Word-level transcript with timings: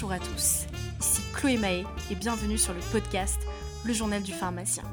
Bonjour 0.00 0.12
à 0.12 0.20
tous, 0.20 0.66
ici 1.00 1.22
Chloé 1.34 1.56
Mahé 1.56 1.84
et 2.08 2.14
bienvenue 2.14 2.56
sur 2.56 2.72
le 2.72 2.78
podcast 2.92 3.40
Le 3.84 3.92
Journal 3.92 4.22
du 4.22 4.32
pharmacien. 4.32 4.84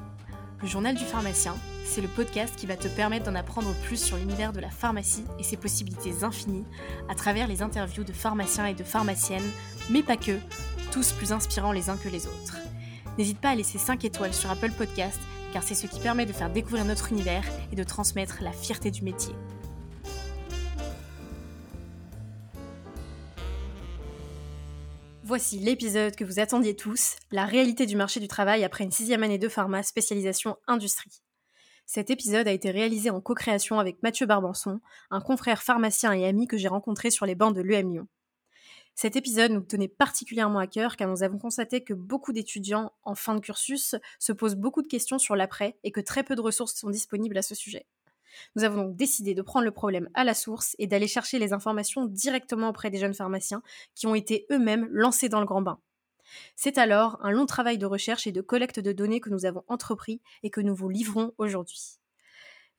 Le 0.64 0.68
Journal 0.68 0.96
du 0.96 1.04
pharmacien, 1.04 1.56
c'est 1.86 2.02
le 2.02 2.08
podcast 2.08 2.56
qui 2.56 2.66
va 2.66 2.76
te 2.76 2.88
permettre 2.88 3.26
d'en 3.26 3.36
apprendre 3.36 3.72
plus 3.84 4.04
sur 4.04 4.18
l'univers 4.18 4.52
de 4.52 4.60
la 4.60 4.72
pharmacie 4.72 5.24
et 5.38 5.44
ses 5.44 5.58
possibilités 5.58 6.24
infinies 6.24 6.66
à 7.08 7.14
travers 7.14 7.48
les 7.48 7.62
interviews 7.62 8.04
de 8.04 8.14
pharmaciens 8.14 8.66
et 8.66 8.74
de 8.74 8.84
pharmaciennes, 8.84 9.52
mais 9.92 10.02
pas 10.02 10.18
que, 10.18 10.40
tous 10.92 11.12
plus 11.12 11.32
inspirants 11.32 11.72
les 11.72 11.92
uns 11.92 11.98
que 11.98 12.10
les 12.10 12.26
autres. 12.26 12.58
N'hésite 13.20 13.40
pas 13.40 13.50
à 13.50 13.56
laisser 13.56 13.78
5 13.78 14.06
étoiles 14.06 14.34
sur 14.34 14.50
Apple 14.50 14.72
Podcast 14.72 15.20
car 15.54 15.62
c'est 15.62 15.76
ce 15.76 15.86
qui 15.86 16.00
permet 16.00 16.26
de 16.26 16.34
faire 16.34 16.50
découvrir 16.50 16.84
notre 16.84 17.12
univers 17.12 17.44
et 17.72 17.76
de 17.76 17.84
transmettre 17.84 18.40
la 18.42 18.52
fierté 18.52 18.90
du 18.90 19.04
métier. 19.04 19.36
Voici 25.28 25.58
l'épisode 25.58 26.16
que 26.16 26.24
vous 26.24 26.40
attendiez 26.40 26.76
tous, 26.76 27.16
la 27.32 27.48
réalité 27.48 27.88
du 27.88 27.96
marché 27.96 28.20
du 28.20 28.28
travail 28.28 28.64
après 28.64 28.84
une 28.84 28.92
sixième 28.92 29.24
année 29.24 29.40
de 29.40 29.50
pharma 29.50 29.82
spécialisation 29.82 30.58
industrie. 30.68 31.24
Cet 31.88 32.12
épisode 32.12 32.48
a 32.48 32.52
été 32.52 32.70
réalisé 32.70 33.10
en 33.10 33.22
co-création 33.22 33.80
avec 33.80 34.04
Mathieu 34.04 34.28
Barbanson, 34.28 34.82
un 35.10 35.22
confrère 35.22 35.64
pharmacien 35.64 36.14
et 36.14 36.28
ami 36.28 36.46
que 36.46 36.58
j'ai 36.58 36.68
rencontré 36.68 37.10
sur 37.10 37.26
les 37.26 37.34
bancs 37.34 37.56
de 37.56 37.64
l'EM 37.64 37.90
Lyon. 37.92 38.08
Cet 38.94 39.16
épisode 39.16 39.50
nous 39.50 39.62
tenait 39.62 39.88
particulièrement 39.88 40.60
à 40.60 40.68
cœur 40.68 40.96
car 40.96 41.10
nous 41.10 41.24
avons 41.24 41.40
constaté 41.40 41.84
que 41.84 41.96
beaucoup 41.96 42.32
d'étudiants 42.32 42.94
en 43.02 43.16
fin 43.16 43.34
de 43.34 43.40
cursus 43.40 43.96
se 44.20 44.32
posent 44.32 44.56
beaucoup 44.56 44.84
de 44.84 44.88
questions 44.88 45.18
sur 45.18 45.36
l'après 45.36 45.80
et 45.84 45.92
que 45.92 46.02
très 46.02 46.22
peu 46.22 46.36
de 46.36 46.42
ressources 46.42 46.76
sont 46.76 46.92
disponibles 46.92 47.40
à 47.40 47.42
ce 47.42 47.56
sujet. 47.56 47.88
Nous 48.56 48.64
avons 48.64 48.84
donc 48.84 48.96
décidé 48.96 49.34
de 49.34 49.42
prendre 49.42 49.66
le 49.66 49.72
problème 49.72 50.10
à 50.14 50.24
la 50.24 50.34
source 50.34 50.76
et 50.80 50.88
d'aller 50.88 51.08
chercher 51.08 51.40
les 51.40 51.54
informations 51.54 52.06
directement 52.06 52.70
auprès 52.70 52.90
des 52.90 52.98
jeunes 52.98 53.14
pharmaciens 53.14 53.62
qui 53.94 54.08
ont 54.08 54.16
été 54.16 54.46
eux-mêmes 54.52 54.88
lancés 54.92 55.30
dans 55.30 55.40
le 55.40 55.46
grand 55.46 55.62
bain. 55.62 55.80
C'est 56.56 56.78
alors 56.78 57.18
un 57.22 57.32
long 57.32 57.46
travail 57.46 57.78
de 57.78 57.86
recherche 57.86 58.28
et 58.28 58.32
de 58.32 58.42
collecte 58.42 58.80
de 58.80 58.92
données 58.92 59.20
que 59.20 59.30
nous 59.30 59.46
avons 59.46 59.64
entrepris 59.68 60.22
et 60.44 60.50
que 60.50 60.62
nous 60.62 60.76
vous 60.76 60.90
livrons 60.90 61.34
aujourd'hui. 61.38 62.00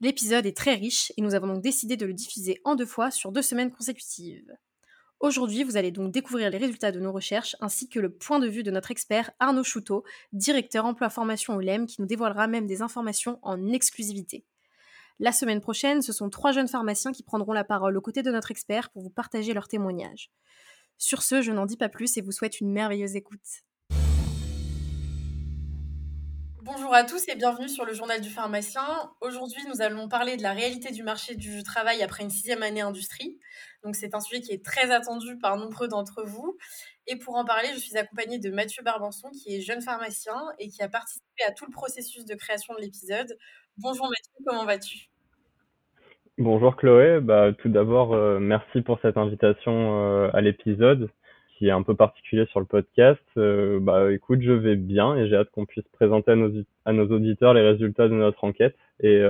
L'épisode 0.00 0.46
est 0.46 0.56
très 0.56 0.74
riche 0.74 1.12
et 1.16 1.22
nous 1.22 1.34
avons 1.34 1.46
donc 1.46 1.62
décidé 1.62 1.96
de 1.96 2.04
le 2.04 2.12
diffuser 2.12 2.60
en 2.64 2.74
deux 2.74 2.86
fois 2.86 3.10
sur 3.10 3.32
deux 3.32 3.42
semaines 3.42 3.72
consécutives. 3.72 4.52
Aujourd'hui, 5.20 5.64
vous 5.64 5.78
allez 5.78 5.90
donc 5.90 6.12
découvrir 6.12 6.50
les 6.50 6.58
résultats 6.58 6.92
de 6.92 7.00
nos 7.00 7.12
recherches 7.12 7.56
ainsi 7.60 7.88
que 7.88 7.98
le 7.98 8.10
point 8.10 8.38
de 8.38 8.48
vue 8.48 8.62
de 8.62 8.70
notre 8.70 8.90
expert 8.90 9.30
Arnaud 9.38 9.64
Chouteau, 9.64 10.04
directeur 10.34 10.84
emploi 10.84 11.08
formation 11.08 11.56
au 11.56 11.60
LEM, 11.60 11.86
qui 11.86 12.02
nous 12.02 12.06
dévoilera 12.06 12.46
même 12.46 12.66
des 12.66 12.82
informations 12.82 13.38
en 13.40 13.72
exclusivité. 13.72 14.44
La 15.18 15.32
semaine 15.32 15.62
prochaine, 15.62 16.02
ce 16.02 16.12
sont 16.12 16.28
trois 16.28 16.52
jeunes 16.52 16.68
pharmaciens 16.68 17.10
qui 17.10 17.22
prendront 17.22 17.54
la 17.54 17.64
parole 17.64 17.96
aux 17.96 18.02
côtés 18.02 18.22
de 18.22 18.30
notre 18.30 18.50
expert 18.50 18.90
pour 18.90 19.00
vous 19.00 19.08
partager 19.08 19.54
leurs 19.54 19.66
témoignages. 19.66 20.30
Sur 20.98 21.22
ce, 21.22 21.40
je 21.40 21.52
n'en 21.52 21.64
dis 21.64 21.78
pas 21.78 21.88
plus 21.88 22.18
et 22.18 22.20
vous 22.20 22.32
souhaite 22.32 22.60
une 22.60 22.70
merveilleuse 22.70 23.16
écoute. 23.16 23.64
Bonjour 26.60 26.92
à 26.92 27.04
tous 27.04 27.28
et 27.28 27.34
bienvenue 27.34 27.68
sur 27.68 27.86
le 27.86 27.94
journal 27.94 28.20
du 28.20 28.28
pharmacien. 28.28 28.84
Aujourd'hui, 29.22 29.62
nous 29.72 29.80
allons 29.80 30.08
parler 30.08 30.36
de 30.36 30.42
la 30.42 30.52
réalité 30.52 30.90
du 30.90 31.02
marché 31.02 31.34
du 31.34 31.62
travail 31.62 32.02
après 32.02 32.24
une 32.24 32.30
sixième 32.30 32.62
année 32.62 32.82
industrie. 32.82 33.38
Donc, 33.84 33.96
c'est 33.96 34.14
un 34.14 34.20
sujet 34.20 34.42
qui 34.42 34.52
est 34.52 34.62
très 34.62 34.90
attendu 34.90 35.38
par 35.38 35.56
nombreux 35.56 35.88
d'entre 35.88 36.24
vous. 36.24 36.58
Et 37.06 37.16
pour 37.16 37.36
en 37.36 37.44
parler, 37.44 37.68
je 37.72 37.78
suis 37.78 37.96
accompagnée 37.96 38.38
de 38.38 38.50
Mathieu 38.50 38.82
Barbanson, 38.82 39.30
qui 39.30 39.54
est 39.54 39.60
jeune 39.60 39.80
pharmacien 39.80 40.42
et 40.58 40.68
qui 40.68 40.82
a 40.82 40.88
participé 40.88 41.44
à 41.46 41.52
tout 41.52 41.64
le 41.64 41.70
processus 41.72 42.24
de 42.26 42.34
création 42.34 42.74
de 42.74 42.80
l'épisode. 42.80 43.38
Bonjour 43.78 44.08
Mathieu, 44.08 44.32
comment 44.46 44.64
vas-tu? 44.64 45.10
Bonjour 46.38 46.76
Chloé, 46.76 47.20
bah, 47.20 47.52
tout 47.52 47.68
d'abord 47.68 48.14
euh, 48.14 48.38
merci 48.38 48.80
pour 48.80 48.98
cette 49.00 49.18
invitation 49.18 49.72
euh, 49.72 50.30
à 50.32 50.40
l'épisode 50.40 51.10
qui 51.58 51.68
est 51.68 51.72
un 51.72 51.82
peu 51.82 51.94
particulier 51.94 52.46
sur 52.46 52.60
le 52.60 52.66
podcast. 52.66 53.20
Euh, 53.36 53.78
bah 53.80 54.12
écoute, 54.12 54.40
je 54.42 54.52
vais 54.52 54.76
bien 54.76 55.14
et 55.16 55.28
j'ai 55.28 55.36
hâte 55.36 55.50
qu'on 55.50 55.66
puisse 55.66 55.86
présenter 55.92 56.30
à 56.30 56.36
nos, 56.36 56.50
à 56.86 56.92
nos 56.92 57.06
auditeurs 57.06 57.52
les 57.52 57.62
résultats 57.62 58.08
de 58.08 58.14
notre 58.14 58.44
enquête 58.44 58.76
et 59.00 59.22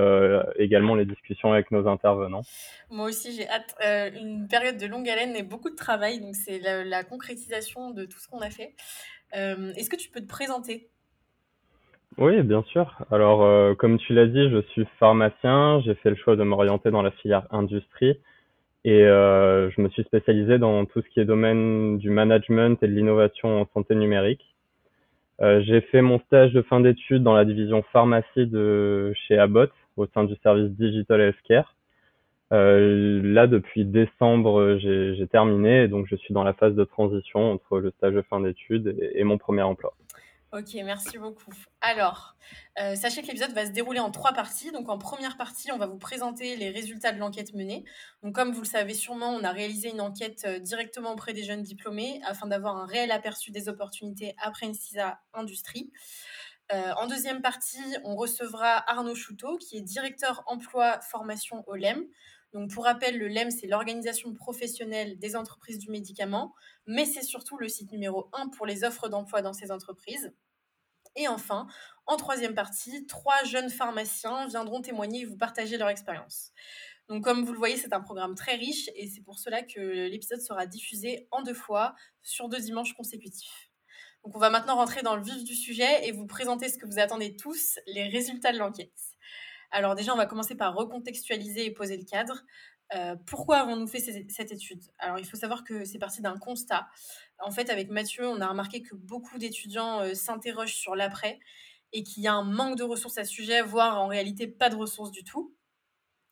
également 0.56 0.94
les 0.94 1.04
discussions 1.04 1.52
avec 1.52 1.72
nos 1.72 1.88
intervenants. 1.88 2.42
Moi 2.90 3.06
aussi 3.06 3.32
j'ai 3.32 3.48
hâte. 3.48 3.74
une 4.14 4.46
période 4.48 4.76
de 4.76 4.86
longue 4.86 5.08
haleine 5.08 5.34
et 5.34 5.42
beaucoup 5.42 5.70
de 5.70 5.76
travail, 5.76 6.20
donc 6.20 6.36
c'est 6.36 6.60
la, 6.60 6.84
la, 6.84 7.02
concrétisation 7.02 7.90
de 7.90 8.04
tout 8.04 8.18
ce 8.20 8.28
qu'on 8.28 8.40
a 8.40 8.50
fait. 8.50 8.74
Est-ce 9.32 9.90
que 9.90 9.96
tu 9.96 10.08
peux 10.08 10.20
te 10.20 10.28
présenter? 10.28 10.90
Oui, 12.18 12.42
bien 12.42 12.62
sûr. 12.62 12.96
Alors, 13.10 13.42
euh, 13.42 13.74
comme 13.74 13.98
tu 13.98 14.14
l'as 14.14 14.26
dit, 14.26 14.48
je 14.50 14.62
suis 14.70 14.86
pharmacien. 14.98 15.80
J'ai 15.84 15.94
fait 15.96 16.08
le 16.08 16.16
choix 16.16 16.34
de 16.34 16.42
m'orienter 16.42 16.90
dans 16.90 17.02
la 17.02 17.10
filière 17.10 17.46
industrie 17.50 18.18
et 18.84 19.02
euh, 19.04 19.70
je 19.70 19.80
me 19.82 19.88
suis 19.90 20.02
spécialisé 20.04 20.58
dans 20.58 20.86
tout 20.86 21.02
ce 21.02 21.08
qui 21.10 21.20
est 21.20 21.26
domaine 21.26 21.98
du 21.98 22.08
management 22.08 22.82
et 22.82 22.88
de 22.88 22.92
l'innovation 22.92 23.60
en 23.60 23.66
santé 23.74 23.94
numérique. 23.94 24.54
Euh, 25.42 25.60
j'ai 25.66 25.82
fait 25.82 26.00
mon 26.00 26.18
stage 26.20 26.54
de 26.54 26.62
fin 26.62 26.80
d'études 26.80 27.22
dans 27.22 27.34
la 27.34 27.44
division 27.44 27.82
pharmacie 27.92 28.46
de 28.46 29.12
chez 29.28 29.38
Abbott 29.38 29.72
au 29.98 30.06
sein 30.06 30.24
du 30.24 30.36
service 30.42 30.70
Digital 30.70 31.20
Healthcare. 31.20 31.74
là, 32.50 33.46
depuis 33.46 33.84
décembre, 33.84 34.78
j'ai 34.78 35.26
terminé 35.26 35.82
et 35.82 35.88
donc 35.88 36.06
je 36.08 36.16
suis 36.16 36.32
dans 36.32 36.44
la 36.44 36.54
phase 36.54 36.74
de 36.74 36.84
transition 36.84 37.52
entre 37.52 37.78
le 37.78 37.90
stage 37.90 38.14
de 38.14 38.22
fin 38.22 38.40
d'études 38.40 38.96
et 39.14 39.24
mon 39.24 39.36
premier 39.36 39.62
emploi. 39.62 39.92
Ok, 40.52 40.74
merci 40.74 41.18
beaucoup. 41.18 41.52
Alors, 41.80 42.36
euh, 42.78 42.94
sachez 42.94 43.20
que 43.20 43.26
l'épisode 43.26 43.52
va 43.52 43.66
se 43.66 43.72
dérouler 43.72 43.98
en 43.98 44.12
trois 44.12 44.32
parties. 44.32 44.70
Donc, 44.70 44.88
en 44.88 44.96
première 44.96 45.36
partie, 45.36 45.72
on 45.72 45.76
va 45.76 45.86
vous 45.86 45.98
présenter 45.98 46.54
les 46.56 46.70
résultats 46.70 47.10
de 47.10 47.18
l'enquête 47.18 47.52
menée. 47.52 47.84
Donc, 48.22 48.34
comme 48.34 48.52
vous 48.52 48.60
le 48.60 48.66
savez 48.66 48.94
sûrement, 48.94 49.30
on 49.30 49.42
a 49.42 49.50
réalisé 49.50 49.90
une 49.90 50.00
enquête 50.00 50.44
euh, 50.46 50.58
directement 50.60 51.12
auprès 51.12 51.32
des 51.32 51.42
jeunes 51.42 51.62
diplômés 51.62 52.20
afin 52.24 52.46
d'avoir 52.46 52.76
un 52.76 52.86
réel 52.86 53.10
aperçu 53.10 53.50
des 53.50 53.68
opportunités 53.68 54.36
après 54.38 54.66
une 54.66 54.74
CISA 54.74 55.20
industrie. 55.34 55.90
Euh, 56.72 56.92
en 56.96 57.06
deuxième 57.06 57.42
partie, 57.42 57.96
on 58.04 58.14
recevra 58.14 58.88
Arnaud 58.90 59.14
Chouteau, 59.14 59.56
qui 59.56 59.76
est 59.76 59.82
directeur 59.82 60.44
emploi 60.46 61.00
formation 61.00 61.64
au 61.66 61.74
LEM. 61.74 62.04
Donc, 62.56 62.70
pour 62.70 62.84
rappel, 62.84 63.18
le 63.18 63.28
LEM, 63.28 63.50
c'est 63.50 63.66
l'organisation 63.66 64.32
professionnelle 64.32 65.18
des 65.18 65.36
entreprises 65.36 65.78
du 65.78 65.90
médicament, 65.90 66.54
mais 66.86 67.04
c'est 67.04 67.22
surtout 67.22 67.58
le 67.58 67.68
site 67.68 67.92
numéro 67.92 68.30
un 68.32 68.48
pour 68.48 68.64
les 68.64 68.82
offres 68.82 69.10
d'emploi 69.10 69.42
dans 69.42 69.52
ces 69.52 69.70
entreprises. 69.70 70.32
Et 71.16 71.28
enfin, 71.28 71.66
en 72.06 72.16
troisième 72.16 72.54
partie, 72.54 73.06
trois 73.06 73.44
jeunes 73.44 73.68
pharmaciens 73.68 74.46
viendront 74.46 74.80
témoigner 74.80 75.20
et 75.20 75.24
vous 75.26 75.36
partager 75.36 75.76
leur 75.76 75.90
expérience. 75.90 76.52
Comme 77.22 77.44
vous 77.44 77.52
le 77.52 77.58
voyez, 77.58 77.76
c'est 77.76 77.92
un 77.92 78.00
programme 78.00 78.34
très 78.34 78.54
riche 78.54 78.88
et 78.94 79.06
c'est 79.06 79.20
pour 79.20 79.38
cela 79.38 79.60
que 79.62 80.08
l'épisode 80.08 80.40
sera 80.40 80.64
diffusé 80.64 81.28
en 81.32 81.42
deux 81.42 81.52
fois 81.52 81.94
sur 82.22 82.48
deux 82.48 82.60
dimanches 82.60 82.94
consécutifs. 82.94 83.70
Donc 84.24 84.34
on 84.34 84.38
va 84.38 84.48
maintenant 84.48 84.76
rentrer 84.76 85.02
dans 85.02 85.14
le 85.14 85.22
vif 85.22 85.44
du 85.44 85.54
sujet 85.54 86.08
et 86.08 86.12
vous 86.12 86.26
présenter 86.26 86.70
ce 86.70 86.78
que 86.78 86.86
vous 86.86 86.98
attendez 86.98 87.36
tous, 87.36 87.78
les 87.86 88.08
résultats 88.08 88.52
de 88.52 88.58
l'enquête. 88.58 88.94
Alors 89.76 89.94
déjà, 89.94 90.14
on 90.14 90.16
va 90.16 90.24
commencer 90.24 90.54
par 90.54 90.74
recontextualiser 90.74 91.66
et 91.66 91.70
poser 91.70 91.98
le 91.98 92.04
cadre. 92.04 92.44
Euh, 92.94 93.14
pourquoi 93.26 93.58
avons-nous 93.58 93.86
fait 93.86 94.00
cette 94.00 94.50
étude? 94.50 94.82
Alors, 94.96 95.18
il 95.18 95.26
faut 95.26 95.36
savoir 95.36 95.64
que 95.64 95.84
c'est 95.84 95.98
parti 95.98 96.22
d'un 96.22 96.38
constat. 96.38 96.88
En 97.40 97.50
fait, 97.50 97.68
avec 97.68 97.90
Mathieu, 97.90 98.26
on 98.26 98.40
a 98.40 98.46
remarqué 98.46 98.80
que 98.80 98.94
beaucoup 98.94 99.36
d'étudiants 99.36 100.00
euh, 100.00 100.14
s'interrogent 100.14 100.76
sur 100.76 100.96
l'après 100.96 101.38
et 101.92 102.04
qu'il 102.04 102.22
y 102.22 102.26
a 102.26 102.32
un 102.32 102.42
manque 102.42 102.78
de 102.78 102.84
ressources 102.84 103.18
à 103.18 103.24
ce 103.24 103.30
sujet, 103.30 103.60
voire 103.60 104.00
en 104.00 104.06
réalité 104.06 104.46
pas 104.46 104.70
de 104.70 104.76
ressources 104.76 105.10
du 105.10 105.24
tout. 105.24 105.54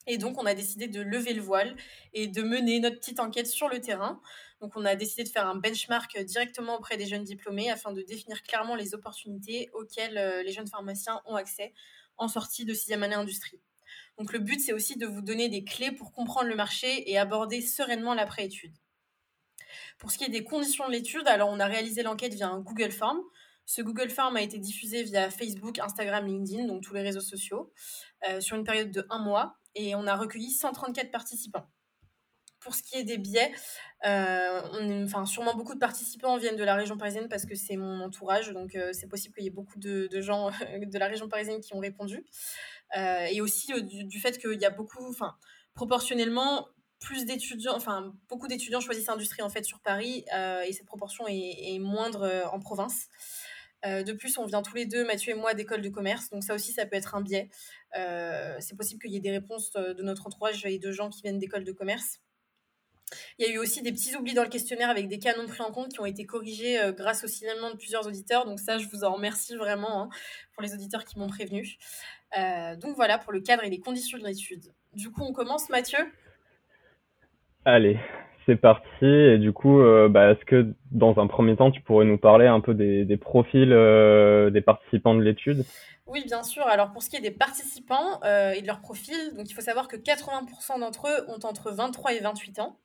Et 0.07 0.17
donc, 0.17 0.41
on 0.41 0.47
a 0.47 0.55
décidé 0.55 0.89
de 0.89 1.03
lever 1.03 1.35
le 1.35 1.43
voile 1.43 1.77
et 2.15 2.29
de 2.29 2.43
mener 2.43 2.81
notre 2.81 2.97
petite 2.97 3.21
enquête 3.21 3.47
sur 3.47 3.69
le 3.69 3.79
terrain. 3.79 4.23
Donc, 4.63 4.73
on 4.75 4.87
a 4.87 4.97
décidé 4.97 5.23
de 5.23 5.29
faire 5.29 5.47
un 5.47 5.57
benchmark 5.57 6.19
directement 6.21 6.77
auprès 6.77 6.97
des 6.97 7.05
jeunes 7.05 7.25
diplômés 7.25 7.71
afin 7.71 7.93
de 7.93 8.01
définir 8.01 8.43
clairement 8.43 8.75
les 8.75 8.95
opportunités 8.95 9.69
auxquelles 9.75 10.17
euh, 10.17 10.43
les 10.43 10.53
jeunes 10.53 10.67
pharmaciens 10.67 11.21
ont 11.27 11.35
accès 11.35 11.75
en 12.17 12.29
sortie 12.29 12.65
de 12.65 12.75
sixième 12.75 13.03
année 13.03 13.15
industrie. 13.15 13.61
Donc 14.19 14.33
le 14.33 14.39
but, 14.39 14.61
c'est 14.61 14.73
aussi 14.73 14.97
de 14.97 15.07
vous 15.07 15.23
donner 15.23 15.49
des 15.49 15.65
clés 15.65 15.93
pour 15.93 16.13
comprendre 16.13 16.49
le 16.49 16.55
marché 16.55 17.11
et 17.11 17.19
aborder 17.19 17.61
sereinement 17.61 18.15
l'après-étude. 18.15 18.75
Pour 19.99 20.11
ce 20.11 20.19
qui 20.19 20.25
est 20.25 20.29
des 20.29 20.45
conditions 20.45 20.87
de 20.87 20.93
l'étude, 20.93 21.27
alors 21.27 21.49
on 21.49 21.59
a 21.59 21.67
réalisé 21.67 22.03
l'enquête 22.03 22.35
via 22.35 22.49
un 22.49 22.61
Google 22.61 22.93
Form. 22.93 23.19
Ce 23.67 23.83
Google 23.83 24.11
Form 24.11 24.37
a 24.37 24.43
été 24.43 24.59
diffusé 24.59 25.03
via 25.03 25.31
Facebook, 25.31 25.79
Instagram, 25.79 26.27
LinkedIn, 26.27 26.67
donc 26.67 26.83
tous 26.83 26.95
les 26.95 27.03
réseaux 27.03 27.21
sociaux, 27.21 27.73
euh, 28.29 28.41
sur 28.41 28.57
une 28.57 28.65
période 28.65 28.91
de 28.91 29.07
un 29.11 29.19
mois, 29.19 29.57
et 29.75 29.95
on 29.95 30.07
a 30.07 30.15
recueilli 30.15 30.51
134 30.51 31.11
participants. 31.11 31.67
Pour 32.65 32.75
ce 32.75 32.83
qui 32.83 32.97
est 32.97 33.05
des 33.05 33.19
biais, 33.19 33.53
euh, 34.07 35.05
enfin, 35.05 35.25
sûrement 35.25 35.55
beaucoup 35.55 35.75
de 35.75 35.79
participants 35.79 36.37
viennent 36.37 36.57
de 36.57 36.65
la 36.65 36.75
région 36.75 36.99
parisienne 36.99 37.29
parce 37.29 37.47
que 37.47 37.55
c'est 37.55 37.77
mon 37.77 38.01
entourage, 38.01 38.51
donc 38.53 38.75
euh, 38.75 38.93
c'est 38.93 39.07
possible 39.07 39.35
qu'il 39.35 39.45
y 39.45 39.47
ait 39.47 39.51
beaucoup 39.51 39.79
de, 39.79 40.09
gens 40.21 40.51
de 40.81 40.99
la 40.99 41.07
région 41.07 41.29
parisienne 41.29 41.61
qui 41.61 41.75
ont 41.75 41.79
répondu. 41.79 42.25
Euh, 42.97 43.27
et 43.31 43.41
aussi 43.41 43.73
du, 43.83 44.21
fait 44.21 44.39
qu'il 44.39 44.61
y 44.61 44.65
a 44.65 44.71
beaucoup, 44.71 45.09
enfin, 45.09 45.37
proportionnellement, 45.75 46.69
plus 47.01 47.25
d'étudiants, 47.25 47.75
enfin, 47.77 48.15
beaucoup 48.29 48.47
d'étudiants 48.47 48.81
choisissent 48.81 49.09
l'industrie 49.09 49.43
en 49.43 49.51
fait 49.51 49.65
sur 49.65 49.81
Paris 49.81 50.25
et 50.67 50.73
cette 50.73 50.87
proportion 50.87 51.27
est, 51.29 51.79
moindre 51.79 52.49
en 52.51 52.61
province. 52.61 53.09
de 53.85 54.13
plus, 54.13 54.39
on 54.39 54.47
vient 54.47 54.63
tous 54.63 54.75
les 54.75 54.87
deux, 54.87 55.05
Mathieu 55.05 55.33
et 55.33 55.35
moi, 55.35 55.53
d'école 55.53 55.83
de 55.83 55.91
commerce, 55.91 56.31
donc 56.31 56.45
ça 56.45 56.55
aussi, 56.55 56.73
ça 56.73 56.87
peut 56.87 56.97
être 56.97 57.15
un 57.15 57.21
biais. 57.21 57.51
c'est 58.61 58.77
possible 58.77 59.03
qu'il 59.03 59.13
y 59.13 59.17
ait 59.17 59.21
des 59.21 59.33
réponses 59.33 59.73
de 59.73 60.03
notre 60.03 60.27
entourage 60.27 60.65
et 60.65 60.79
de 60.79 60.93
gens 60.93 61.11
qui 61.11 61.21
viennent 61.23 61.39
d'école 61.39 61.65
de 61.65 61.73
commerce. 61.73 62.21
Il 63.39 63.47
y 63.47 63.51
a 63.51 63.53
eu 63.53 63.59
aussi 63.59 63.83
des 63.83 63.93
petits 63.93 64.15
oublis 64.17 64.35
dans 64.35 64.43
le 64.43 64.49
questionnaire 64.49 64.91
avec 64.91 65.09
des 65.09 65.19
cas 65.19 65.37
non 65.37 65.47
pris 65.47 65.63
en 65.63 65.71
compte 65.71 65.89
qui 65.89 66.01
ont 66.01 66.07
été 66.07 66.25
corrigés 66.25 66.81
euh, 66.81 66.93
grâce 66.93 67.25
au 67.25 67.27
signalement 67.27 67.71
de 67.71 67.77
plusieurs 67.77 68.07
auditeurs. 68.07 68.45
Donc 68.45 68.59
ça, 68.59 68.79
je 68.79 68.87
vous 68.89 69.05
en 69.05 69.13
remercie 69.13 69.57
vraiment 69.57 70.03
hein, 70.03 70.09
pour 70.53 70.63
les 70.63 70.75
auditeurs 70.75 71.05
qui 71.05 71.19
m'ont 71.19 71.29
prévenu. 71.29 71.77
Euh, 72.39 72.77
donc 72.77 72.97
voilà 72.97 73.19
pour 73.19 73.33
le 73.33 73.41
cadre 73.41 73.65
et 73.65 73.71
les 73.71 73.81
conditions 73.81 74.19
de 74.19 74.25
l'étude. 74.25 74.65
Du 74.95 75.11
coup, 75.11 75.23
on 75.23 75.33
commence, 75.33 75.69
Mathieu? 75.69 75.99
Allez, 77.65 77.99
c'est 78.47 78.57
parti. 78.57 79.05
Et 79.05 79.39
du 79.39 79.53
coup, 79.53 79.81
euh, 79.81 80.09
bah, 80.09 80.31
est-ce 80.31 80.45
que 80.45 80.75
dans 80.91 81.19
un 81.19 81.27
premier 81.27 81.57
temps, 81.57 81.71
tu 81.71 81.81
pourrais 81.81 82.05
nous 82.05 82.19
parler 82.19 82.47
un 82.47 82.61
peu 82.61 82.75
des, 82.75 83.05
des 83.05 83.17
profils 83.17 83.71
des 83.71 84.61
participants 84.61 85.15
de 85.15 85.23
l'étude? 85.23 85.65
Oui, 86.07 86.25
bien 86.27 86.43
sûr. 86.43 86.67
Alors 86.67 86.93
pour 86.93 87.03
ce 87.03 87.09
qui 87.09 87.17
est 87.17 87.21
des 87.21 87.31
participants 87.31 88.21
et 88.23 88.61
de 88.61 88.67
leur 88.67 88.81
profil, 88.81 89.17
donc 89.37 89.51
il 89.51 89.55
faut 89.55 89.63
savoir 89.63 89.89
que 89.89 89.97
80% 89.97 90.79
d'entre 90.79 91.09
eux 91.09 91.25
ont 91.29 91.45
entre 91.47 91.73
23 91.73 92.13
et 92.13 92.21
28 92.21 92.59
ans. 92.61 92.79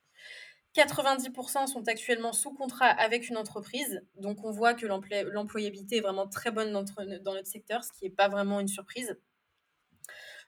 90% 0.76 1.68
sont 1.68 1.88
actuellement 1.88 2.34
sous 2.34 2.54
contrat 2.54 2.88
avec 2.88 3.30
une 3.30 3.38
entreprise. 3.38 4.02
Donc, 4.16 4.44
on 4.44 4.52
voit 4.52 4.74
que 4.74 4.86
l'employabilité 4.86 5.98
est 5.98 6.02
vraiment 6.02 6.28
très 6.28 6.52
bonne 6.52 6.72
dans 6.72 7.34
notre 7.34 7.48
secteur, 7.48 7.84
ce 7.84 7.92
qui 7.92 8.06
n'est 8.06 8.12
pas 8.12 8.28
vraiment 8.28 8.60
une 8.60 8.68
surprise. 8.68 9.18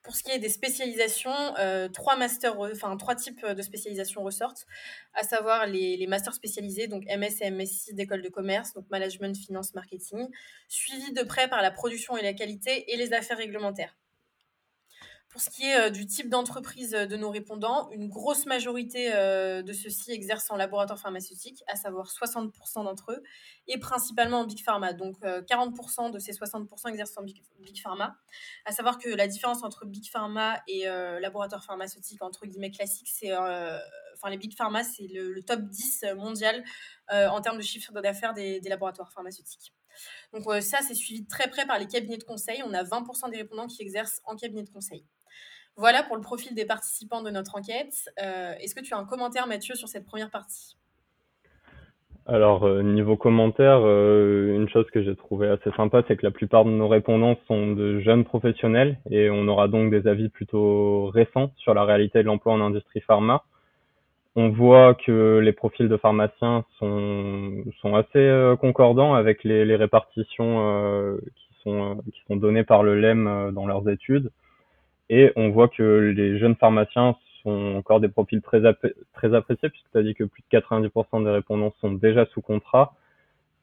Pour 0.03 0.15
ce 0.15 0.23
qui 0.23 0.31
est 0.31 0.39
des 0.39 0.49
spécialisations, 0.49 1.55
euh, 1.59 1.87
trois, 1.87 2.15
masters, 2.15 2.59
enfin, 2.59 2.97
trois 2.97 3.13
types 3.13 3.45
de 3.45 3.61
spécialisations 3.61 4.23
ressortent, 4.23 4.65
à 5.13 5.21
savoir 5.21 5.67
les, 5.67 6.07
masters 6.07 6.33
spécialisés, 6.33 6.87
donc 6.87 7.03
MS 7.05 7.41
et 7.41 7.51
MSc 7.51 7.93
d'école 7.93 8.23
de 8.23 8.29
commerce, 8.29 8.73
donc 8.73 8.89
management, 8.89 9.37
finance, 9.37 9.75
marketing, 9.75 10.27
suivis 10.67 11.13
de 11.13 11.21
près 11.21 11.47
par 11.49 11.61
la 11.61 11.69
production 11.69 12.17
et 12.17 12.23
la 12.23 12.33
qualité 12.33 12.91
et 12.91 12.97
les 12.97 13.13
affaires 13.13 13.37
réglementaires. 13.37 13.95
Pour 15.31 15.39
ce 15.39 15.49
qui 15.49 15.63
est 15.63 15.79
euh, 15.79 15.89
du 15.89 16.05
type 16.05 16.29
d'entreprise 16.29 16.93
euh, 16.93 17.05
de 17.05 17.15
nos 17.15 17.31
répondants, 17.31 17.89
une 17.91 18.09
grosse 18.09 18.45
majorité 18.45 19.13
euh, 19.13 19.61
de 19.63 19.71
ceux-ci 19.71 20.11
exercent 20.11 20.51
en 20.51 20.57
laboratoire 20.57 20.99
pharmaceutique, 20.99 21.63
à 21.67 21.77
savoir 21.77 22.07
60% 22.07 22.83
d'entre 22.83 23.13
eux, 23.13 23.23
et 23.67 23.79
principalement 23.79 24.41
en 24.41 24.45
Big 24.45 24.61
Pharma. 24.61 24.91
Donc 24.91 25.21
40% 25.21 26.11
de 26.11 26.19
ces 26.19 26.33
60% 26.33 26.89
exercent 26.89 27.17
en 27.17 27.23
Big, 27.23 27.81
Pharma. 27.81 28.17
À 28.65 28.73
savoir 28.73 28.97
que 28.97 29.07
la 29.07 29.27
différence 29.27 29.63
entre 29.63 29.85
Big 29.85 30.09
Pharma 30.11 30.61
et 30.67 30.85
laboratoire 31.21 31.63
pharmaceutique, 31.63 32.21
entre 32.21 32.45
guillemets 32.45 32.71
classique, 32.71 33.07
c'est 33.09 33.33
enfin 33.35 34.29
les 34.29 34.37
Big 34.37 34.55
Pharma, 34.55 34.83
c'est 34.83 35.07
le, 35.07 35.41
top 35.43 35.61
10 35.61 36.05
mondial 36.17 36.63
en 37.09 37.39
termes 37.41 37.57
de 37.57 37.63
chiffre 37.63 37.93
d'affaires 37.93 38.33
des, 38.33 38.59
des 38.59 38.69
laboratoires 38.69 39.11
pharmaceutiques. 39.11 39.73
Donc 40.33 40.43
ça, 40.61 40.79
c'est 40.85 40.95
suivi 40.95 41.21
de 41.21 41.27
très 41.27 41.49
près 41.49 41.65
par 41.65 41.79
les 41.79 41.87
cabinets 41.87 42.17
de 42.17 42.23
conseil. 42.23 42.61
On 42.65 42.73
a 42.73 42.83
20% 42.83 43.29
des 43.31 43.37
répondants 43.37 43.67
qui 43.67 43.81
exercent 43.81 44.21
en 44.25 44.35
cabinet 44.35 44.63
de 44.63 44.69
conseil. 44.69 45.05
Voilà 45.81 46.03
pour 46.03 46.15
le 46.15 46.21
profil 46.21 46.53
des 46.53 46.65
participants 46.65 47.23
de 47.23 47.31
notre 47.31 47.55
enquête. 47.55 48.07
Euh, 48.21 48.53
est-ce 48.61 48.75
que 48.75 48.81
tu 48.81 48.93
as 48.93 48.99
un 48.99 49.03
commentaire, 49.03 49.47
Mathieu, 49.47 49.73
sur 49.73 49.87
cette 49.87 50.05
première 50.05 50.29
partie? 50.29 50.77
Alors, 52.27 52.65
euh, 52.65 52.83
niveau 52.83 53.17
commentaire, 53.17 53.79
euh, 53.83 54.55
une 54.55 54.69
chose 54.69 54.85
que 54.93 55.01
j'ai 55.01 55.15
trouvé 55.15 55.47
assez 55.47 55.71
sympa, 55.71 56.03
c'est 56.07 56.17
que 56.17 56.23
la 56.23 56.29
plupart 56.29 56.65
de 56.65 56.69
nos 56.69 56.87
répondants 56.87 57.35
sont 57.47 57.71
de 57.71 57.99
jeunes 58.01 58.25
professionnels 58.25 58.99
et 59.09 59.31
on 59.31 59.47
aura 59.47 59.67
donc 59.67 59.89
des 59.89 60.07
avis 60.07 60.29
plutôt 60.29 61.07
récents 61.07 61.51
sur 61.57 61.73
la 61.73 61.83
réalité 61.83 62.19
de 62.19 62.27
l'emploi 62.27 62.53
en 62.53 62.61
industrie 62.61 63.01
pharma. 63.01 63.43
On 64.35 64.49
voit 64.49 64.93
que 64.93 65.39
les 65.39 65.51
profils 65.51 65.89
de 65.89 65.97
pharmaciens 65.97 66.63
sont, 66.77 67.95
assez 67.95 68.53
concordants 68.61 69.15
avec 69.15 69.43
les, 69.43 69.75
répartitions 69.75 71.17
qui 71.65 72.21
sont 72.27 72.35
données 72.35 72.63
par 72.63 72.83
le 72.83 73.01
LEM 73.01 73.51
dans 73.51 73.65
leurs 73.65 73.89
études. 73.89 74.29
Et 75.11 75.33
on 75.35 75.49
voit 75.49 75.67
que 75.67 76.13
les 76.15 76.39
jeunes 76.39 76.55
pharmaciens 76.55 77.17
sont 77.43 77.75
encore 77.75 77.99
des 77.99 78.07
profils 78.07 78.41
très, 78.41 78.65
appréciés, 78.65 79.69
puisque 79.69 79.91
tu 79.91 79.97
as 79.97 80.03
dit 80.03 80.15
que 80.15 80.23
plus 80.23 80.41
de 80.49 80.57
90% 80.57 81.25
des 81.25 81.29
répondants 81.29 81.73
sont 81.81 81.91
déjà 81.91 82.25
sous 82.27 82.39
contrat, 82.39 82.93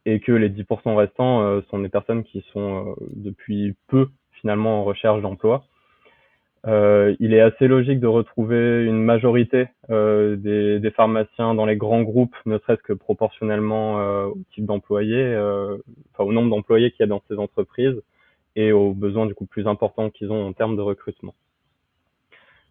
et 0.04 0.20
que 0.20 0.32
les 0.32 0.50
10% 0.50 0.94
restants 0.94 1.42
euh, 1.42 1.62
sont 1.70 1.78
des 1.78 1.88
personnes 1.88 2.22
qui 2.22 2.44
sont 2.52 2.88
euh, 2.88 2.94
depuis 3.14 3.74
peu 3.88 4.08
finalement 4.32 4.80
en 4.80 4.84
recherche 4.84 5.22
d'emploi. 5.22 5.64
Euh, 6.66 7.16
il 7.18 7.32
est 7.32 7.40
assez 7.40 7.66
logique 7.66 7.98
de 7.98 8.06
retrouver 8.06 8.84
une 8.84 9.02
majorité 9.02 9.68
des, 9.88 10.80
des, 10.80 10.90
pharmaciens 10.90 11.54
dans 11.54 11.64
les 11.64 11.76
grands 11.76 12.02
groupes, 12.02 12.36
ne 12.44 12.58
serait-ce 12.58 12.82
que 12.82 12.92
proportionnellement 12.92 14.26
au 14.26 14.38
type 14.52 14.66
d'employés, 14.66 15.34
enfin 16.12 16.24
au 16.24 16.32
nombre 16.32 16.50
d'employés 16.50 16.90
qu'il 16.90 17.00
y 17.00 17.04
a 17.04 17.06
dans 17.06 17.22
ces 17.28 17.38
entreprises 17.38 18.02
et 18.58 18.72
aux 18.72 18.92
besoins 18.92 19.26
du 19.26 19.36
coup 19.36 19.46
plus 19.46 19.68
importants 19.68 20.10
qu'ils 20.10 20.32
ont 20.32 20.48
en 20.48 20.52
termes 20.52 20.76
de 20.76 20.82
recrutement. 20.82 21.34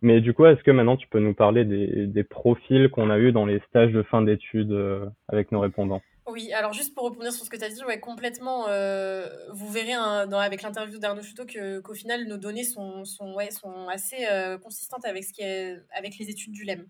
Mais 0.01 0.19
du 0.19 0.33
coup, 0.33 0.45
est-ce 0.45 0.61
que 0.61 0.69
maintenant 0.69 0.97
tu 0.97 1.07
peux 1.07 1.19
nous 1.19 1.33
parler 1.33 1.63
des, 1.63 2.23
profils 2.23 2.89
qu'on 2.89 3.09
a 3.09 3.17
eu 3.17 3.31
dans 3.31 3.45
les 3.45 3.61
stages 3.69 3.93
de 3.93 4.03
fin 4.03 4.21
d'études 4.21 4.73
euh, 4.73 5.05
avec 5.29 5.51
nos 5.53 5.61
répondants? 5.61 6.01
Oui, 6.27 6.51
alors 6.51 6.73
juste 6.73 6.93
pour 6.93 7.05
revenir 7.05 7.31
sur 7.31 7.45
ce 7.45 7.49
que 7.49 7.55
tu 7.55 7.63
as 7.63 7.69
dit, 7.69 7.81
ouais, 7.85 8.01
complètement, 8.01 8.67
euh, 8.67 9.29
vous 9.53 9.71
verrez 9.71 9.93
hein, 9.93 10.29
avec 10.33 10.61
l'interview 10.61 10.99
d'Arnaud 10.99 11.21
Chuteau 11.21 11.45
qu'au 11.45 11.93
final, 11.93 12.25
nos 12.25 12.35
données 12.35 12.65
sont, 12.65 13.05
sont, 13.05 13.33
ouais, 13.33 13.49
sont 13.49 13.87
assez 13.87 14.27
euh, 14.29 14.57
consistantes 14.57 15.05
avec, 15.05 15.23
ce 15.23 15.31
qui 15.31 15.41
est, 15.41 15.77
avec 15.95 16.17
les 16.19 16.29
études 16.29 16.51
du 16.51 16.65
LEM. 16.65 16.85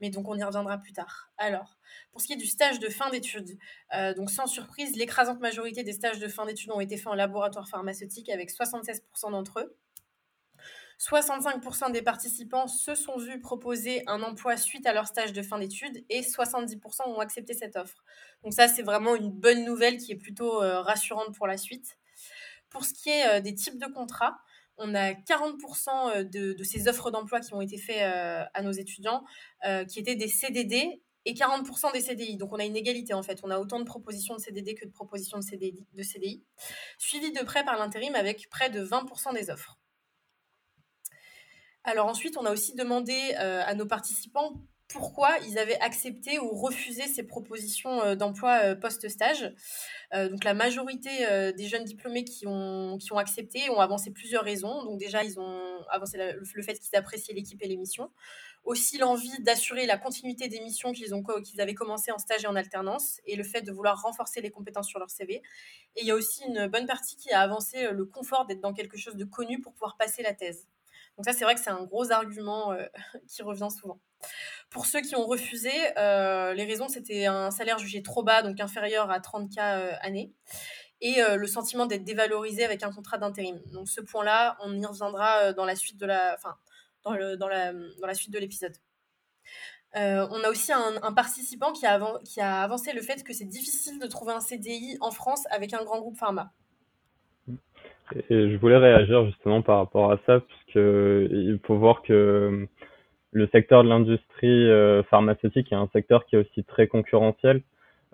Mais 0.00 0.10
donc 0.10 0.28
on 0.28 0.36
y 0.36 0.44
reviendra 0.44 0.78
plus 0.78 0.92
tard. 0.92 1.30
Alors, 1.38 1.76
pour 2.12 2.20
ce 2.20 2.26
qui 2.26 2.32
est 2.34 2.36
du 2.36 2.46
stage 2.46 2.78
de 2.78 2.88
fin 2.88 3.10
d'études, 3.10 3.58
euh, 3.94 4.14
donc 4.14 4.30
sans 4.30 4.46
surprise, 4.46 4.96
l'écrasante 4.96 5.40
majorité 5.40 5.82
des 5.82 5.92
stages 5.92 6.18
de 6.18 6.28
fin 6.28 6.46
d'études 6.46 6.70
ont 6.70 6.80
été 6.80 6.96
faits 6.96 7.08
en 7.08 7.14
laboratoire 7.14 7.68
pharmaceutique 7.68 8.28
avec 8.28 8.50
76% 8.50 9.30
d'entre 9.30 9.60
eux. 9.60 9.76
65% 10.98 11.92
des 11.92 12.02
participants 12.02 12.66
se 12.66 12.94
sont 12.96 13.18
vus 13.18 13.40
proposer 13.40 14.02
un 14.08 14.22
emploi 14.22 14.56
suite 14.56 14.84
à 14.86 14.92
leur 14.92 15.06
stage 15.06 15.32
de 15.32 15.42
fin 15.42 15.58
d'études 15.58 16.04
et 16.08 16.22
70% 16.22 17.08
ont 17.08 17.20
accepté 17.20 17.54
cette 17.54 17.76
offre. 17.76 18.04
Donc 18.42 18.52
ça, 18.52 18.66
c'est 18.66 18.82
vraiment 18.82 19.14
une 19.14 19.30
bonne 19.30 19.64
nouvelle 19.64 19.98
qui 19.98 20.12
est 20.12 20.16
plutôt 20.16 20.60
euh, 20.62 20.80
rassurante 20.80 21.36
pour 21.36 21.46
la 21.46 21.56
suite. 21.56 21.96
Pour 22.68 22.84
ce 22.84 22.92
qui 22.92 23.10
est 23.10 23.28
euh, 23.28 23.40
des 23.40 23.54
types 23.54 23.78
de 23.78 23.86
contrats, 23.86 24.38
on 24.78 24.94
a 24.94 25.12
40% 25.12 26.24
de, 26.30 26.52
de, 26.52 26.64
ces 26.64 26.88
offres 26.88 27.10
d'emploi 27.10 27.40
qui 27.40 27.52
ont 27.54 27.60
été 27.60 27.78
faites 27.78 28.02
à 28.02 28.62
nos 28.62 28.72
étudiants 28.72 29.24
qui 29.88 29.98
étaient 29.98 30.16
des 30.16 30.28
CDD 30.28 31.02
et 31.28 31.34
40% 31.34 31.92
des 31.92 32.00
CDI. 32.00 32.36
Donc 32.36 32.52
on 32.52 32.58
a 32.58 32.64
une 32.64 32.76
égalité 32.76 33.12
en 33.14 33.22
fait. 33.22 33.40
On 33.42 33.50
a 33.50 33.58
autant 33.58 33.78
de 33.78 33.84
propositions 33.84 34.34
de 34.34 34.40
CDD 34.40 34.74
que 34.74 34.86
de 34.86 34.90
propositions 34.90 35.38
de 35.38 35.44
CDI, 35.44 35.86
de 35.92 36.02
CDI 36.02 36.42
suivi 36.98 37.32
de 37.32 37.44
près 37.44 37.64
par 37.64 37.76
l'intérim 37.78 38.14
avec 38.14 38.48
près 38.48 38.70
de 38.70 38.82
20% 38.84 39.34
des 39.34 39.50
offres. 39.50 39.78
Alors 41.84 42.06
ensuite, 42.06 42.36
on 42.36 42.44
a 42.44 42.52
aussi 42.52 42.74
demandé 42.74 43.34
euh, 43.38 43.62
à 43.64 43.74
nos 43.74 43.86
participants 43.86 44.54
pourquoi 44.88 45.36
ils 45.46 45.58
avaient 45.58 45.78
accepté 45.80 46.38
ou 46.38 46.50
refusé 46.50 47.02
ces 47.02 47.22
propositions 47.22 48.02
euh, 48.02 48.14
d'emploi 48.14 48.60
euh, 48.64 48.74
post-stage. 48.74 49.52
donc 50.12 50.44
la 50.44 50.54
majorité 50.54 51.10
des 51.52 51.68
jeunes 51.68 51.84
diplômés 51.84 52.24
qui 52.24 52.46
ont, 52.46 52.96
qui 52.98 53.12
ont 53.12 53.18
accepté 53.18 53.68
ont 53.68 53.80
avancé 53.80 54.10
plusieurs 54.10 54.42
raisons. 54.42 54.84
Donc 54.84 54.98
déjà, 54.98 55.22
ils 55.22 55.38
ont 55.38 55.60
avancé 55.90 56.16
le, 56.16 56.62
fait 56.62 56.78
qu'ils 56.78 56.96
appréciaient 56.96 57.34
l'équipe 57.34 57.62
et 57.62 57.68
l'émission 57.68 58.10
aussi 58.68 58.98
l'envie 58.98 59.42
d'assurer 59.42 59.86
la 59.86 59.96
continuité 59.96 60.48
des 60.48 60.60
missions 60.60 60.92
qu'ils 60.92 61.60
avaient 61.60 61.74
commencé 61.74 62.12
en 62.12 62.18
stage 62.18 62.44
et 62.44 62.46
en 62.46 62.54
alternance 62.54 63.20
et 63.24 63.34
le 63.36 63.42
fait 63.42 63.62
de 63.62 63.72
vouloir 63.72 64.02
renforcer 64.02 64.40
les 64.40 64.50
compétences 64.50 64.88
sur 64.88 64.98
leur 64.98 65.10
CV. 65.10 65.42
Et 65.96 66.02
il 66.02 66.06
y 66.06 66.10
a 66.10 66.14
aussi 66.14 66.44
une 66.44 66.66
bonne 66.66 66.86
partie 66.86 67.16
qui 67.16 67.30
a 67.32 67.40
avancé 67.40 67.84
euh, 67.84 67.92
le 67.92 68.04
confort 68.04 68.46
d'être 68.46 68.60
dans 68.60 68.74
quelque 68.74 68.98
chose 68.98 69.16
de 69.16 69.24
connu 69.24 69.60
pour 69.60 69.72
pouvoir 69.72 69.96
passer 69.96 70.22
la 70.22 70.34
thèse. 70.34 70.66
Donc 71.18 71.26
ça, 71.26 71.34
c'est 71.34 71.44
vrai 71.44 71.54
que 71.54 71.60
c'est 71.60 71.70
un 71.70 71.84
gros 71.84 72.10
argument 72.10 72.72
euh, 72.72 72.86
qui 73.28 73.42
revient 73.42 73.68
souvent. 73.70 74.00
Pour 74.70 74.86
ceux 74.86 75.00
qui 75.02 75.14
ont 75.16 75.26
refusé, 75.26 75.70
euh, 75.98 76.54
les 76.54 76.64
raisons, 76.64 76.88
c'était 76.88 77.26
un 77.26 77.50
salaire 77.50 77.78
jugé 77.78 78.02
trop 78.02 78.22
bas, 78.22 78.42
donc 78.42 78.58
inférieur 78.60 79.10
à 79.10 79.18
30K 79.18 79.98
année, 80.00 80.32
et 81.00 81.20
le 81.36 81.46
sentiment 81.46 81.86
d'être 81.86 82.02
dévalorisé 82.02 82.64
avec 82.64 82.82
un 82.82 82.92
contrat 82.92 83.18
d'intérim. 83.18 83.60
Donc 83.72 83.88
ce 83.88 84.00
point-là, 84.00 84.56
on 84.64 84.76
y 84.76 84.84
reviendra 84.84 85.52
dans 85.52 85.64
la 85.64 85.76
suite 85.76 85.96
de 85.96 86.06
la... 86.06 86.36
Dans, 87.04 87.14
la, 87.48 88.14
suite 88.14 88.32
de 88.32 88.38
l'épisode. 88.38 88.74
Euh, 89.96 90.26
on 90.30 90.44
a 90.44 90.50
aussi 90.50 90.72
un, 90.72 91.12
participant 91.12 91.72
qui 91.72 91.86
a, 91.86 92.62
avancé 92.62 92.92
le 92.92 93.00
fait 93.00 93.24
que 93.24 93.32
c'est 93.32 93.46
difficile 93.46 93.98
de 93.98 94.06
trouver 94.06 94.32
un 94.32 94.40
CDI 94.40 94.98
en 95.00 95.10
France 95.10 95.44
avec 95.50 95.72
un 95.72 95.82
grand 95.84 96.00
groupe 96.00 96.16
pharma. 96.16 96.52
Je 98.30 98.56
voulais 98.56 98.76
réagir 98.76 99.24
justement 99.26 99.62
par 99.62 99.78
rapport 99.78 100.12
à 100.12 100.18
ça, 100.26 100.40
puisqu'il 100.72 101.60
faut 101.64 101.76
voir 101.76 102.02
que 102.02 102.66
le 103.32 103.48
secteur 103.52 103.84
de 103.84 103.88
l'industrie 103.88 104.68
euh, 104.70 105.02
pharmaceutique 105.04 105.72
est 105.72 105.76
un 105.76 105.88
secteur 105.92 106.24
qui 106.26 106.36
est 106.36 106.38
aussi 106.38 106.64
très 106.64 106.86
concurrentiel. 106.86 107.62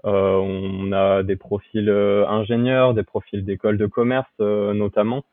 Euh, 0.04 0.36
on 0.36 0.92
a 0.92 1.22
des 1.22 1.36
profils 1.36 1.88
ingénieurs, 1.88 2.94
des 2.94 3.04
profils 3.04 3.44
d'écoles 3.44 3.78
de 3.78 3.86
commerce 3.86 4.38
notamment, 4.38 5.24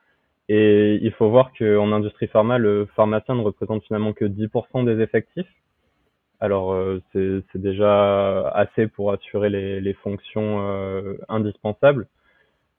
et 0.50 1.00
il 1.02 1.12
faut 1.14 1.30
voir 1.30 1.52
qu'en 1.58 1.92
industrie 1.92 2.28
pharma, 2.28 2.58
le 2.58 2.88
pharmacien 2.96 3.36
ne 3.36 3.42
représente 3.42 3.84
finalement 3.84 4.14
que 4.14 4.26
10% 4.26 4.86
des 4.86 5.02
effectifs. 5.02 5.48
Alors 6.42 6.74
euh, 6.74 7.00
c'est 7.14 7.62
déjà 7.62 8.50
assez 8.50 8.88
pour 8.88 9.12
assurer 9.14 9.50
les, 9.50 9.94
fonctions 9.94 10.60
euh, 10.60 11.14
indispensables. 11.30 12.08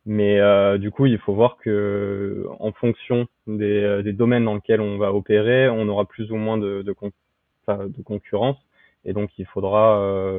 Mais 0.04 0.40
euh, 0.40 0.78
du 0.78 0.90
coup, 0.90 1.06
il 1.06 1.18
faut 1.18 1.34
voir 1.34 1.56
que 1.58 2.46
en 2.58 2.72
fonction 2.72 3.28
des, 3.46 4.02
des, 4.02 4.12
domaines 4.12 4.44
dans 4.44 4.56
lesquels 4.56 4.80
on 4.80 4.98
va 4.98 5.12
opérer, 5.12 5.68
on 5.68 5.88
aura 5.88 6.06
plus 6.06 6.32
ou 6.32 6.36
moins 6.36 6.58
de, 6.58 6.84
concurrence. 8.04 8.56
Et 9.04 9.12
donc, 9.12 9.30
il 9.38 9.46
faudra 9.46 10.36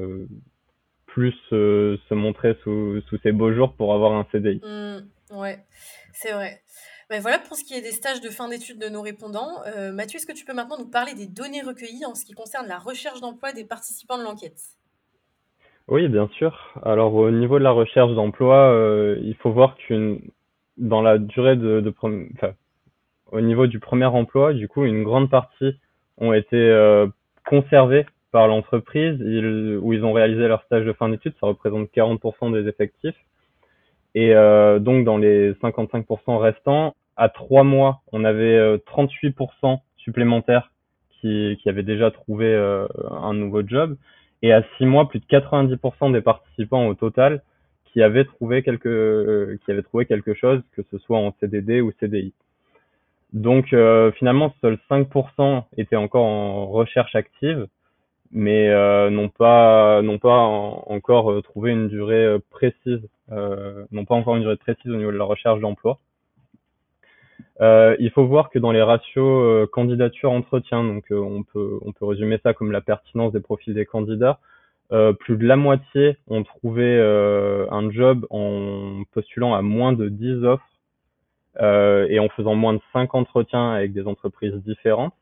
plus 1.06 1.34
se 1.50 2.14
montrer 2.14 2.58
sous, 2.64 3.02
sous 3.08 3.18
beaux 3.34 3.54
jours 3.54 3.74
pour 3.76 3.94
avoir 3.94 4.14
un 4.14 4.28
CDI. 4.32 4.62
Mmh, 4.64 5.38
ouais, 5.38 5.60
c'est 6.12 6.34
vrai. 6.34 6.62
Ben 7.10 7.22
voilà 7.22 7.40
pour 7.40 7.56
ce 7.56 7.64
qui 7.64 7.76
est 7.76 7.82
des 7.82 7.92
stages 7.92 8.22
de 8.22 8.30
fin 8.30 8.50
d'études 8.50 8.80
de 8.80 8.90
nos 8.90 9.02
répondants. 9.02 9.62
Mathieu, 9.94 10.18
est-ce 10.18 10.26
que 10.26 10.34
tu 10.34 10.44
peux 10.44 10.54
maintenant 10.54 10.78
nous 10.78 10.90
parler 10.90 11.14
des 11.14 11.28
données 11.28 11.62
recueillies 11.62 12.06
en 12.06 12.16
ce 12.16 12.26
qui 12.26 12.34
concerne 12.34 12.68
la 12.68 12.80
recherche 12.80 13.22
d'emploi 13.22 13.54
des 13.54 13.64
participants 13.64 14.18
de 14.18 14.24
l'enquête? 14.24 14.60
Oui, 15.88 16.08
bien 16.08 16.28
sûr. 16.30 16.74
Alors 16.84 17.14
au 17.16 17.32
niveau 17.32 17.60
de 17.60 17.64
la 17.64 17.72
recherche 17.72 18.14
d'emploi, 18.14 18.74
il 19.22 19.36
faut 19.36 19.52
voir 19.52 19.76
qu'une 19.76 20.20
dans 20.78 21.02
la 21.02 21.18
durée 21.18 21.56
de, 21.56 21.82
de 21.82 21.94
enfin, 22.36 22.54
au 23.32 23.42
niveau 23.42 23.68
du 23.68 23.80
premier 23.80 24.06
emploi, 24.06 24.54
du 24.54 24.68
coup, 24.68 24.86
une 24.86 25.04
grande 25.04 25.30
partie 25.30 25.76
ont 26.18 26.34
été 26.34 26.56
euh, 26.56 27.08
conservés 27.48 28.06
par 28.32 28.48
l'entreprise 28.48 29.20
où 29.82 29.94
ils 29.94 30.04
ont 30.04 30.14
réalisé 30.14 30.48
leur 30.48 30.64
stage 30.64 30.86
de 30.86 30.94
fin 30.94 31.10
d'études. 31.10 31.34
Ça 31.40 31.48
représente 31.48 31.90
40% 31.92 32.52
des 32.54 32.68
effectifs. 32.68 33.16
Et 34.16 34.34
euh, 34.34 34.80
donc, 34.80 35.06
dans 35.06 35.18
les 35.18 35.54
55% 35.54 36.38
restants, 36.38 36.96
à 37.16 37.30
trois 37.30 37.64
mois, 37.64 38.02
on 38.12 38.24
avait 38.24 38.78
38% 38.78 39.52
euh, 39.64 39.76
supplémentaires 39.98 40.72
qui, 41.22 41.58
qui 41.62 41.70
avaient 41.70 41.84
déjà 41.84 42.12
trouvé 42.12 42.46
euh, 42.46 42.88
un 43.10 43.34
nouveau 43.34 43.62
job. 43.66 43.98
Et 44.44 44.52
à 44.52 44.64
six 44.78 44.86
mois, 44.86 45.10
plus 45.10 45.20
de 45.20 45.26
90% 45.26 46.12
des 46.12 46.22
participants 46.22 46.86
au 46.86 46.94
total 46.94 47.42
qui 47.86 48.04
avaient 48.04 48.26
trouvé 48.26 48.62
quelque, 48.62 49.58
qui 49.64 49.72
avaient 49.72 49.84
trouvé 49.84 50.06
quelque 50.06 50.34
chose, 50.34 50.62
que 50.74 50.82
ce 50.92 50.98
soit 51.00 51.18
en 51.18 51.34
CDD 51.40 51.82
ou 51.82 51.92
CDI. 52.00 52.34
Donc 53.32 53.74
euh, 53.74 54.12
finalement, 54.12 54.54
seuls 54.62 54.78
5% 54.90 55.64
étaient 55.78 55.96
encore 55.96 56.26
en 56.26 56.68
recherche 56.68 57.16
active, 57.16 57.68
mais 58.32 58.70
euh, 58.70 59.10
n'ont 59.10 59.30
pas 59.30 60.02
n'ont 60.02 60.20
pas 60.20 60.38
encore 60.38 61.32
euh, 61.32 61.42
trouvé 61.42 61.72
une 61.72 61.88
durée 61.88 62.38
précise, 62.52 63.02
n'ont 63.30 64.06
pas 64.06 64.16
encore 64.16 64.36
une 64.36 64.44
durée 64.44 64.58
précise 64.58 64.92
au 64.92 64.98
niveau 64.98 65.12
de 65.12 65.18
la 65.18 65.24
recherche 65.24 65.60
d'emploi. 65.62 66.00
Il 67.62 68.12
faut 68.14 68.26
voir 68.26 68.50
que 68.50 68.60
dans 68.60 68.72
les 68.72 68.82
ratios 68.82 69.68
candidature 69.72 70.32
entretien, 70.32 70.84
donc 70.84 71.06
on 71.12 71.44
peut 71.44 71.80
on 71.86 71.92
peut 71.92 72.06
résumer 72.06 72.40
ça 72.44 72.54
comme 72.54 72.72
la 72.72 72.82
pertinence 72.82 73.34
des 73.34 73.40
profils 73.40 73.74
des 73.74 73.86
candidats. 73.86 74.40
plus 74.90 75.38
de 75.38 75.46
la 75.46 75.56
moitié 75.56 76.18
ont 76.28 76.44
trouvé 76.44 77.00
un 77.72 77.92
job 77.92 78.26
en 78.30 79.04
postulant 79.12 79.54
à 79.54 79.62
moins 79.62 79.94
de 79.94 80.10
10 80.10 80.44
offres 80.46 80.74
euh, 81.62 82.08
et 82.10 82.20
en 82.20 82.30
faisant 82.30 82.56
moins 82.56 82.74
de 82.74 82.82
5 82.94 83.14
entretiens 83.14 83.72
avec 83.74 83.94
des 83.94 84.08
entreprises 84.08 84.56
différentes. 84.66 85.14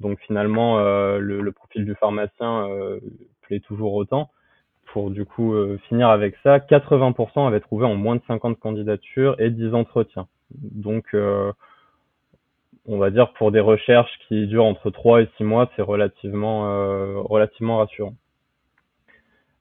Donc 0.00 0.18
finalement, 0.20 0.78
euh, 0.78 1.18
le, 1.18 1.52
profil 1.52 1.84
du 1.84 1.94
pharmacien 1.94 2.66
euh, 2.68 3.00
plaît 3.42 3.60
toujours 3.60 3.94
autant. 3.94 4.30
Pour 4.92 5.10
du 5.10 5.24
coup 5.24 5.54
finir 5.88 6.08
avec 6.08 6.36
ça, 6.44 6.58
80% 6.58 7.48
avaient 7.48 7.60
trouvé 7.60 7.84
en 7.84 7.96
moins 7.96 8.14
de 8.14 8.22
50 8.28 8.60
candidatures 8.60 9.34
et 9.40 9.50
10 9.50 9.74
entretiens. 9.74 10.28
Donc 10.52 11.16
on 12.86 12.98
va 12.98 13.10
dire 13.10 13.32
pour 13.34 13.52
des 13.52 13.60
recherches 13.60 14.12
qui 14.28 14.46
durent 14.46 14.64
entre 14.64 14.90
3 14.90 15.22
et 15.22 15.28
6 15.36 15.44
mois, 15.44 15.70
c'est 15.76 15.82
relativement, 15.82 17.22
relativement 17.24 17.78
rassurant. 17.78 18.14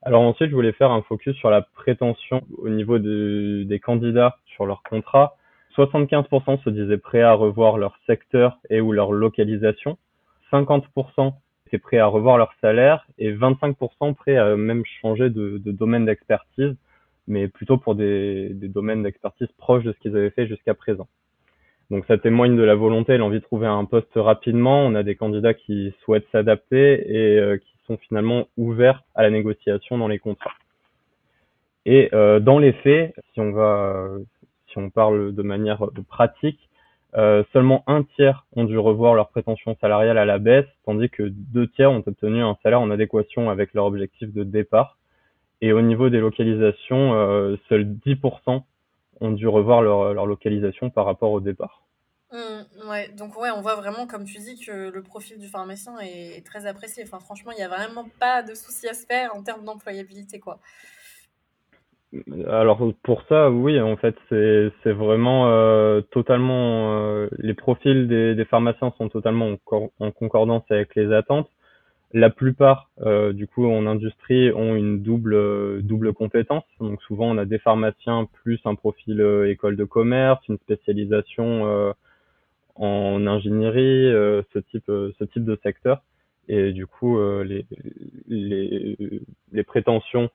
Alors 0.05 0.21
ensuite, 0.21 0.49
je 0.49 0.55
voulais 0.55 0.73
faire 0.73 0.91
un 0.91 1.01
focus 1.01 1.35
sur 1.37 1.49
la 1.49 1.61
prétention 1.61 2.41
au 2.57 2.67
niveau 2.67 2.99
de, 2.99 3.63
des 3.65 3.79
candidats 3.79 4.37
sur 4.45 4.65
leur 4.65 4.83
contrat. 4.83 5.37
75% 5.77 6.61
se 6.61 6.69
disaient 6.69 6.97
prêts 6.97 7.21
à 7.21 7.33
revoir 7.33 7.77
leur 7.77 7.97
secteur 8.05 8.59
et 8.69 8.81
ou 8.81 8.91
leur 8.91 9.13
localisation. 9.13 9.97
50% 10.51 11.33
étaient 11.67 11.77
prêts 11.77 11.99
à 11.99 12.05
revoir 12.07 12.37
leur 12.37 12.53
salaire 12.59 13.07
et 13.17 13.33
25% 13.33 14.13
prêts 14.13 14.35
à 14.35 14.55
même 14.57 14.83
changer 15.01 15.29
de, 15.29 15.57
domaine 15.65 16.05
d'expertise, 16.05 16.75
mais 17.27 17.47
plutôt 17.47 17.77
pour 17.77 17.95
des, 17.95 18.49
domaines 18.53 19.03
d'expertise 19.03 19.47
proches 19.57 19.85
de 19.85 19.93
ce 19.93 19.99
qu'ils 19.99 20.17
avaient 20.17 20.31
fait 20.31 20.47
jusqu'à 20.47 20.73
présent. 20.73 21.07
Donc 21.91 22.05
ça 22.07 22.17
témoigne 22.17 22.55
de 22.55 22.63
la 22.63 22.75
volonté 22.75 23.13
et 23.13 23.17
l'envie 23.17 23.39
de 23.39 23.43
trouver 23.43 23.67
un 23.67 23.85
poste 23.85 24.11
rapidement. 24.15 24.85
On 24.85 24.95
a 24.95 25.03
des 25.03 25.15
candidats 25.15 25.53
qui 25.53 25.93
souhaitent 26.03 26.27
s'adapter 26.31 27.13
et 27.13 27.39
euh, 27.39 27.57
qui 27.57 27.73
sont 27.87 27.97
finalement 27.97 28.47
ouverts 28.57 29.03
à 29.15 29.23
la 29.23 29.29
négociation 29.29 29.97
dans 29.97 30.07
les 30.07 30.19
contrats. 30.19 30.53
Et 31.85 32.09
euh, 32.13 32.39
dans 32.39 32.59
les 32.59 32.71
faits, 32.73 33.13
si 33.33 33.41
on 33.41 33.51
va 33.51 34.07
si 34.67 34.79
on 34.79 34.89
parle 34.89 35.35
de 35.35 35.43
manière 35.43 35.85
pratique, 36.09 36.59
euh, 37.15 37.43
seulement 37.53 37.83
un 37.85 38.03
tiers 38.03 38.47
ont 38.55 38.63
dû 38.63 38.77
revoir 38.77 39.13
leur 39.13 39.29
prétention 39.29 39.77
salariale 39.79 40.17
à 40.17 40.25
la 40.25 40.39
baisse, 40.39 40.65
tandis 40.85 41.09
que 41.09 41.23
deux 41.29 41.67
tiers 41.67 41.91
ont 41.91 42.03
obtenu 42.05 42.41
un 42.41 42.57
salaire 42.63 42.81
en 42.81 42.89
adéquation 42.89 43.51
avec 43.51 43.73
leur 43.73 43.85
objectif 43.85 44.33
de 44.33 44.43
départ. 44.43 44.97
Et 45.61 45.71
au 45.73 45.81
niveau 45.81 46.09
des 46.09 46.19
localisations, 46.19 47.13
euh, 47.13 47.55
seuls 47.69 47.85
10% 47.85 48.63
ont 49.21 49.31
dû 49.31 49.47
revoir 49.47 49.81
leur, 49.81 50.25
localisation 50.25 50.89
par 50.89 51.05
rapport 51.05 51.31
au 51.31 51.39
départ. 51.39 51.83
Mmh, 52.31 52.89
ouais, 52.89 53.09
donc 53.09 53.39
ouais, 53.39 53.49
on 53.55 53.61
voit 53.61 53.75
vraiment, 53.75 54.07
comme 54.07 54.25
tu 54.25 54.39
dis, 54.39 54.59
que 54.59 54.89
le 54.89 55.03
profil 55.03 55.37
du 55.37 55.47
pharmacien 55.47 55.99
est, 55.99 56.45
très 56.45 56.65
apprécié. 56.65 57.03
Enfin, 57.03 57.19
franchement, 57.19 57.51
il 57.51 57.57
n'y 57.57 57.63
a 57.63 57.67
vraiment 57.67 58.05
pas 58.19 58.41
de 58.41 58.55
souci 58.55 58.87
à 58.87 58.93
se 58.93 59.05
faire 59.05 59.35
en 59.35 59.43
termes 59.43 59.63
d'employabilité, 59.63 60.39
quoi. 60.39 60.59
Alors 62.47 62.79
pour 63.01 63.23
ça, 63.27 63.49
oui, 63.49 63.79
en 63.81 63.97
fait, 63.97 64.15
c'est 64.29 64.91
vraiment 64.91 65.49
euh, 65.49 66.01
totalement 66.01 66.93
euh, 66.93 67.27
les 67.39 67.55
profils 67.55 68.07
des, 68.07 68.35
des 68.35 68.45
pharmaciens 68.45 68.93
sont 68.99 69.09
totalement 69.09 69.55
en, 69.99 70.11
concordance 70.11 70.63
avec 70.69 70.93
les 70.95 71.11
attentes. 71.11 71.49
La 72.13 72.29
plupart, 72.29 72.91
euh, 73.01 73.33
du 73.33 73.47
coup, 73.47 73.65
en 73.65 73.87
industrie, 73.87 74.51
ont 74.51 74.75
une 74.75 75.01
double 75.01 75.81
double 75.81 76.13
compétence. 76.13 76.63
Donc 76.79 77.01
souvent, 77.03 77.29
on 77.31 77.37
a 77.37 77.45
des 77.45 77.59
pharmaciens 77.59 78.27
plus 78.43 78.59
un 78.65 78.75
profil 78.75 79.19
école 79.47 79.75
de 79.75 79.83
commerce, 79.83 80.47
une 80.47 80.57
spécialisation 80.59 81.93
en 82.75 83.27
ingénierie, 83.27 84.11
ce 84.53 84.59
type 84.59 84.85
ce 84.87 85.23
type 85.23 85.43
de 85.43 85.59
secteur. 85.63 86.03
Et 86.47 86.71
du 86.71 86.85
coup, 86.85 87.19
les 87.43 87.65
les 88.27 88.97
les 89.51 89.63
prétentions 89.63 90.29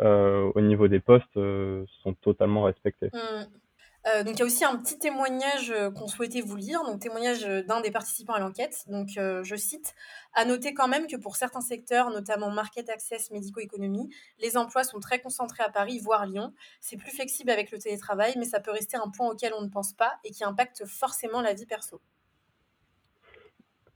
euh, 0.00 0.50
au 0.54 0.60
niveau 0.60 0.86
des 0.86 1.00
postes 1.00 1.36
euh, 1.36 1.84
sont 2.02 2.14
totalement 2.14 2.62
respectés. 2.62 3.10
Mmh. 3.12 3.67
Euh, 4.14 4.22
donc 4.22 4.34
il 4.34 4.38
y 4.38 4.42
a 4.42 4.46
aussi 4.46 4.64
un 4.64 4.76
petit 4.76 4.98
témoignage 4.98 5.72
qu'on 5.96 6.06
souhaitait 6.06 6.40
vous 6.40 6.56
lire, 6.56 6.84
donc 6.84 7.00
témoignage 7.00 7.44
d'un 7.66 7.80
des 7.80 7.90
participants 7.90 8.34
à 8.34 8.40
l'enquête. 8.40 8.84
Donc 8.88 9.08
je 9.16 9.56
cite 9.56 9.94
à 10.34 10.44
noter 10.44 10.72
quand 10.74 10.88
même 10.88 11.06
que 11.06 11.16
pour 11.16 11.36
certains 11.36 11.60
secteurs, 11.60 12.10
notamment 12.10 12.50
market 12.50 12.88
access, 12.88 13.30
médico-économie, 13.30 14.08
les 14.40 14.56
emplois 14.56 14.84
sont 14.84 15.00
très 15.00 15.18
concentrés 15.18 15.64
à 15.64 15.70
Paris, 15.70 15.98
voire 16.02 16.26
Lyon. 16.26 16.52
C'est 16.80 16.96
plus 16.96 17.10
flexible 17.10 17.50
avec 17.50 17.70
le 17.70 17.78
télétravail, 17.78 18.34
mais 18.38 18.44
ça 18.44 18.60
peut 18.60 18.70
rester 18.70 18.96
un 18.96 19.10
point 19.10 19.28
auquel 19.28 19.52
on 19.58 19.62
ne 19.62 19.68
pense 19.68 19.92
pas 19.92 20.12
et 20.24 20.30
qui 20.30 20.44
impacte 20.44 20.84
forcément 20.86 21.42
la 21.42 21.54
vie 21.54 21.66
perso. 21.66 22.00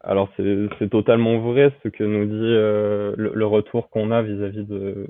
Alors 0.04 0.28
c'est 0.36 0.90
totalement 0.90 1.38
vrai 1.38 1.72
ce 1.82 1.88
que 1.88 2.02
nous 2.02 2.24
dit 2.24 3.20
le, 3.22 3.46
retour 3.46 3.88
qu'on 3.88 4.10
a 4.10 4.20
vis-à-vis 4.20 4.64
de, 4.64 5.06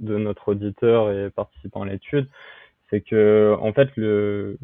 de 0.00 0.18
notre 0.18 0.48
auditeur 0.48 1.10
et 1.10 1.30
participant 1.30 1.82
à 1.82 1.86
l'étude, 1.86 2.28
c'est 2.90 3.00
que 3.00 3.56
en 3.60 3.72
fait 3.72 3.88
le 3.96 4.58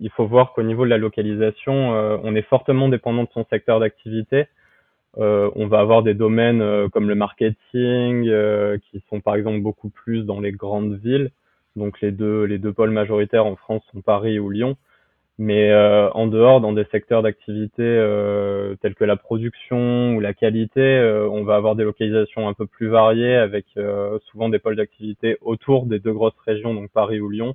il 0.00 0.10
faut 0.10 0.26
voir 0.26 0.52
qu'au 0.54 0.62
niveau 0.62 0.84
de 0.84 0.90
la 0.90 0.98
localisation, 0.98 1.94
euh, 1.94 2.16
on 2.22 2.34
est 2.34 2.42
fortement 2.42 2.88
dépendant 2.88 3.24
de 3.24 3.28
son 3.32 3.44
secteur 3.50 3.80
d'activité. 3.80 4.46
Euh, 5.18 5.50
on 5.56 5.66
va 5.66 5.80
avoir 5.80 6.02
des 6.02 6.14
domaines 6.14 6.62
euh, 6.62 6.88
comme 6.88 7.08
le 7.08 7.14
marketing 7.14 8.24
qui 8.90 9.02
sont 9.10 9.20
par 9.20 9.34
exemple 9.34 9.60
beaucoup 9.60 9.90
plus 9.90 10.24
dans 10.24 10.40
les 10.40 10.52
grandes 10.52 10.94
villes. 10.94 11.30
Donc 11.76 12.00
les 12.00 12.12
deux 12.12 12.44
les 12.44 12.58
deux 12.58 12.72
pôles 12.72 12.90
majoritaires 12.90 13.46
en 13.46 13.56
France 13.56 13.82
sont 13.92 14.00
Paris 14.00 14.38
ou 14.38 14.50
Lyon. 14.50 14.76
Mais 15.42 15.70
euh, 15.70 16.10
en 16.10 16.26
dehors, 16.26 16.60
dans 16.60 16.74
des 16.74 16.84
secteurs 16.92 17.22
d'activité 17.22 17.80
euh, 17.80 18.76
tels 18.82 18.94
que 18.94 19.04
la 19.04 19.16
production 19.16 20.14
ou 20.14 20.20
la 20.20 20.34
qualité, 20.34 20.82
euh, 20.82 21.26
on 21.30 21.44
va 21.44 21.56
avoir 21.56 21.76
des 21.76 21.84
localisations 21.84 22.46
un 22.46 22.52
peu 22.52 22.66
plus 22.66 22.88
variées 22.88 23.36
avec 23.36 23.64
souvent 24.30 24.50
des 24.50 24.58
pôles 24.58 24.76
d'activité 24.76 25.38
autour 25.40 25.86
des 25.86 25.98
deux 25.98 26.12
grosses 26.12 26.38
régions, 26.44 26.74
donc 26.74 26.90
Paris 26.90 27.20
ou 27.20 27.30
Lyon, 27.30 27.54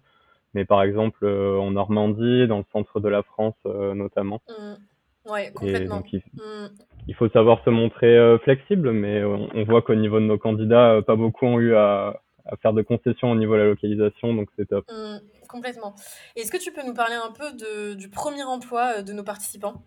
mais 0.56 0.66
par 0.66 0.82
exemple 0.82 1.28
en 1.28 1.70
Normandie, 1.70 2.48
dans 2.48 2.58
le 2.58 2.66
centre 2.74 3.00
de 3.00 3.08
la 3.08 3.22
France 3.22 3.54
notamment. 3.66 4.42
Mmh. 4.50 5.32
Ouais, 5.32 5.52
complètement. 5.54 6.02
il, 6.12 6.20
mmh. 6.20 6.70
il, 7.08 7.14
faut 7.14 7.30
savoir 7.30 7.64
se 7.66 7.70
montrer 7.70 8.18
flexible, 8.44 8.94
mais 8.94 9.24
on, 9.24 9.48
on 9.54 9.64
voit 9.64 9.84
qu'au 9.84 9.94
niveau 9.94 10.20
de 10.20 10.26
nos 10.26 10.40
candidats, 10.40 11.04
pas 11.06 11.16
beaucoup 11.16 11.46
ont 11.46 11.60
eu 11.60 11.76
à, 11.76 12.20
à 12.46 12.56
faire 12.58 12.74
de 12.74 12.82
concessions 12.82 13.32
au 13.32 13.36
niveau 13.36 13.54
de 13.54 13.60
la 13.60 13.66
localisation, 13.68 14.34
donc 14.34 14.50
c'est 14.56 14.70
top. 14.70 14.86
Mmh, 14.90 15.18
complètement. 15.56 15.96
Est-ce 16.36 16.52
que 16.52 16.62
tu 16.62 16.72
peux 16.74 16.86
nous 16.86 16.94
parler 16.94 17.16
un 17.16 17.32
peu 17.32 17.96
du 17.96 18.10
premier 18.10 18.44
emploi 18.44 18.98
euh, 18.98 19.02
de 19.02 19.14
nos 19.14 19.24
participants? 19.24 19.82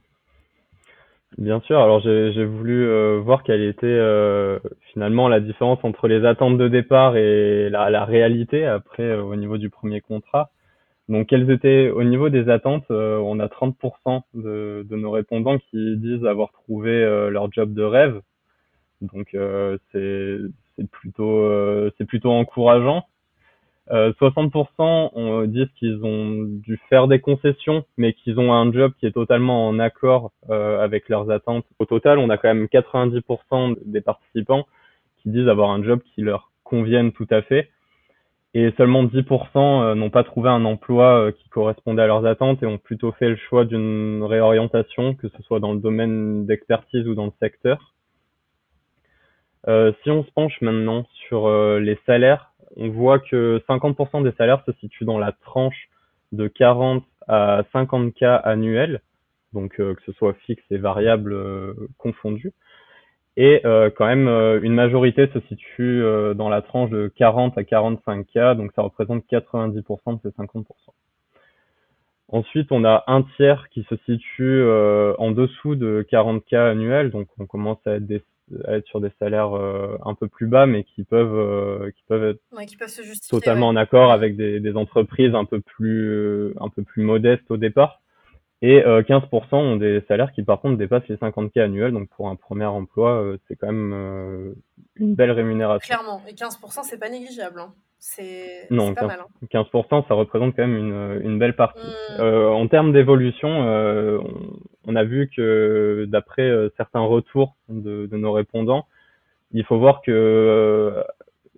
Bien 1.36 1.60
sûr, 1.60 1.78
alors 1.78 2.00
j'ai 2.00 2.44
voulu 2.44 2.88
euh, 2.88 3.20
voir 3.20 3.42
quelle 3.42 3.62
était 3.62 3.86
euh, 3.86 4.58
finalement 4.92 5.28
la 5.28 5.40
différence 5.40 5.78
entre 5.82 6.08
les 6.08 6.24
attentes 6.24 6.56
de 6.56 6.68
départ 6.68 7.16
et 7.16 7.68
la, 7.68 7.90
la 7.90 8.06
réalité 8.06 8.64
après 8.64 9.14
au 9.14 9.36
niveau 9.36 9.58
du 9.58 9.68
premier 9.68 10.00
contrat. 10.00 10.50
Donc 11.10 11.28
quelles 11.28 11.50
étaient 11.50 11.90
au 11.90 12.02
niveau 12.02 12.30
des 12.30 12.48
attentes, 12.48 12.90
on 12.90 13.40
a 13.40 13.46
30% 13.46 14.22
de, 14.34 14.86
de, 14.88 14.96
nos 14.96 15.10
répondants 15.10 15.58
qui 15.58 15.96
disent 15.98 16.24
avoir 16.24 16.50
trouvé 16.52 17.00
leur 17.30 17.52
job 17.52 17.72
de 17.72 17.82
rêve 17.82 18.20
Donc 19.00 19.36
c'est 19.92 20.38
plutôt, 20.90 21.90
c'est 21.96 22.06
plutôt 22.06 22.32
encourageant. 22.32 23.04
60% 23.90 25.10
on 25.14 25.44
disent 25.46 25.70
qu'ils 25.78 26.04
ont 26.04 26.44
dû 26.44 26.78
faire 26.88 27.08
des 27.08 27.20
concessions, 27.20 27.84
mais 27.96 28.12
qu'ils 28.12 28.38
ont 28.38 28.52
un 28.52 28.70
job 28.72 28.92
qui 28.98 29.06
est 29.06 29.12
totalement 29.12 29.66
en 29.68 29.78
accord 29.78 30.32
avec 30.48 31.08
leurs 31.08 31.30
attentes. 31.30 31.64
Au 31.78 31.86
total, 31.86 32.18
on 32.18 32.28
a 32.30 32.36
quand 32.36 32.52
même 32.52 32.66
90% 32.66 33.78
des 33.84 34.00
participants 34.00 34.66
qui 35.22 35.30
disent 35.30 35.48
avoir 35.48 35.70
un 35.70 35.82
job 35.82 36.00
qui 36.14 36.22
leur 36.22 36.50
convienne 36.64 37.12
tout 37.12 37.26
à 37.30 37.42
fait 37.42 37.70
et 38.54 38.72
seulement 38.76 39.04
10% 39.04 39.56
euh, 39.56 39.94
n'ont 39.94 40.10
pas 40.10 40.24
trouvé 40.24 40.48
un 40.48 40.64
emploi 40.64 41.26
euh, 41.26 41.32
qui 41.32 41.48
correspondait 41.48 42.02
à 42.02 42.06
leurs 42.06 42.26
attentes 42.26 42.62
et 42.62 42.66
ont 42.66 42.78
plutôt 42.78 43.12
fait 43.12 43.28
le 43.28 43.36
choix 43.36 43.64
d'une 43.64 44.22
réorientation, 44.24 45.14
que 45.14 45.28
ce 45.28 45.42
soit 45.42 45.60
dans 45.60 45.72
le 45.72 45.80
domaine 45.80 46.46
d'expertise 46.46 47.06
ou 47.06 47.14
dans 47.14 47.26
le 47.26 47.32
secteur. 47.40 47.94
Euh, 49.66 49.92
si 50.02 50.10
on 50.10 50.24
se 50.24 50.30
penche 50.30 50.60
maintenant 50.60 51.06
sur 51.26 51.50
les 51.78 51.98
salaires, 52.06 52.52
on 52.76 52.88
voit 52.90 53.18
que 53.18 53.62
50% 53.68 54.22
des 54.22 54.32
salaires 54.32 54.62
se 54.66 54.72
situent 54.72 55.04
dans 55.04 55.18
la 55.18 55.32
tranche 55.32 55.88
de 56.32 56.46
40 56.48 57.04
à 57.26 57.64
50 57.72 58.14
k 58.14 58.22
annuels, 58.22 59.00
donc 59.52 59.76
que 59.76 59.96
ce 60.06 60.12
soit 60.12 60.34
fixe 60.46 60.64
et 60.70 60.78
variable 60.78 61.36
confondu. 61.98 62.52
Et 63.40 63.64
euh, 63.64 63.88
quand 63.88 64.06
même, 64.06 64.26
euh, 64.26 64.58
une 64.60 64.74
majorité 64.74 65.28
se 65.32 65.38
situe 65.46 66.02
euh, 66.02 66.34
dans 66.34 66.48
la 66.48 66.60
tranche 66.60 66.90
de 66.90 67.06
40 67.14 67.56
à 67.56 67.62
45 67.62 68.26
k, 68.26 68.56
donc 68.56 68.72
ça 68.74 68.82
représente 68.82 69.24
90% 69.30 69.76
de 69.76 70.20
ces 70.24 70.30
50%. 70.30 70.64
Ensuite, 72.30 72.72
on 72.72 72.84
a 72.84 73.04
un 73.06 73.22
tiers 73.36 73.68
qui 73.68 73.86
se 73.88 73.94
situe 74.06 74.62
en 75.18 75.30
dessous 75.30 75.76
de 75.76 76.04
40 76.10 76.44
k 76.44 76.54
annuels, 76.54 77.10
donc 77.10 77.28
on 77.38 77.46
commence 77.46 77.78
à 77.86 77.92
être, 77.92 78.24
être 78.66 78.86
sur 78.86 79.00
des 79.00 79.10
salaires 79.18 79.52
un 79.52 80.14
peu 80.14 80.28
plus 80.28 80.46
bas, 80.46 80.66
mais 80.66 80.84
qui 80.84 81.04
peuvent 81.04 81.90
qui 81.92 82.02
peuvent 82.06 82.24
être 82.24 83.28
totalement 83.28 83.68
en 83.68 83.76
accord 83.76 84.12
avec 84.12 84.36
des, 84.36 84.60
des, 84.60 84.76
entreprises 84.76 85.34
un 85.34 85.44
peu 85.44 85.60
plus 85.60 86.52
un 86.60 86.68
peu 86.68 86.82
plus 86.82 87.02
modestes 87.02 87.50
au 87.50 87.56
départ. 87.56 88.00
Et 88.60 88.80
15% 88.80 89.28
euh, 89.30 89.56
ont 89.56 89.76
des 89.76 90.02
salaires 90.08 90.32
qui 90.32 90.42
par 90.42 90.60
contre 90.60 90.78
dépassent 90.78 91.06
les 91.08 91.16
50K 91.16 91.60
annuels. 91.60 91.92
Donc 91.92 92.08
pour 92.08 92.28
un 92.28 92.34
premier 92.34 92.64
emploi, 92.64 93.22
euh, 93.22 93.38
c'est 93.46 93.56
quand 93.56 93.68
même 93.68 93.92
euh, 93.94 94.54
une 94.96 95.14
belle 95.14 95.30
rémunération. 95.30 95.94
Clairement. 95.94 96.20
Et 96.28 96.32
15%, 96.32 96.82
c'est 96.82 96.98
pas 96.98 97.08
négligeable. 97.08 97.60
Hein. 97.60 97.72
C'est 98.00 98.66
pas 98.68 98.74
15%, 98.74 99.06
mal, 99.06 99.20
15%, 99.52 100.08
ça 100.08 100.14
représente 100.14 100.54
quand 100.54 100.66
même 100.66 100.76
une, 100.76 101.20
une 101.24 101.38
belle 101.38 101.56
partie. 101.56 101.80
Mmh. 102.18 102.22
en 102.22 102.68
termes 102.68 102.92
d'évolution, 102.92 103.50
on, 104.88 104.96
a 104.96 105.04
vu 105.04 105.30
que 105.34 106.06
d'après 106.08 106.50
certains 106.76 107.00
retours 107.00 107.54
de, 107.68 108.08
nos 108.12 108.32
répondants, 108.32 108.86
il 109.52 109.64
faut 109.64 109.78
voir 109.78 110.02
que 110.02 111.04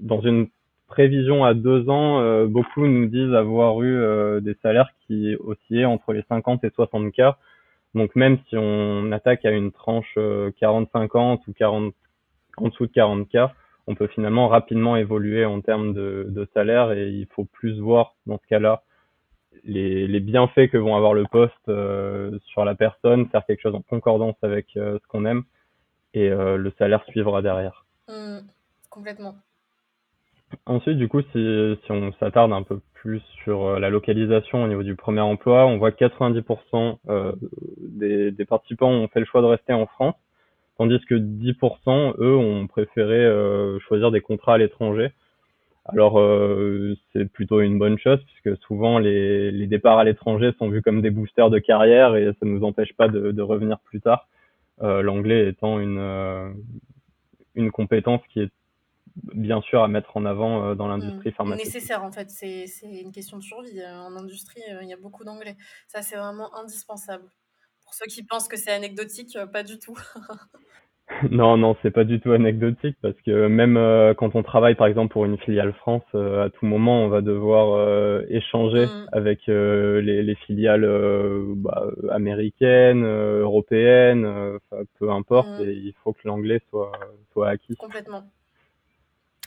dans 0.00 0.20
une 0.20 0.48
prévision 0.90 1.44
à 1.44 1.54
deux 1.54 1.88
ans, 1.88 2.20
euh, 2.20 2.46
beaucoup 2.46 2.86
nous 2.86 3.06
disent 3.06 3.32
avoir 3.32 3.80
eu 3.80 3.96
euh, 3.96 4.40
des 4.40 4.56
salaires 4.60 4.90
qui 5.06 5.36
oscillaient 5.38 5.84
entre 5.84 6.12
les 6.12 6.22
50 6.28 6.64
et 6.64 6.70
60 6.70 7.12
k. 7.12 7.22
Donc 7.94 8.14
même 8.16 8.38
si 8.48 8.56
on 8.56 9.10
attaque 9.12 9.44
à 9.44 9.52
une 9.52 9.72
tranche 9.72 10.14
40-50 10.16 10.18
euh, 10.18 11.36
ou 11.46 11.52
40 11.52 11.94
en 12.56 12.68
dessous 12.68 12.86
de 12.86 12.92
40 12.92 13.28
k, 13.28 13.38
on 13.86 13.94
peut 13.94 14.08
finalement 14.08 14.48
rapidement 14.48 14.96
évoluer 14.96 15.44
en 15.44 15.60
termes 15.60 15.94
de 15.94 16.48
salaire 16.54 16.92
et 16.92 17.08
il 17.08 17.26
faut 17.34 17.44
plus 17.44 17.78
voir 17.80 18.14
dans 18.26 18.38
ce 18.38 18.46
cas-là 18.48 18.82
les, 19.64 20.06
les, 20.06 20.20
bienfaits 20.20 20.68
que 20.70 20.78
vont 20.78 20.96
avoir 20.96 21.14
le 21.14 21.24
poste 21.24 21.70
sur 22.46 22.64
la 22.64 22.74
personne, 22.74 23.28
faire 23.28 23.44
quelque 23.46 23.62
chose 23.62 23.74
en 23.74 23.82
concordance 23.82 24.36
avec 24.42 24.66
ce 24.74 25.06
qu'on 25.08 25.24
aime 25.24 25.44
et 26.14 26.28
le 26.28 26.72
salaire 26.78 27.04
suivra 27.08 27.42
derrière. 27.42 27.84
Mmh, 28.08 28.40
complètement. 28.88 29.34
Ensuite, 30.66 30.98
du 30.98 31.08
coup, 31.08 31.22
si, 31.32 31.78
si 31.84 31.92
on 31.92 32.12
s'attarde 32.14 32.52
un 32.52 32.62
peu 32.62 32.80
plus 32.94 33.22
sur 33.44 33.64
euh, 33.64 33.78
la 33.78 33.88
localisation 33.88 34.64
au 34.64 34.68
niveau 34.68 34.82
du 34.82 34.96
premier 34.96 35.20
emploi, 35.20 35.66
on 35.66 35.78
voit 35.78 35.92
que 35.92 36.04
90% 36.04 36.98
euh, 37.08 37.32
des, 37.78 38.30
des, 38.30 38.44
participants 38.44 38.90
ont 38.90 39.08
fait 39.08 39.20
le 39.20 39.26
choix 39.26 39.42
de 39.42 39.46
rester 39.46 39.72
en 39.72 39.86
France, 39.86 40.16
tandis 40.76 41.00
que 41.08 41.14
10%, 41.14 42.14
eux, 42.18 42.36
ont 42.36 42.66
préféré 42.66 43.24
euh, 43.24 43.78
choisir 43.80 44.10
des 44.10 44.20
contrats 44.20 44.54
à 44.54 44.58
l'étranger. 44.58 45.12
Alors, 45.92 46.20
c'est 47.12 47.26
plutôt 47.26 47.60
une 47.60 47.78
bonne 47.78 47.98
chose, 47.98 48.20
puisque 48.26 48.60
souvent, 48.62 48.98
les, 48.98 49.50
les 49.50 49.66
départs 49.66 49.98
à 49.98 50.04
l'étranger 50.04 50.52
sont 50.58 50.68
vus 50.68 50.82
comme 50.82 51.02
des 51.02 51.10
boosters 51.10 51.50
de 51.50 51.58
carrière 51.58 52.16
et 52.16 52.26
ça 52.26 52.46
ne 52.46 52.50
nous 52.50 52.64
empêche 52.64 52.92
pas 52.94 53.08
de, 53.08 53.32
de 53.32 53.42
revenir 53.42 53.78
plus 53.80 54.00
tard. 54.00 54.28
L'anglais 54.80 55.48
étant 55.48 55.78
une, 55.78 56.54
une 57.54 57.70
compétence 57.70 58.20
qui 58.32 58.40
est 58.40 58.50
bien 59.34 59.60
sûr 59.60 59.82
à 59.82 59.88
mettre 59.88 60.16
en 60.16 60.24
avant 60.24 60.64
euh, 60.64 60.74
dans 60.74 60.88
l'industrie 60.88 61.30
mmh. 61.30 61.32
pharmaceutique. 61.32 61.74
Nécessaire 61.74 62.04
en 62.04 62.12
fait, 62.12 62.30
c'est 62.30 62.66
une 62.82 63.12
question 63.12 63.38
de 63.38 63.42
survie. 63.42 63.80
Euh, 63.80 63.98
en 63.98 64.16
industrie, 64.16 64.62
euh, 64.70 64.82
il 64.82 64.88
y 64.88 64.92
a 64.92 64.96
beaucoup 64.96 65.24
d'anglais. 65.24 65.56
Ça, 65.88 66.02
c'est 66.02 66.16
vraiment 66.16 66.54
indispensable. 66.56 67.24
Pour 67.84 67.94
ceux 67.94 68.06
qui 68.06 68.22
pensent 68.22 68.48
que 68.48 68.56
c'est 68.56 68.70
anecdotique, 68.70 69.36
pas 69.52 69.62
du 69.62 69.78
tout. 69.78 69.98
non, 71.30 71.56
non, 71.56 71.76
c'est 71.82 71.90
pas 71.90 72.04
du 72.04 72.20
tout 72.20 72.32
anecdotique 72.32 72.96
parce 73.02 73.16
que 73.26 73.46
même 73.46 73.74
quand 74.16 74.34
on 74.34 74.42
travaille 74.42 74.74
par 74.74 74.86
exemple 74.86 75.12
pour 75.12 75.24
une 75.24 75.38
filiale 75.38 75.72
France, 75.74 76.04
à 76.14 76.48
tout 76.50 76.66
moment 76.66 77.04
on 77.04 77.08
va 77.08 77.20
devoir 77.20 78.22
échanger 78.28 78.86
mmh. 78.86 79.08
avec 79.12 79.46
les, 79.46 80.22
les, 80.22 80.34
filiales 80.46 80.88
bah, 81.56 81.84
américaines, 82.10 83.04
européennes, 83.04 84.58
peu 84.98 85.10
importe, 85.10 85.48
mmh. 85.48 85.62
et 85.62 85.72
il 85.72 85.94
faut 86.02 86.12
que 86.12 86.26
l'anglais 86.26 86.60
soit, 86.70 86.92
soit 87.32 87.48
acquis. 87.48 87.76
Complètement. 87.76 88.24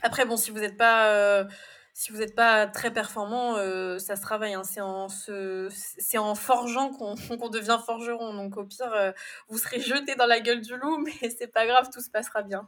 Après, 0.04 0.26
bon, 0.26 0.36
si 0.36 0.52
vous 0.52 0.60
n'êtes 0.60 0.78
pas, 0.78 1.08
euh, 1.08 1.46
si 1.94 2.12
vous 2.12 2.20
n'êtes 2.20 2.36
pas 2.36 2.66
très 2.66 2.92
performant, 2.92 3.56
euh, 3.58 4.00
ça 4.00 4.16
se 4.16 4.22
travaille. 4.22 4.56
Hein. 4.56 4.64
C'est 4.64 4.82
en, 4.82 5.08
c'est 5.10 6.18
en 6.18 6.36
forgeant 6.36 6.90
qu'on, 7.40 7.50
devient 7.50 7.78
forgeron. 7.86 8.34
Donc, 8.34 8.58
au 8.58 8.64
pire, 8.64 8.92
euh, 8.96 9.12
vous 9.48 9.58
serez 9.58 9.80
jeté 9.80 10.16
dans 10.18 10.26
la 10.26 10.40
gueule 10.40 10.62
du 10.62 10.76
loup, 10.76 10.98
mais 11.06 11.30
c'est 11.30 11.52
pas 11.52 11.66
grave, 11.66 11.90
tout 11.94 12.02
se 12.02 12.10
passera 12.10 12.42
bien. 12.42 12.68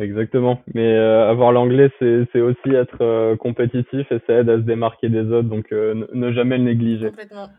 Exactement. 0.00 0.62
Mais 0.74 0.96
avoir 0.96 1.52
l'anglais, 1.52 1.90
c'est, 1.98 2.26
c'est 2.32 2.40
aussi 2.40 2.70
être 2.70 3.34
compétitif 3.36 4.10
et 4.10 4.22
ça 4.26 4.32
aide 4.38 4.48
à 4.48 4.56
se 4.56 4.62
démarquer 4.62 5.10
des 5.10 5.30
autres. 5.30 5.50
Donc, 5.50 5.70
ne 5.70 6.32
jamais 6.32 6.56
le 6.56 6.64
négliger. 6.64 7.10
Complètement. 7.10 7.50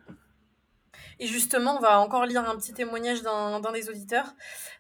Et 1.20 1.28
justement, 1.28 1.78
on 1.78 1.80
va 1.80 2.00
encore 2.00 2.26
lire 2.26 2.48
un 2.50 2.56
petit 2.56 2.74
témoignage 2.74 3.22
d'un 3.22 3.60
des 3.72 3.90
auditeurs 3.90 4.34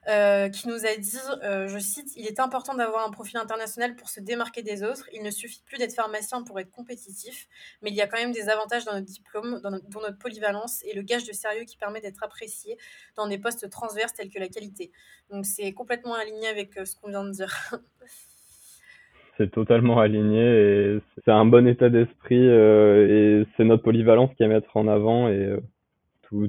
euh, 0.08 0.50
qui 0.50 0.67
nous 0.67 0.86
a 0.86 0.96
dit, 0.98 1.17
euh, 1.43 1.67
je 1.67 1.80
cite, 1.80 2.12
Il 2.15 2.26
est 2.28 2.39
important 2.39 2.76
d'avoir 2.76 3.08
un 3.08 3.12
profil 3.12 3.38
international 3.38 3.96
pour 3.96 4.10
se 4.10 4.19
démarquer 4.19 4.63
des 4.63 4.84
autres. 4.84 5.08
Il 5.13 5.24
ne 5.24 5.32
suffit 5.32 5.62
plus 5.65 5.78
d'être 5.78 5.93
pharmacien 5.93 6.43
pour 6.43 6.60
être 6.60 6.72
compétitif, 6.72 7.48
mais 7.82 7.89
il 7.89 7.96
y 7.96 8.02
a 8.02 8.08
quand 8.08 8.17
même 8.17 8.32
des 8.32 8.50
avantages 8.50 8.86
dans 8.86 8.93
notre 8.93 9.06
diplôme, 9.06 9.62
dans 9.62 9.72
notre, 9.72 10.17
polyvalence 10.17 10.84
et 10.86 10.93
le 10.93 11.02
gage 11.02 11.26
de 11.26 11.34
sérieux 11.34 11.63
qui 11.63 11.78
permet 11.78 12.02
d'être 12.02 12.24
apprécié 12.24 12.78
dans 13.15 13.28
des 13.28 13.38
postes 13.38 13.69
transverses 13.69 14.13
tels 14.13 14.30
que 14.30 14.39
la 14.39 14.48
qualité. 14.48 14.91
Donc 15.30 15.46
c'est 15.46 15.72
complètement 15.74 16.13
aligné 16.13 16.48
avec 16.48 16.78
euh, 16.78 16.86
ce 16.86 16.96
qu'on 16.96 17.10
vient 17.10 17.24
de 17.24 17.32
dire. 17.32 17.72
c'est 19.38 19.50
totalement 19.50 20.00
aligné 20.00 20.41
et 20.41 21.00
c'est 21.15 21.32
un 21.32 21.46
bon 21.46 21.67
état 21.67 21.89
d'esprit 21.89 22.46
et 22.46 23.43
c'est 23.58 23.63
notre 23.63 23.82
polyvalence 23.82 24.30
qui 24.36 24.43
est 24.43 24.46
à 24.46 24.50
mettre 24.50 24.78
en 24.78 24.88
avant 24.88 25.28
et 25.28 25.58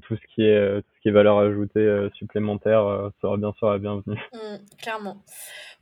tout, 0.00 0.16
ce 0.16 0.34
qui 0.34 0.42
est 0.42 0.56
euh, 0.56 0.80
tout 0.80 0.88
ce 0.96 1.00
qui 1.00 1.08
est 1.08 1.12
valeur 1.12 1.38
ajoutée 1.38 1.80
euh, 1.80 2.10
supplémentaire 2.14 2.86
euh, 2.86 3.10
sera 3.20 3.36
bien 3.36 3.52
sûr 3.58 3.70
la 3.70 3.78
bienvenue. 3.78 4.18
Mmh, 4.34 4.76
clairement. 4.78 5.22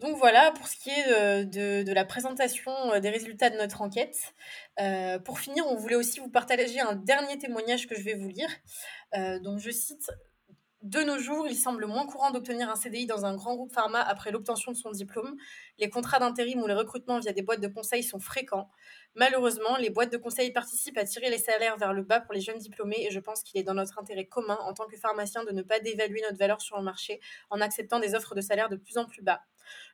Donc 0.01 0.17
voilà 0.19 0.53
pour 0.53 0.67
ce 0.67 0.77
qui 0.77 0.91
est 0.91 1.45
de, 1.45 1.93
la 1.93 2.05
présentation 2.05 2.73
des 3.01 3.11
résultats 3.11 3.51
de 3.51 3.57
notre 3.57 3.83
enquête. 3.83 4.35
pour 5.25 5.39
finir, 5.39 5.65
on 5.69 5.77
voulait 5.77 5.97
aussi 5.97 6.21
vous 6.21 6.31
partager 6.31 6.81
un 6.81 6.95
dernier 6.95 7.39
témoignage 7.39 7.87
que 7.87 7.95
je 7.95 8.03
vais 8.03 8.15
vous 8.15 8.29
lire. 8.29 8.49
donc 9.43 9.59
je 9.59 9.71
cite 9.71 10.11
de 10.83 11.01
nos 11.01 11.19
jours, 11.19 11.47
il 11.47 11.55
semble 11.55 11.87
moins 11.87 12.07
courant 12.07 12.33
d'obtenir 12.33 12.69
un 12.69 12.75
CDI 12.75 13.07
dans 13.07 13.25
un 13.25 13.37
grand 13.37 13.55
groupe 13.55 13.73
pharma 13.73 14.01
après 14.01 14.33
l'obtention 14.33 14.73
de 14.73 14.77
son 14.77 14.91
diplôme. 14.91 15.37
Les 15.79 15.89
contrats 15.89 16.19
d'intérim 16.19 16.61
ou 16.61 16.67
les 16.67 16.75
recrutements 16.75 17.21
via 17.21 17.33
des 17.33 17.43
boîtes 17.43 17.61
de 17.61 17.69
conseil 17.69 18.03
sont 18.03 18.19
fréquents. 18.19 18.69
Malheureusement, 19.15 19.77
les 19.77 19.91
boîtes 19.91 20.11
de 20.11 20.17
conseil 20.17 20.53
participent 20.53 20.97
à 20.97 21.05
tirer 21.05 21.29
les 21.29 21.39
salaires 21.39 21.77
vers 21.77 21.93
le 21.93 22.03
bas 22.03 22.21
pour 22.21 22.33
les 22.33 22.41
jeunes 22.41 22.59
diplômés 22.59 23.05
et 23.07 23.11
je 23.11 23.21
pense 23.21 23.43
qu'il 23.43 23.61
est 23.61 23.65
dans 23.65 23.75
notre 23.75 23.99
intérêt 23.99 24.25
commun 24.25 24.59
en 24.63 24.73
tant 24.73 24.87
que 24.87 24.97
pharmacien 24.97 25.45
de 25.45 25.51
ne 25.51 25.61
pas 25.61 25.81
dévaluer 25.81 26.23
notre 26.23 26.39
valeur 26.39 26.63
sur 26.63 26.79
le 26.79 26.83
marché 26.83 27.21
en 27.51 27.61
acceptant 27.61 28.01
des 28.01 28.15
offres 28.15 28.35
de 28.35 28.41
salaire 28.41 28.71
de 28.71 28.77
plus 28.77 28.97
en 28.97 29.05
plus 29.05 29.23
bas. 29.23 29.43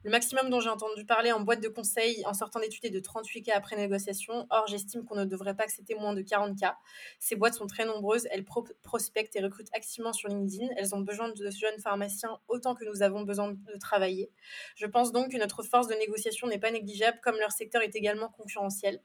Le 0.05 0.11
maximum 0.11 0.51
dont 0.51 0.61
j'ai 0.61 0.69
entendu 0.69 1.05
parler 1.05 1.33
en 1.33 1.41
boîte 1.41 1.63
de 1.63 1.69
conseil 1.69 2.25
en 2.27 2.35
sortant 2.35 2.61
d'études 2.61 2.85
est 2.85 2.91
de 2.91 3.01
38K 3.01 3.53
après 3.53 3.77
négociation. 3.77 4.47
Or, 4.51 4.67
j'estime 4.67 5.05
qu'on 5.05 5.17
ne 5.17 5.25
devrait 5.25 5.55
pas 5.55 5.65
accepter 5.65 5.95
moins 5.95 6.15
de 6.15 6.23
40K. 6.23 6.75
Ces 7.19 7.37
boîtes 7.37 7.55
sont 7.55 7.67
très 7.67 7.85
nombreuses, 7.85 8.27
elles 8.31 8.45
prospectent 8.83 9.37
et 9.37 9.41
recrutent 9.41 9.71
activement 9.75 10.13
sur 10.13 10.29
LinkedIn. 10.29 10.69
Elles 10.77 10.95
ont 10.95 11.01
besoin 11.01 11.31
de 11.31 11.51
jeunes 11.51 11.79
pharmaciens 11.81 12.39
autant 12.49 12.75
que 12.75 12.85
nous 12.85 13.03
avons 13.03 13.23
besoin 13.23 13.53
de 13.53 13.79
travailler. 13.79 14.31
Je 14.77 14.87
pense 14.87 15.13
donc 15.13 15.33
que 15.33 15.37
notre 15.37 15.63
force 15.63 15.89
de 15.89 15.95
négociation 15.95 16.47
n'est 16.47 16.59
pas 16.59 16.71
négligeable, 16.71 17.19
comme 17.23 17.37
leur 17.39 17.53
secteur 17.53 17.83
est 17.83 17.95
également 17.97 18.29
concurrentiel. 18.29 19.01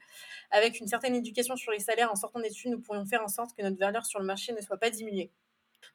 Avec 0.50 0.80
une 0.80 0.86
certaine 0.86 1.14
éducation 1.14 1.56
sur 1.56 1.72
les 1.72 1.80
salaires 1.80 2.12
en 2.12 2.16
sortant 2.16 2.40
d'études, 2.40 2.70
nous 2.70 2.80
pourrions 2.80 3.06
faire 3.06 3.22
en 3.22 3.28
sorte 3.28 3.56
que 3.56 3.62
notre 3.62 3.78
valeur 3.78 4.06
sur 4.06 4.20
le 4.20 4.26
marché 4.26 4.52
ne 4.52 4.60
soit 4.60 4.78
pas 4.78 4.90
diminuée. 4.90 5.30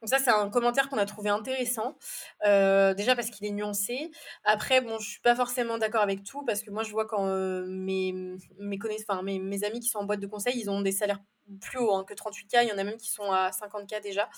Donc 0.01 0.09
ça, 0.09 0.19
c'est 0.19 0.29
un 0.29 0.49
commentaire 0.49 0.89
qu'on 0.89 0.97
a 0.97 1.05
trouvé 1.05 1.29
intéressant. 1.29 1.97
Euh, 2.45 2.93
déjà 2.93 3.15
parce 3.15 3.29
qu'il 3.29 3.45
est 3.45 3.51
nuancé. 3.51 4.11
Après, 4.43 4.81
bon, 4.81 4.99
je 4.99 5.09
suis 5.09 5.21
pas 5.21 5.35
forcément 5.35 5.77
d'accord 5.77 6.01
avec 6.01 6.23
tout 6.23 6.43
parce 6.45 6.61
que 6.61 6.71
moi, 6.71 6.83
je 6.83 6.91
vois 6.91 7.05
quand 7.05 7.27
euh, 7.27 7.65
mes, 7.67 8.13
mes, 8.13 9.63
amis 9.63 9.79
qui 9.79 9.89
sont 9.89 9.99
en 9.99 10.05
boîte 10.05 10.19
de 10.19 10.27
conseil, 10.27 10.57
ils 10.57 10.69
ont 10.69 10.81
des 10.81 10.91
salaires 10.91 11.19
plus 11.61 11.79
hauts 11.79 11.93
hein, 11.93 12.05
que 12.07 12.13
38K. 12.13 12.63
Il 12.63 12.69
y 12.69 12.71
en 12.71 12.77
a 12.77 12.83
même 12.83 12.97
qui 12.97 13.09
sont 13.09 13.31
à 13.31 13.49
50K 13.49 14.01
déjà. 14.01 14.29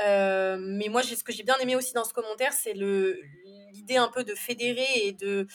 Euh, 0.00 0.56
mais 0.60 0.88
moi, 0.88 1.02
ce 1.02 1.22
que 1.22 1.32
j'ai 1.32 1.42
bien 1.42 1.56
aimé 1.58 1.76
aussi 1.76 1.92
dans 1.92 2.04
ce 2.04 2.12
commentaire, 2.12 2.52
c'est 2.52 2.72
l'idée 2.72 3.96
un 3.96 4.08
peu 4.08 4.24
de 4.24 4.34
fédérer 4.34 4.86
et 5.02 5.12
de 5.12 5.46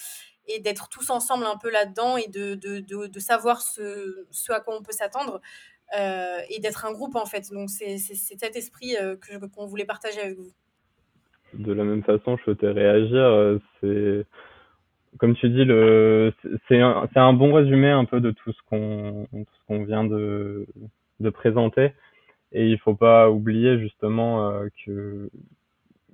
et 0.48 0.60
d'être 0.60 0.90
tous 0.90 1.10
ensemble 1.10 1.46
un 1.46 1.58
peu 1.58 1.72
là-dedans 1.72 2.18
et 2.18 2.28
de, 2.28 2.56
de, 2.56 2.80
de, 3.08 3.20
savoir 3.20 3.62
ce, 3.62 4.26
à 4.50 4.60
quoi 4.60 4.78
on 4.78 4.84
peut 4.84 4.92
s'attendre. 4.92 5.42
Euh, 5.98 6.38
et 6.50 6.60
d'être 6.60 6.86
un 6.86 6.92
groupe 6.92 7.16
en 7.16 7.26
fait. 7.26 7.52
Donc 7.52 7.70
c'est 7.70 7.98
cet 7.98 8.56
esprit 8.56 8.96
euh, 9.00 9.16
qu'on 9.56 9.66
voulait 9.68 9.86
partager 9.86 10.20
avec 10.20 10.38
vous. 10.38 10.52
De 11.54 11.72
la 11.72 11.84
même 11.84 12.04
façon, 12.04 12.36
je 12.38 12.44
souhaitais 12.44 12.72
réagir. 12.72 13.22
Euh, 13.22 13.60
c'est 13.80 14.26
comme 15.20 15.36
tu 15.36 15.48
dis, 15.50 15.68
c'est 16.68 16.82
un, 16.82 17.08
un, 17.16 17.34
bon 17.34 17.54
résumé 17.54 17.92
un 17.92 18.06
peu 18.06 18.20
de 18.20 18.32
tout 18.32 18.52
ce 18.52 18.60
qu'on 18.68 19.28
qu'on 19.68 19.84
vient 19.84 20.04
de, 20.04 20.66
de 21.20 21.30
présenter. 21.30 21.94
Et 22.52 22.68
il 22.68 22.80
faut 22.80 22.96
pas 22.96 23.30
oublier 23.30 23.80
justement 23.80 24.52
que 24.84 25.30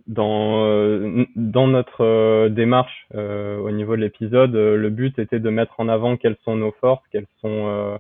dans 0.09 1.25
dans 1.35 1.67
notre 1.67 2.49
démarche 2.49 3.07
au 3.13 3.71
niveau 3.71 3.95
de 3.95 4.01
l'épisode, 4.01 4.53
le 4.53 4.89
but 4.89 5.17
était 5.19 5.39
de 5.39 5.49
mettre 5.49 5.79
en 5.79 5.87
avant 5.87 6.17
quelles 6.17 6.37
sont 6.43 6.55
nos 6.55 6.71
forces, 6.73 7.03
quelles 7.11 7.27
sont 7.41 7.99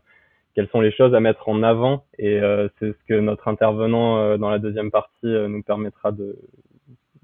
quelles 0.59 0.67
sont 0.69 0.81
les 0.81 0.91
choses 0.91 1.15
à 1.15 1.21
mettre 1.21 1.47
en 1.47 1.63
avant 1.63 2.03
et 2.17 2.37
euh, 2.39 2.67
c'est 2.79 2.91
ce 2.91 3.03
que 3.07 3.19
notre 3.19 3.47
intervenant 3.47 4.17
euh, 4.17 4.37
dans 4.37 4.49
la 4.49 4.59
deuxième 4.59 4.91
partie 4.91 5.11
euh, 5.23 5.47
nous 5.47 5.63
permettra 5.63 6.11
de, 6.11 6.37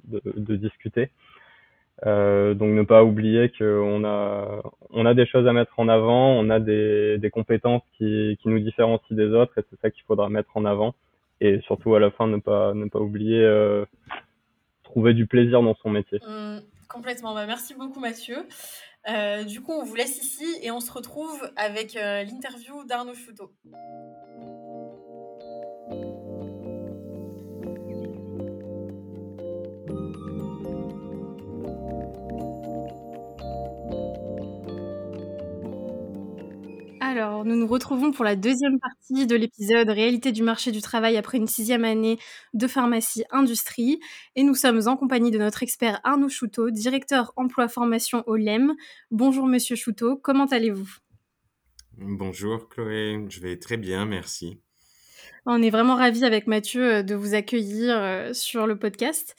de, 0.06 0.22
de 0.26 0.56
discuter. 0.56 1.10
donc 2.06 2.70
ne 2.70 2.84
pas 2.84 3.04
oublier 3.04 3.52
qu'on 3.58 4.06
a 4.06 4.62
on 4.92 5.06
a 5.06 5.14
des 5.14 5.26
choses 5.26 5.48
à 5.48 5.54
mettre 5.54 5.78
en 5.80 5.90
avant, 5.90 6.30
on 6.32 6.50
a 6.50 6.60
des, 6.60 7.18
des 7.18 7.30
compétences 7.30 7.84
qui, 7.98 8.38
qui 8.42 8.48
nous 8.48 8.60
différencient 8.60 9.16
des 9.16 9.30
autres 9.34 9.58
et 9.58 9.64
c'est 9.70 9.80
ça 9.82 9.90
qu'il 9.90 10.04
faudra 10.04 10.30
mettre 10.30 10.56
en 10.56 10.64
avant 10.64 10.96
et 11.42 11.60
surtout 11.68 11.94
à 11.96 12.00
la 12.00 12.12
fin 12.12 12.28
ne 12.28 12.38
pas 12.38 12.74
ne 12.74 12.88
pas 12.88 13.00
oublier 13.00 13.44
trouver 14.96 15.14
du 15.14 15.28
plaisir 15.28 15.62
dans 15.62 15.76
son 15.76 15.90
métier. 15.90 16.20
Mmh, 16.26 16.60
complètement. 16.88 17.34
Bah, 17.34 17.46
merci 17.46 17.74
beaucoup 17.74 18.00
Mathieu. 18.00 18.48
Euh, 19.10 19.44
du 19.44 19.62
coup, 19.62 19.74
on 19.74 19.84
vous 19.84 19.94
laisse 19.94 20.24
ici 20.24 20.46
et 20.62 20.72
on 20.72 20.80
se 20.80 20.90
retrouve 20.90 21.52
avec 21.58 21.98
euh, 21.98 22.24
l'interview 22.24 22.86
d'Arnaud 22.86 23.14
Chouteau. 23.14 23.52
Alors, 37.16 37.46
nous 37.46 37.56
nous 37.56 37.68
retrouvons 37.68 38.12
pour 38.12 38.26
la 38.26 38.36
deuxième 38.36 38.78
partie 38.78 39.26
de 39.26 39.38
l'épisode 39.38 39.88
Réalité 39.88 40.34
du 40.34 40.44
marché 40.44 40.74
du 40.74 40.82
travail 40.82 41.16
après 41.16 41.38
une 41.38 41.48
sixième 41.48 41.86
année 41.86 42.20
de 42.54 42.68
pharmacie 42.68 43.24
industrie. 43.32 44.02
Et 44.36 44.44
nous 44.44 44.54
sommes 44.54 44.82
en 44.88 44.98
compagnie 44.98 45.32
de 45.32 45.38
notre 45.38 45.64
expert 45.64 46.02
Arnaud 46.04 46.28
Chouteau, 46.28 46.72
directeur 46.72 47.32
emploi 47.38 47.70
formation 47.70 48.22
au 48.28 48.36
LEM. 48.36 48.74
Bonjour 49.12 49.46
Monsieur 49.46 49.78
Chouteau, 49.78 50.18
comment 50.18 50.48
allez-vous? 50.48 50.90
Bonjour 51.98 52.68
Chloé, 52.68 53.26
je 53.30 53.40
vais 53.40 53.58
très 53.60 53.78
bien, 53.78 54.06
merci. 54.06 54.60
On 55.46 55.62
est 55.62 55.70
vraiment 55.70 55.96
ravis 55.96 56.26
avec 56.26 56.48
Mathieu 56.48 56.96
euh, 56.96 57.02
de 57.02 57.16
vous 57.16 57.34
accueillir 57.34 57.96
euh, 57.98 58.34
sur 58.34 58.68
le 58.68 58.78
podcast. 58.78 59.38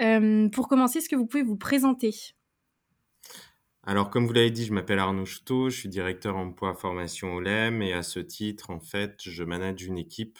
Euh, 0.00 0.48
pour 0.48 0.66
commencer, 0.66 1.00
est-ce 1.00 1.10
que 1.10 1.16
vous 1.16 1.26
pouvez 1.26 1.42
vous 1.42 1.58
présenter? 1.58 2.14
Alors, 3.84 4.10
comme 4.10 4.26
vous 4.26 4.32
l'avez 4.32 4.50
dit, 4.50 4.64
je 4.64 4.72
m'appelle 4.72 5.00
Arnaud 5.00 5.24
Chouteau, 5.26 5.68
je 5.68 5.76
suis 5.76 5.88
directeur 5.88 6.36
emploi 6.36 6.74
formation 6.74 7.34
au 7.34 7.40
LEM 7.40 7.82
et 7.82 7.92
à 7.92 8.02
ce 8.04 8.20
titre, 8.20 8.70
en 8.70 8.78
fait, 8.78 9.20
je 9.24 9.42
manage 9.42 9.82
une 9.82 9.98
équipe 9.98 10.38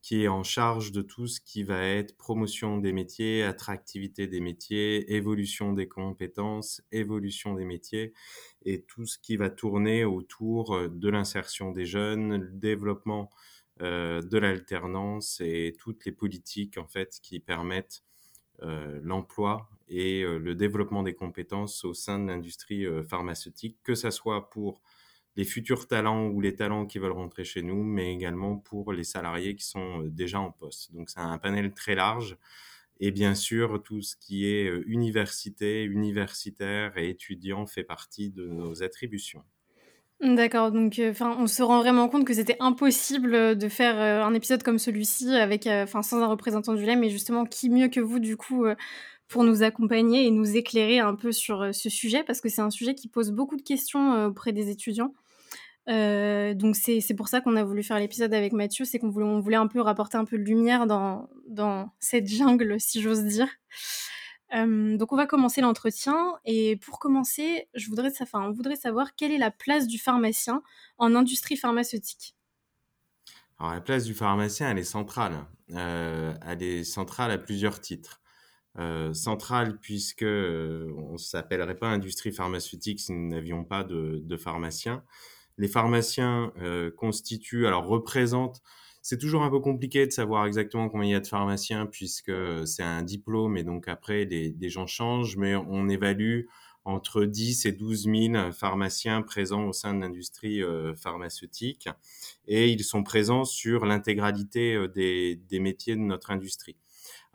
qui 0.00 0.22
est 0.22 0.28
en 0.28 0.44
charge 0.44 0.92
de 0.92 1.02
tout 1.02 1.26
ce 1.26 1.40
qui 1.40 1.64
va 1.64 1.82
être 1.84 2.16
promotion 2.16 2.78
des 2.78 2.92
métiers, 2.92 3.42
attractivité 3.42 4.28
des 4.28 4.40
métiers, 4.40 5.12
évolution 5.12 5.72
des 5.72 5.88
compétences, 5.88 6.80
évolution 6.92 7.54
des 7.54 7.64
métiers 7.64 8.12
et 8.64 8.82
tout 8.82 9.06
ce 9.06 9.18
qui 9.18 9.36
va 9.36 9.50
tourner 9.50 10.04
autour 10.04 10.88
de 10.88 11.08
l'insertion 11.08 11.72
des 11.72 11.84
jeunes, 11.84 12.36
le 12.36 12.48
développement 12.52 13.30
euh, 13.82 14.22
de 14.22 14.38
l'alternance 14.38 15.40
et 15.40 15.74
toutes 15.78 16.04
les 16.04 16.12
politiques 16.12 16.78
en 16.78 16.86
fait 16.86 17.18
qui 17.22 17.40
permettent 17.40 18.02
euh, 18.02 18.07
l'emploi 18.60 19.68
et 19.88 20.22
euh, 20.22 20.38
le 20.38 20.54
développement 20.54 21.02
des 21.02 21.14
compétences 21.14 21.84
au 21.84 21.94
sein 21.94 22.18
de 22.18 22.28
l'industrie 22.28 22.86
euh, 22.86 23.02
pharmaceutique, 23.02 23.78
que 23.82 23.94
ce 23.94 24.10
soit 24.10 24.50
pour 24.50 24.82
les 25.36 25.44
futurs 25.44 25.86
talents 25.86 26.26
ou 26.28 26.40
les 26.40 26.54
talents 26.54 26.86
qui 26.86 26.98
veulent 26.98 27.12
rentrer 27.12 27.44
chez 27.44 27.62
nous, 27.62 27.82
mais 27.84 28.12
également 28.12 28.56
pour 28.56 28.92
les 28.92 29.04
salariés 29.04 29.54
qui 29.54 29.64
sont 29.64 30.02
déjà 30.02 30.40
en 30.40 30.50
poste. 30.50 30.92
Donc 30.94 31.10
c'est 31.10 31.20
un 31.20 31.38
panel 31.38 31.72
très 31.72 31.94
large. 31.94 32.36
Et 33.00 33.12
bien 33.12 33.36
sûr, 33.36 33.80
tout 33.84 34.02
ce 34.02 34.16
qui 34.16 34.46
est 34.46 34.66
université, 34.86 35.84
universitaire 35.84 36.98
et 36.98 37.08
étudiant 37.10 37.66
fait 37.66 37.84
partie 37.84 38.30
de 38.30 38.48
nos 38.48 38.82
attributions. 38.82 39.44
D'accord, 40.20 40.72
donc 40.72 41.00
enfin, 41.10 41.36
on 41.38 41.46
se 41.46 41.62
rend 41.62 41.78
vraiment 41.78 42.08
compte 42.08 42.26
que 42.26 42.34
c'était 42.34 42.56
impossible 42.58 43.56
de 43.56 43.68
faire 43.68 43.96
un 43.98 44.34
épisode 44.34 44.64
comme 44.64 44.78
celui-ci 44.78 45.36
avec, 45.36 45.68
enfin, 45.68 46.02
sans 46.02 46.20
un 46.22 46.26
représentant 46.26 46.74
du 46.74 46.84
LEM, 46.84 46.98
mais 46.98 47.08
justement, 47.10 47.44
qui 47.44 47.70
mieux 47.70 47.88
que 47.88 48.00
vous, 48.00 48.18
du 48.18 48.36
coup, 48.36 48.66
pour 49.28 49.44
nous 49.44 49.62
accompagner 49.62 50.26
et 50.26 50.30
nous 50.32 50.56
éclairer 50.56 50.98
un 50.98 51.14
peu 51.14 51.30
sur 51.30 51.72
ce 51.72 51.88
sujet, 51.88 52.24
parce 52.24 52.40
que 52.40 52.48
c'est 52.48 52.62
un 52.62 52.70
sujet 52.70 52.96
qui 52.96 53.06
pose 53.06 53.30
beaucoup 53.30 53.56
de 53.56 53.62
questions 53.62 54.26
auprès 54.26 54.52
des 54.52 54.70
étudiants. 54.70 55.14
Euh, 55.88 56.52
donc 56.52 56.76
c'est 56.76 57.14
pour 57.16 57.28
ça 57.28 57.40
qu'on 57.40 57.56
a 57.56 57.64
voulu 57.64 57.82
faire 57.82 57.98
l'épisode 57.98 58.34
avec 58.34 58.52
Mathieu, 58.52 58.84
c'est 58.84 58.98
qu'on 58.98 59.08
voulait, 59.08 59.24
on 59.24 59.40
voulait 59.40 59.56
un 59.56 59.68
peu 59.68 59.80
rapporter 59.80 60.18
un 60.18 60.24
peu 60.26 60.36
de 60.36 60.42
lumière 60.42 60.86
dans, 60.86 61.28
dans 61.48 61.90
cette 61.98 62.26
jungle, 62.26 62.78
si 62.78 63.00
j'ose 63.00 63.24
dire. 63.24 63.48
Euh, 64.54 64.96
donc 64.96 65.12
on 65.12 65.16
va 65.16 65.26
commencer 65.26 65.60
l'entretien 65.60 66.34
et 66.44 66.76
pour 66.76 66.98
commencer, 66.98 67.68
je 67.74 67.88
voudrais, 67.88 68.10
enfin, 68.20 68.42
on 68.42 68.52
voudrait 68.52 68.76
savoir 68.76 69.14
quelle 69.14 69.32
est 69.32 69.38
la 69.38 69.50
place 69.50 69.86
du 69.86 69.98
pharmacien 69.98 70.62
en 70.96 71.14
industrie 71.14 71.56
pharmaceutique. 71.56 72.34
Alors 73.58 73.74
la 73.74 73.80
place 73.80 74.04
du 74.04 74.14
pharmacien, 74.14 74.70
elle 74.70 74.78
est 74.78 74.84
centrale. 74.84 75.34
Euh, 75.72 76.32
elle 76.46 76.62
est 76.62 76.84
centrale 76.84 77.30
à 77.30 77.38
plusieurs 77.38 77.80
titres. 77.80 78.20
Euh, 78.78 79.12
centrale 79.12 79.78
puisque 79.80 80.22
on 80.22 81.12
ne 81.12 81.18
s'appellerait 81.18 81.76
pas 81.76 81.88
industrie 81.88 82.30
pharmaceutique 82.30 83.00
si 83.00 83.12
nous 83.12 83.28
n'avions 83.28 83.64
pas 83.64 83.82
de, 83.82 84.20
de, 84.22 84.36
pharmaciens. 84.36 85.02
Les 85.56 85.66
pharmaciens 85.66 86.52
constituent, 86.96 87.66
alors 87.66 87.86
représentent 87.86 88.62
c'est 89.02 89.18
toujours 89.18 89.42
un 89.42 89.50
peu 89.50 89.60
compliqué 89.60 90.06
de 90.06 90.12
savoir 90.12 90.46
exactement 90.46 90.88
combien 90.88 91.08
il 91.08 91.12
y 91.12 91.14
a 91.14 91.20
de 91.20 91.26
pharmaciens 91.26 91.86
puisque 91.86 92.32
c'est 92.66 92.82
un 92.82 93.02
diplôme 93.02 93.56
et 93.56 93.64
donc 93.64 93.88
après 93.88 94.26
des 94.26 94.68
gens 94.68 94.86
changent, 94.86 95.36
mais 95.36 95.54
on 95.56 95.88
évalue 95.88 96.46
entre 96.88 97.24
10 97.24 97.66
et 97.66 97.72
12 97.72 98.04
000 98.04 98.52
pharmaciens 98.52 99.20
présents 99.20 99.66
au 99.66 99.72
sein 99.74 99.92
de 99.92 100.00
l'industrie 100.00 100.62
euh, 100.62 100.94
pharmaceutique 100.94 101.88
et 102.46 102.70
ils 102.70 102.82
sont 102.82 103.02
présents 103.02 103.44
sur 103.44 103.84
l'intégralité 103.84 104.74
euh, 104.74 104.88
des, 104.88 105.36
des, 105.36 105.60
métiers 105.60 105.96
de 105.96 106.00
notre 106.00 106.30
industrie. 106.30 106.76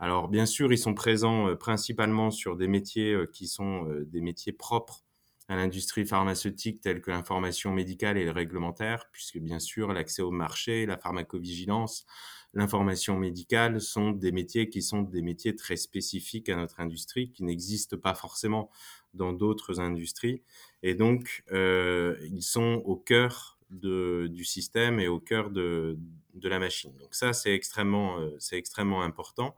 Alors 0.00 0.28
bien 0.28 0.44
sûr, 0.44 0.72
ils 0.72 0.78
sont 0.78 0.94
présents 0.94 1.48
euh, 1.48 1.54
principalement 1.54 2.32
sur 2.32 2.56
des 2.56 2.66
métiers 2.66 3.16
qui 3.32 3.46
sont 3.46 3.86
des 4.06 4.20
métiers 4.20 4.52
propres 4.52 5.03
à 5.48 5.56
l'industrie 5.56 6.06
pharmaceutique 6.06 6.80
telle 6.80 7.00
que 7.00 7.10
l'information 7.10 7.72
médicale 7.72 8.16
et 8.16 8.24
le 8.24 8.30
réglementaire, 8.30 9.06
puisque 9.12 9.38
bien 9.38 9.58
sûr 9.58 9.92
l'accès 9.92 10.22
au 10.22 10.30
marché, 10.30 10.86
la 10.86 10.96
pharmacovigilance, 10.96 12.06
l'information 12.54 13.18
médicale 13.18 13.80
sont 13.80 14.12
des 14.12 14.32
métiers 14.32 14.68
qui 14.68 14.80
sont 14.80 15.02
des 15.02 15.22
métiers 15.22 15.54
très 15.54 15.76
spécifiques 15.76 16.48
à 16.48 16.56
notre 16.56 16.80
industrie, 16.80 17.30
qui 17.30 17.44
n'existent 17.44 17.98
pas 17.98 18.14
forcément 18.14 18.70
dans 19.12 19.32
d'autres 19.32 19.80
industries. 19.80 20.42
Et 20.82 20.94
donc, 20.94 21.44
euh, 21.52 22.16
ils 22.30 22.42
sont 22.42 22.82
au 22.84 22.96
cœur 22.96 23.58
de, 23.70 24.28
du 24.30 24.44
système 24.44 25.00
et 25.00 25.08
au 25.08 25.18
cœur 25.18 25.50
de, 25.50 25.98
de 26.34 26.48
la 26.48 26.58
machine. 26.58 26.92
Donc 26.98 27.14
ça, 27.14 27.32
c'est 27.32 27.52
extrêmement, 27.54 28.18
euh, 28.20 28.30
c'est 28.38 28.56
extrêmement 28.56 29.02
important. 29.02 29.54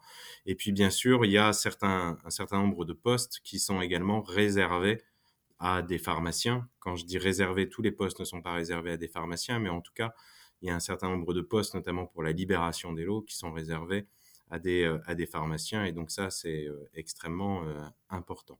Et 0.47 0.55
puis, 0.55 0.73
bien 0.73 0.91
sûr, 0.91 1.25
il 1.25 1.31
y 1.31 1.39
a 1.39 1.53
certains, 1.53 2.19
un 2.25 2.31
certain 2.31 2.59
nombre 2.59 2.85
de 2.85 2.93
postes 2.93 3.41
qui 3.45 3.59
sont 3.59 3.81
également 3.81 4.23
réservés 4.23 5.03
à 5.59 5.83
des 5.83 5.99
pharmaciens. 5.99 6.69
Quand 6.81 6.97
je 6.97 7.05
dis 7.05 7.19
réservé, 7.19 7.69
tous 7.69 7.83
les 7.83 7.93
postes 7.93 8.21
ne 8.21 8.25
sont 8.25 8.43
pas 8.43 8.53
réservés 8.53 8.93
à 8.93 8.97
des 8.97 9.09
pharmaciens, 9.09 9.59
mais 9.59 9.69
en 9.69 9.81
tout 9.81 9.93
cas, 9.95 10.15
il 10.63 10.69
y 10.69 10.71
a 10.71 10.75
un 10.75 10.81
certain 10.81 11.09
nombre 11.09 11.35
de 11.35 11.41
postes, 11.41 11.75
notamment 11.75 12.07
pour 12.07 12.23
la 12.23 12.33
libération 12.33 12.93
des 12.93 13.05
lots, 13.05 13.23
qui 13.23 13.37
sont 13.37 13.53
réservés 13.53 14.07
à 14.51 14.59
des, 14.59 14.85
euh, 14.85 15.27
pharmaciens. 15.31 15.85
Et 15.85 15.93
donc 15.93 16.11
ça, 16.11 16.31
c'est 16.31 16.67
euh, 16.67 16.89
extrêmement 16.95 17.65
euh, 17.65 17.83
important. 18.11 18.59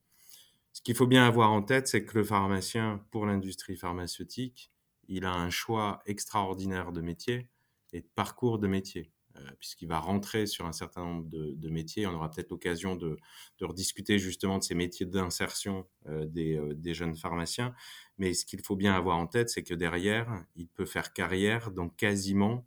Ce 0.73 0.83
qu'il 0.83 0.95
faut 0.95 1.07
bien 1.07 1.27
avoir 1.27 1.53
en 1.53 1.63
tête, 1.63 1.89
c'est 1.89 2.05
que 2.05 2.19
le 2.19 2.25
pharmacien, 2.25 3.05
pour 3.11 3.27
l'industrie 3.27 3.77
pharmaceutique, 3.77 4.71
il 5.09 5.25
a 5.25 5.33
un 5.33 5.51
choix 5.51 6.03
extraordinaire 6.07 6.93
de 6.93 7.01
métier 7.01 7.49
et 7.93 8.01
de 8.01 8.09
parcours 8.15 8.59
de 8.59 8.67
métier. 8.67 9.11
Puisqu'il 9.59 9.89
va 9.89 9.99
rentrer 9.99 10.47
sur 10.47 10.67
un 10.67 10.73
certain 10.73 11.05
nombre 11.05 11.29
de, 11.29 11.69
métiers. 11.69 12.07
On 12.07 12.15
aura 12.15 12.31
peut-être 12.31 12.51
l'occasion 12.51 12.97
de, 12.97 13.17
rediscuter 13.61 14.19
justement 14.19 14.59
de 14.59 14.65
ces 14.65 14.75
métiers 14.75 15.07
d'insertion 15.07 15.87
des, 16.07 16.61
des, 16.75 16.95
jeunes 16.95 17.17
pharmaciens. 17.17 17.75
Mais 18.19 18.35
ce 18.35 18.45
qu'il 18.45 18.61
faut 18.63 18.77
bien 18.77 18.95
avoir 18.95 19.19
en 19.19 19.27
tête, 19.27 19.51
c'est 19.51 19.63
que 19.63 19.75
derrière, 19.75 20.45
il 20.55 20.69
peut 20.69 20.87
faire 20.87 21.13
carrière 21.13 21.71
dans 21.71 21.89
quasiment 21.89 22.65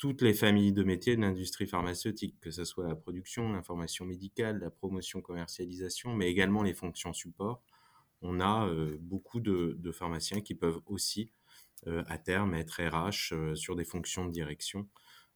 toutes 0.00 0.22
les 0.22 0.32
familles 0.32 0.72
de 0.72 0.82
métiers 0.82 1.14
de 1.14 1.20
l'industrie 1.20 1.66
pharmaceutique, 1.66 2.40
que 2.40 2.50
ce 2.50 2.64
soit 2.64 2.88
la 2.88 2.94
production, 2.94 3.52
l'information 3.52 4.06
médicale, 4.06 4.58
la 4.58 4.70
promotion, 4.70 5.20
commercialisation, 5.20 6.14
mais 6.14 6.30
également 6.30 6.62
les 6.62 6.72
fonctions 6.72 7.12
support. 7.12 7.62
On 8.22 8.40
a 8.40 8.66
euh, 8.66 8.96
beaucoup 8.98 9.40
de, 9.40 9.78
pharmaciens 9.92 10.40
qui 10.40 10.54
peuvent 10.54 10.80
aussi, 10.86 11.30
euh, 11.86 12.02
à 12.08 12.16
terme, 12.16 12.54
être 12.54 12.80
RH 12.82 13.34
euh, 13.34 13.54
sur 13.54 13.76
des 13.76 13.84
fonctions 13.84 14.24
de 14.24 14.30
direction 14.30 14.88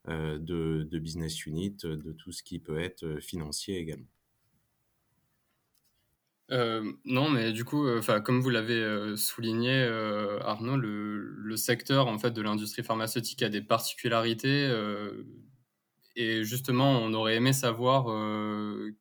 de, 0.06 0.98
business 0.98 1.46
unit, 1.46 1.76
de 1.82 2.12
tout 2.12 2.32
ce 2.32 2.42
qui 2.42 2.58
peut 2.58 2.78
être 2.78 3.18
financier 3.20 3.78
également. 3.78 4.08
Euh, 6.50 6.92
non, 7.04 7.30
mais 7.30 7.52
du 7.52 7.64
coup, 7.64 7.86
euh, 7.86 8.02
comme 8.20 8.40
vous 8.40 8.50
l'avez 8.50 8.74
euh, 8.74 9.16
souligné, 9.16 9.82
Arnaud, 10.42 10.76
le, 10.76 11.56
secteur 11.56 12.08
en 12.08 12.18
fait 12.18 12.32
de 12.32 12.42
l'industrie 12.42 12.82
pharmaceutique 12.82 13.42
a 13.42 13.48
des 13.48 13.62
particularités. 13.62 14.68
et 16.16 16.44
justement, 16.44 16.98
on 16.98 17.12
aurait 17.14 17.36
aimé 17.36 17.52
savoir 17.52 18.06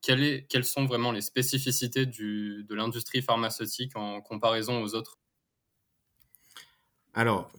quelles 0.02 0.66
sont 0.66 0.86
vraiment 0.86 1.12
les 1.12 1.22
spécificités 1.22 2.06
de 2.06 2.76
l'industrie 2.76 3.22
pharmaceutique 3.22 3.96
en 3.96 4.22
comparaison 4.22 4.82
aux 4.84 4.96
autres. 4.96 5.18
Alors, 7.14 7.52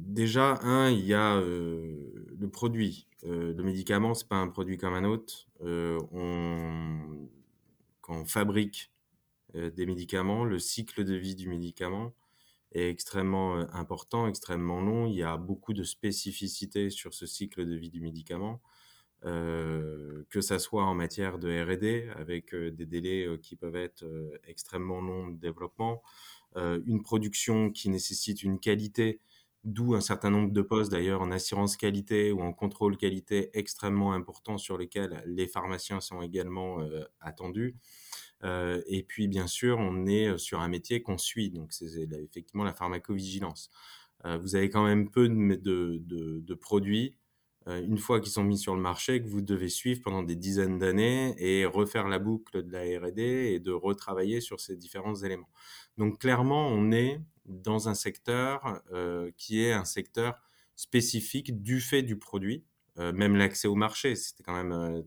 déjà, 0.00 0.58
un, 0.62 0.90
il 0.90 1.04
y 1.04 1.14
a 1.14 1.40
le 1.40 2.48
produit. 2.52 3.08
le 3.24 3.60
médicament, 3.62 4.14
c'est 4.14 4.28
pas 4.28 4.36
un 4.36 4.48
produit 4.48 4.76
comme 4.76 4.94
un 4.94 5.04
autre. 5.04 5.48
on, 5.60 7.28
quand 8.00 8.14
on 8.14 8.24
fabrique 8.24 8.90
euh, 9.54 9.70
des 9.70 9.86
médicaments, 9.86 10.44
le 10.44 10.58
cycle 10.58 11.04
de 11.04 11.14
vie 11.14 11.34
du 11.34 11.48
médicament 11.48 12.14
est 12.72 12.88
extrêmement 12.90 13.58
euh, 13.58 13.64
important, 13.72 14.26
extrêmement 14.28 14.80
long. 14.80 15.06
Il 15.06 15.14
y 15.14 15.22
a 15.22 15.36
beaucoup 15.36 15.74
de 15.74 15.82
spécificités 15.84 16.90
sur 16.90 17.14
ce 17.14 17.26
cycle 17.26 17.66
de 17.66 17.74
vie 17.74 17.90
du 17.90 18.00
médicament, 18.00 18.60
euh, 19.24 20.24
que 20.30 20.40
ça 20.40 20.58
soit 20.58 20.84
en 20.84 20.94
matière 20.94 21.38
de 21.38 21.48
R&D 21.48 22.10
avec 22.16 22.54
des 22.54 22.86
délais 22.86 23.26
qui 23.42 23.56
peuvent 23.56 23.76
être 23.76 24.04
extrêmement 24.46 25.00
longs 25.00 25.28
de 25.28 25.38
développement, 25.38 26.02
une 26.56 27.02
production 27.02 27.70
qui 27.70 27.88
nécessite 27.88 28.42
une 28.42 28.58
qualité, 28.58 29.20
d'où 29.64 29.94
un 29.94 30.00
certain 30.00 30.30
nombre 30.30 30.52
de 30.52 30.62
postes 30.62 30.90
d'ailleurs 30.90 31.20
en 31.20 31.30
assurance 31.30 31.76
qualité 31.76 32.32
ou 32.32 32.40
en 32.40 32.52
contrôle 32.52 32.96
qualité 32.96 33.50
extrêmement 33.52 34.12
importants 34.12 34.58
sur 34.58 34.76
lesquels 34.78 35.22
les 35.26 35.46
pharmaciens 35.46 36.00
sont 36.00 36.22
également 36.22 36.78
attendus. 37.20 37.76
Euh, 38.44 38.82
et 38.86 39.02
puis, 39.02 39.28
bien 39.28 39.46
sûr, 39.46 39.78
on 39.78 40.06
est 40.06 40.28
euh, 40.28 40.38
sur 40.38 40.60
un 40.60 40.68
métier 40.68 41.02
qu'on 41.02 41.18
suit, 41.18 41.50
donc 41.50 41.72
c'est 41.72 42.08
effectivement 42.12 42.64
la 42.64 42.74
pharmacovigilance. 42.74 43.70
Euh, 44.24 44.38
vous 44.38 44.56
avez 44.56 44.70
quand 44.70 44.84
même 44.84 45.10
peu 45.10 45.28
de, 45.28 46.54
produits, 46.54 47.16
une 47.68 47.98
fois 47.98 48.20
qu'ils 48.20 48.32
sont 48.32 48.44
mis 48.44 48.58
sur 48.58 48.74
le 48.74 48.80
marché, 48.80 49.22
que 49.22 49.28
vous 49.28 49.42
devez 49.42 49.68
suivre 49.68 50.00
pendant 50.02 50.22
des 50.22 50.36
dizaines 50.36 50.78
d'années 50.78 51.34
et 51.38 51.66
refaire 51.66 52.08
la 52.08 52.18
boucle 52.18 52.62
de 52.62 52.72
la 52.72 52.80
R&D 52.80 53.22
et 53.22 53.60
de 53.60 53.72
retravailler 53.72 54.40
sur 54.40 54.60
ces 54.60 54.76
différents 54.76 55.16
éléments. 55.16 55.50
Donc, 55.98 56.18
clairement, 56.18 56.68
on 56.68 56.90
est 56.92 57.20
dans 57.44 57.88
un 57.88 57.94
secteur 57.94 58.82
qui 59.36 59.62
est 59.62 59.72
un 59.72 59.84
secteur 59.84 60.40
spécifique 60.76 61.62
du 61.62 61.80
fait 61.80 62.02
du 62.02 62.16
produit, 62.16 62.64
même 62.96 63.36
l'accès 63.36 63.68
au 63.68 63.74
marché, 63.74 64.16
c'était 64.16 64.42
quand 64.42 64.54
même 64.54 65.04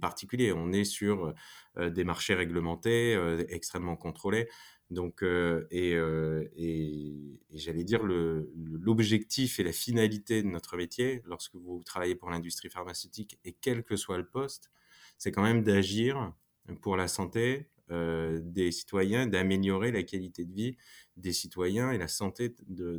particulier. 0.00 0.52
On 0.52 0.72
est 0.72 0.84
sur 0.84 1.34
euh, 1.76 1.90
des 1.90 2.04
marchés 2.04 2.34
réglementés, 2.34 3.14
euh, 3.14 3.44
extrêmement 3.48 3.96
contrôlés. 3.96 4.48
Donc, 4.90 5.22
euh, 5.22 5.66
et, 5.70 5.92
et, 5.92 7.38
j'allais 7.54 7.84
dire, 7.84 8.02
l'objectif 8.02 9.60
et 9.60 9.62
la 9.62 9.72
finalité 9.72 10.42
de 10.42 10.48
notre 10.48 10.76
métier, 10.76 11.22
lorsque 11.26 11.54
vous 11.54 11.82
travaillez 11.84 12.16
pour 12.16 12.30
l'industrie 12.30 12.70
pharmaceutique, 12.70 13.38
et 13.44 13.52
quel 13.52 13.84
que 13.84 13.96
soit 13.96 14.18
le 14.18 14.26
poste, 14.26 14.70
c'est 15.16 15.30
quand 15.30 15.42
même 15.42 15.62
d'agir 15.62 16.32
pour 16.80 16.96
la 16.96 17.08
santé 17.08 17.68
des 17.90 18.70
citoyens, 18.70 19.26
d'améliorer 19.26 19.90
la 19.90 20.04
qualité 20.04 20.44
de 20.44 20.52
vie 20.52 20.76
des 21.16 21.32
citoyens 21.32 21.90
et 21.90 21.98
la 21.98 22.06
santé 22.06 22.54
de, 22.68 22.98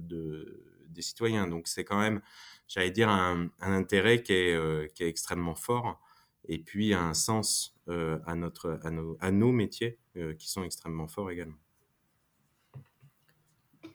des 0.90 1.02
citoyens. 1.02 1.48
Donc, 1.48 1.68
c'est 1.68 1.86
quand 1.86 2.00
même, 2.00 2.22
j'allais 2.68 2.92
dire, 2.92 3.10
un, 3.10 3.50
intérêt 3.60 4.22
qui 4.22 4.34
est, 4.34 4.94
qui 4.94 5.04
est 5.04 5.08
extrêmement 5.08 5.56
fort 5.56 6.02
et 6.46 6.60
puis 6.60 6.94
un 6.94 7.14
sens 7.14 7.76
euh, 7.88 8.20
à, 8.26 8.36
notre, 8.36 8.80
à, 8.84 8.92
nos, 8.92 9.18
à 9.20 9.32
nos 9.32 9.52
métiers 9.52 10.00
euh, 10.18 10.34
qui 10.34 10.50
sont 10.50 10.64
extrêmement 10.64 11.08
forts 11.08 11.32
également. 11.32 11.58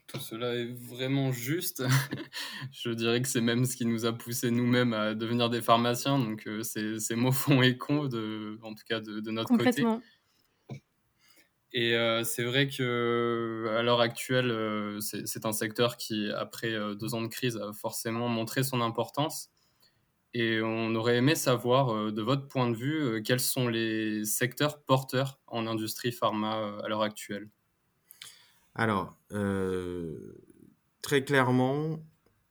Tout 0.07 0.21
cela 0.21 0.55
est 0.55 0.73
vraiment 0.73 1.33
juste. 1.33 1.83
Je 2.73 2.91
dirais 2.91 3.21
que 3.21 3.29
c'est 3.29 3.41
même 3.41 3.65
ce 3.65 3.77
qui 3.77 3.85
nous 3.85 4.07
a 4.07 4.13
poussé 4.13 4.51
nous-mêmes 4.51 4.93
à 4.93 5.15
devenir 5.15 5.51
des 5.51 5.61
pharmaciens. 5.61 6.19
Donc, 6.19 6.47
euh, 6.47 6.63
ces, 6.63 7.17
mots 7.17 7.33
font 7.33 7.61
écho, 7.63 8.09
de, 8.09 8.59
en 8.63 8.75
tout 8.75 8.85
cas 8.89 9.01
de, 9.01 9.21
de 9.21 9.31
notre 9.31 9.57
côté. 9.57 9.85
Et 11.73 11.95
c'est 12.25 12.45
vrai 12.45 12.69
que 12.69 13.67
à 13.77 13.83
l'heure 13.83 14.01
actuelle, 14.01 14.99
c'est 15.01 15.45
un 15.45 15.53
secteur 15.53 15.99
qui, 15.99 16.31
après 16.31 16.73
deux 16.95 17.15
ans 17.15 17.21
de 17.21 17.27
crise, 17.27 17.59
a 17.59 17.73
forcément 17.75 18.29
montré 18.29 18.63
son 18.63 18.81
importance. 18.81 19.51
Et 20.39 20.61
on 20.61 20.95
aurait 20.95 21.17
aimé 21.17 21.35
savoir, 21.35 21.89
euh, 21.95 22.13
de 22.13 22.21
votre 22.21 22.47
point 22.47 22.69
de 22.69 22.77
vue, 22.77 23.03
euh, 23.03 23.23
quels 23.23 23.41
sont 23.41 23.69
les 23.69 24.27
secteurs 24.27 24.83
porteurs 24.83 25.41
en 25.47 25.67
industrie 25.67 26.13
pharma 26.13 26.59
euh, 26.59 26.83
à 26.83 26.89
l'heure 26.89 27.01
actuelle? 27.01 27.49
Alors, 28.77 29.19
très 31.03 31.25
clairement, 31.25 31.99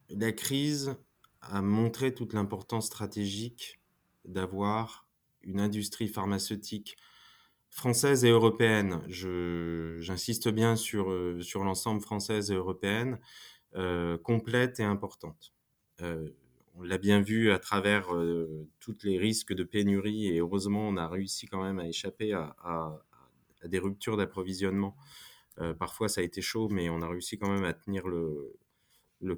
la 0.09 0.31
crise 0.31 0.95
a 1.41 1.61
montré 1.61 2.13
toute 2.13 2.33
l'importance 2.33 2.87
stratégique 2.87 3.79
d'avoir 4.25 5.07
une 5.43 5.59
industrie 5.59 6.07
pharmaceutique 6.07 6.97
française 7.69 8.25
et 8.25 8.29
européenne. 8.29 9.01
J'insiste 9.07 10.49
bien 10.49 10.75
sur, 10.75 11.13
sur 11.41 11.63
l'ensemble 11.63 12.01
française 12.01 12.51
et 12.51 12.55
européenne, 12.55 13.19
complète 14.23 14.79
et 14.79 14.83
importante 14.83 15.53
on 16.77 16.83
l'a 16.83 16.97
bien 16.97 17.21
vu 17.21 17.51
à 17.51 17.59
travers 17.59 18.13
euh, 18.13 18.67
tous 18.79 18.97
les 19.03 19.17
risques 19.17 19.53
de 19.53 19.63
pénurie 19.63 20.27
et 20.27 20.39
heureusement 20.39 20.87
on 20.87 20.97
a 20.97 21.07
réussi 21.07 21.47
quand 21.47 21.63
même 21.63 21.79
à 21.79 21.87
échapper 21.87 22.33
à, 22.33 23.01
des 23.63 23.79
ruptures 23.79 24.17
d'approvisionnement. 24.17 24.95
Euh, 25.59 25.73
parfois 25.73 26.09
ça 26.09 26.21
a 26.21 26.23
été 26.23 26.41
chaud 26.41 26.67
mais 26.69 26.89
on 26.89 27.01
a 27.01 27.07
réussi 27.07 27.37
quand 27.37 27.49
même 27.49 27.63
à 27.63 27.73
tenir 27.73 28.07
le, 28.07 28.55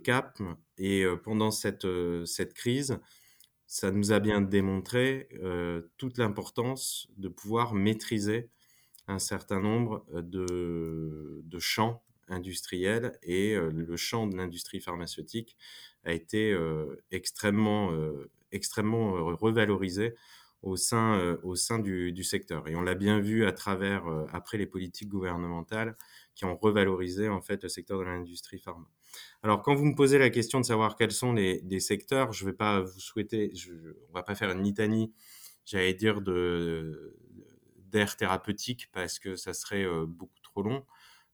cap. 0.04 0.40
Et 0.78 1.04
euh, 1.04 1.16
pendant 1.16 1.52
cette, 1.52 1.88
cette 2.26 2.54
crise 2.54 3.00
ça 3.68 3.92
nous 3.92 4.12
a 4.12 4.20
bien 4.20 4.42
démontré 4.42 5.28
toute 5.98 6.18
l'importance 6.18 7.10
de 7.18 7.28
pouvoir 7.28 7.74
maîtriser 7.74 8.50
un 9.08 9.20
certain 9.20 9.60
nombre 9.60 10.06
de, 10.14 11.44
champs 11.60 12.02
industriels. 12.30 13.18
Et 13.24 13.56
le 13.56 13.98
champ 13.98 14.26
de 14.26 14.38
l'industrie 14.38 14.80
pharmaceutique 14.80 15.58
a 16.08 16.14
été 16.14 16.52
euh, 16.52 17.04
extrêmement, 17.12 17.92
euh, 17.92 18.30
extrêmement 18.52 19.16
euh, 19.16 19.36
revalorisé 19.36 20.16
au 20.62 20.76
sein, 20.76 21.38
au 21.44 21.56
sein 21.56 21.80
du, 21.80 22.24
secteur. 22.24 22.68
Et 22.68 22.76
on 22.76 22.82
l'a 22.82 22.96
bien 22.96 23.20
vu 23.20 23.46
à 23.46 23.52
travers, 23.52 24.06
après 24.32 24.58
les 24.58 24.66
politiques 24.66 25.10
gouvernementales 25.10 25.96
qui 26.36 26.46
ont 26.46 26.58
revalorisé 26.58 27.30
en 27.30 27.42
fait 27.42 27.64
le 27.64 27.70
secteur 27.70 28.00
de 28.00 28.04
l'industrie 28.04 28.60
pharma. 28.60 28.88
Alors, 29.44 29.62
quand 29.62 29.76
vous 29.76 29.86
me 29.86 29.96
posez 29.96 30.18
la 30.18 30.30
question 30.30 30.60
de 30.60 30.66
savoir 30.66 30.96
quels 30.96 31.12
sont 31.12 31.34
les, 31.34 31.80
secteurs, 31.80 32.34
je 32.34 32.44
ne 32.44 32.52
vais 32.52 32.56
pas 32.56 32.82
vous 32.82 33.00
souhaiter, 33.00 33.52
je, 33.56 33.72
on 34.10 34.14
va 34.14 34.24
pas 34.24 34.36
faire 34.36 34.52
une 34.52 34.64
litanie, 34.64 35.14
j'allais 35.66 35.94
dire, 35.94 36.22
de, 36.22 37.16
d'air 37.78 38.16
thérapeutique 38.18 38.90
parce 38.92 39.20
que 39.20 39.36
ça 39.36 39.54
serait 39.54 39.86
beaucoup 40.08 40.40
trop 40.42 40.64
long. 40.64 40.86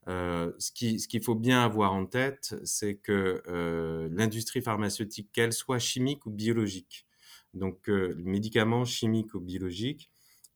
Euh, 0.08 0.52
ce 0.60 0.72
qu'il 0.72 1.24
faut 1.24 1.36
bien 1.36 1.64
avoir 1.64 1.94
en 1.94 2.06
tête, 2.06 2.56
c'est 2.64 2.96
que 2.96 3.42
euh, 3.48 4.10
l'industrie 4.12 4.62
pharmaceutique, 4.62 5.32
qu'elle 5.32 5.54
soit 5.54 5.80
chimique 5.80 6.26
ou 6.26 6.32
biologique, 6.32 7.06
donc 7.54 7.90
euh, 7.90 8.16
médicaments 8.18 8.86
chimiques 8.86 9.34
ou 9.36 9.40
biologiques, 9.40 10.10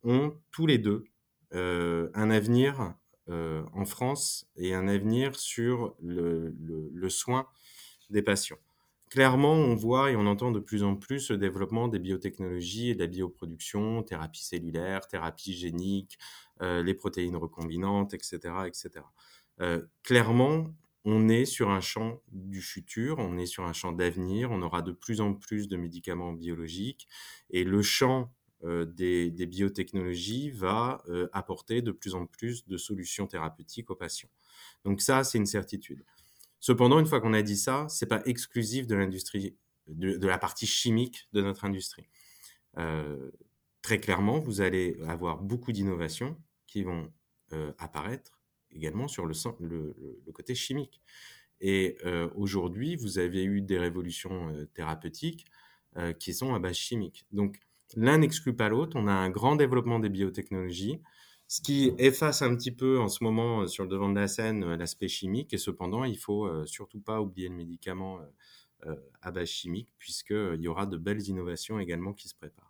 ont 0.03 0.33
tous 0.51 0.67
les 0.67 0.77
deux 0.77 1.05
un 1.53 2.29
avenir 2.29 2.93
en 3.29 3.85
France 3.85 4.49
et 4.57 4.73
un 4.73 4.89
avenir 4.89 5.39
sur 5.39 5.95
le, 6.03 6.53
le, 6.59 7.09
soin 7.09 7.47
des 8.09 8.21
patients. 8.21 8.57
Clairement, 9.09 9.53
on 9.53 9.73
voit 9.73 10.11
et 10.11 10.17
on 10.17 10.27
entend 10.27 10.51
de 10.51 10.59
plus 10.59 10.83
en 10.83 10.97
plus 10.97 11.31
le 11.31 11.37
développement 11.37 11.87
des 11.87 11.99
biotechnologies 11.99 12.89
et 12.89 12.95
de 12.95 12.99
la 12.99 13.07
bioproduction, 13.07 14.03
thérapie 14.03 14.43
cellulaire, 14.43 15.07
thérapie 15.07 15.53
génique, 15.53 16.19
les 16.61 16.93
protéines 16.93 17.37
recombinantes, 17.37 18.13
etc., 18.13 18.39
etc. 18.67 19.05
Euh, 19.61 19.81
clairement, 20.03 20.67
on 21.09 21.29
est 21.29 21.45
sur 21.45 21.69
un 21.69 21.79
champ 21.79 22.21
du 22.33 22.61
futur, 22.61 23.17
on 23.19 23.37
est 23.37 23.45
sur 23.45 23.63
un 23.63 23.71
champ 23.71 23.93
d'avenir, 23.93 24.51
on 24.51 24.61
aura 24.61 24.81
de 24.81 24.91
plus 24.91 25.21
en 25.21 25.33
plus 25.33 25.69
de 25.69 25.77
médicaments 25.77 26.33
biologiques 26.33 27.07
et 27.49 27.63
le 27.63 27.81
champ 27.81 28.29
euh, 28.65 28.83
des, 28.83 29.31
biotechnologies 29.45 30.51
va 30.51 31.01
euh, 31.07 31.29
apporter 31.31 31.81
de 31.81 31.93
plus 31.93 32.13
en 32.13 32.25
plus 32.25 32.67
de 32.67 32.75
solutions 32.75 33.25
thérapeutiques 33.25 33.89
aux 33.89 33.95
patients. 33.95 34.27
Donc 34.83 34.99
ça, 34.99 35.23
c'est 35.23 35.37
une 35.37 35.45
certitude. 35.45 36.03
Cependant, 36.59 36.99
une 36.99 37.05
fois 37.05 37.21
qu'on 37.21 37.33
a 37.33 37.41
dit 37.41 37.55
ça, 37.55 37.87
c'est 37.87 38.07
pas 38.07 38.21
exclusif 38.25 38.85
de 38.85 38.95
l'industrie, 38.95 39.55
de, 39.87 40.27
la 40.27 40.37
partie 40.37 40.67
chimique 40.67 41.29
de 41.31 41.41
notre 41.41 41.63
industrie. 41.63 42.09
Euh, 42.79 43.31
très 43.81 44.01
clairement, 44.01 44.39
vous 44.39 44.59
allez 44.59 44.97
avoir 45.07 45.37
beaucoup 45.41 45.71
d'innovations 45.71 46.37
qui 46.67 46.83
vont 46.83 47.13
apparaître 47.77 48.36
également 48.71 49.07
sur 49.07 49.25
le, 49.25 49.33
côté 50.33 50.55
chimique. 50.55 51.01
Et 51.59 51.97
euh, 52.05 52.29
aujourd'hui, 52.35 52.95
vous 52.95 53.17
avez 53.17 53.43
eu 53.43 53.61
des 53.61 53.79
révolutions 53.79 54.49
euh, 54.49 54.65
thérapeutiques 54.73 55.45
euh, 55.97 56.13
qui 56.13 56.33
sont 56.33 56.53
à 56.53 56.59
base 56.59 56.75
chimique. 56.75 57.25
Donc, 57.31 57.59
l'un 57.95 58.19
n'exclut 58.19 58.55
pas 58.55 58.69
l'autre. 58.69 58.95
On 58.99 59.07
a 59.07 59.13
un 59.13 59.29
grand 59.29 59.55
développement 59.55 59.99
des 59.99 60.09
biotechnologies, 60.09 61.01
ce 61.47 61.61
qui 61.61 61.93
efface 61.97 62.41
un 62.41 62.55
petit 62.55 62.71
peu 62.71 62.99
en 62.99 63.07
ce 63.07 63.23
moment 63.23 63.65
sur 63.67 63.83
le 63.85 63.89
devant 63.89 64.09
de 64.09 64.19
la 64.19 64.27
scène 64.27 64.75
l'aspect 64.75 65.07
chimique. 65.07 65.53
Et 65.53 65.57
cependant, 65.57 66.03
il 66.03 66.17
faut 66.17 66.65
surtout 66.65 66.99
pas 66.99 67.21
oublier 67.21 67.47
le 67.47 67.55
médicament 67.55 68.19
à 69.21 69.31
base 69.31 69.47
chimique, 69.47 69.89
puisqu'il 69.97 70.59
y 70.59 70.67
aura 70.67 70.85
de 70.85 70.97
belles 70.97 71.25
innovations 71.25 71.79
également 71.79 72.13
qui 72.13 72.27
se 72.27 72.35
préparent. 72.35 72.66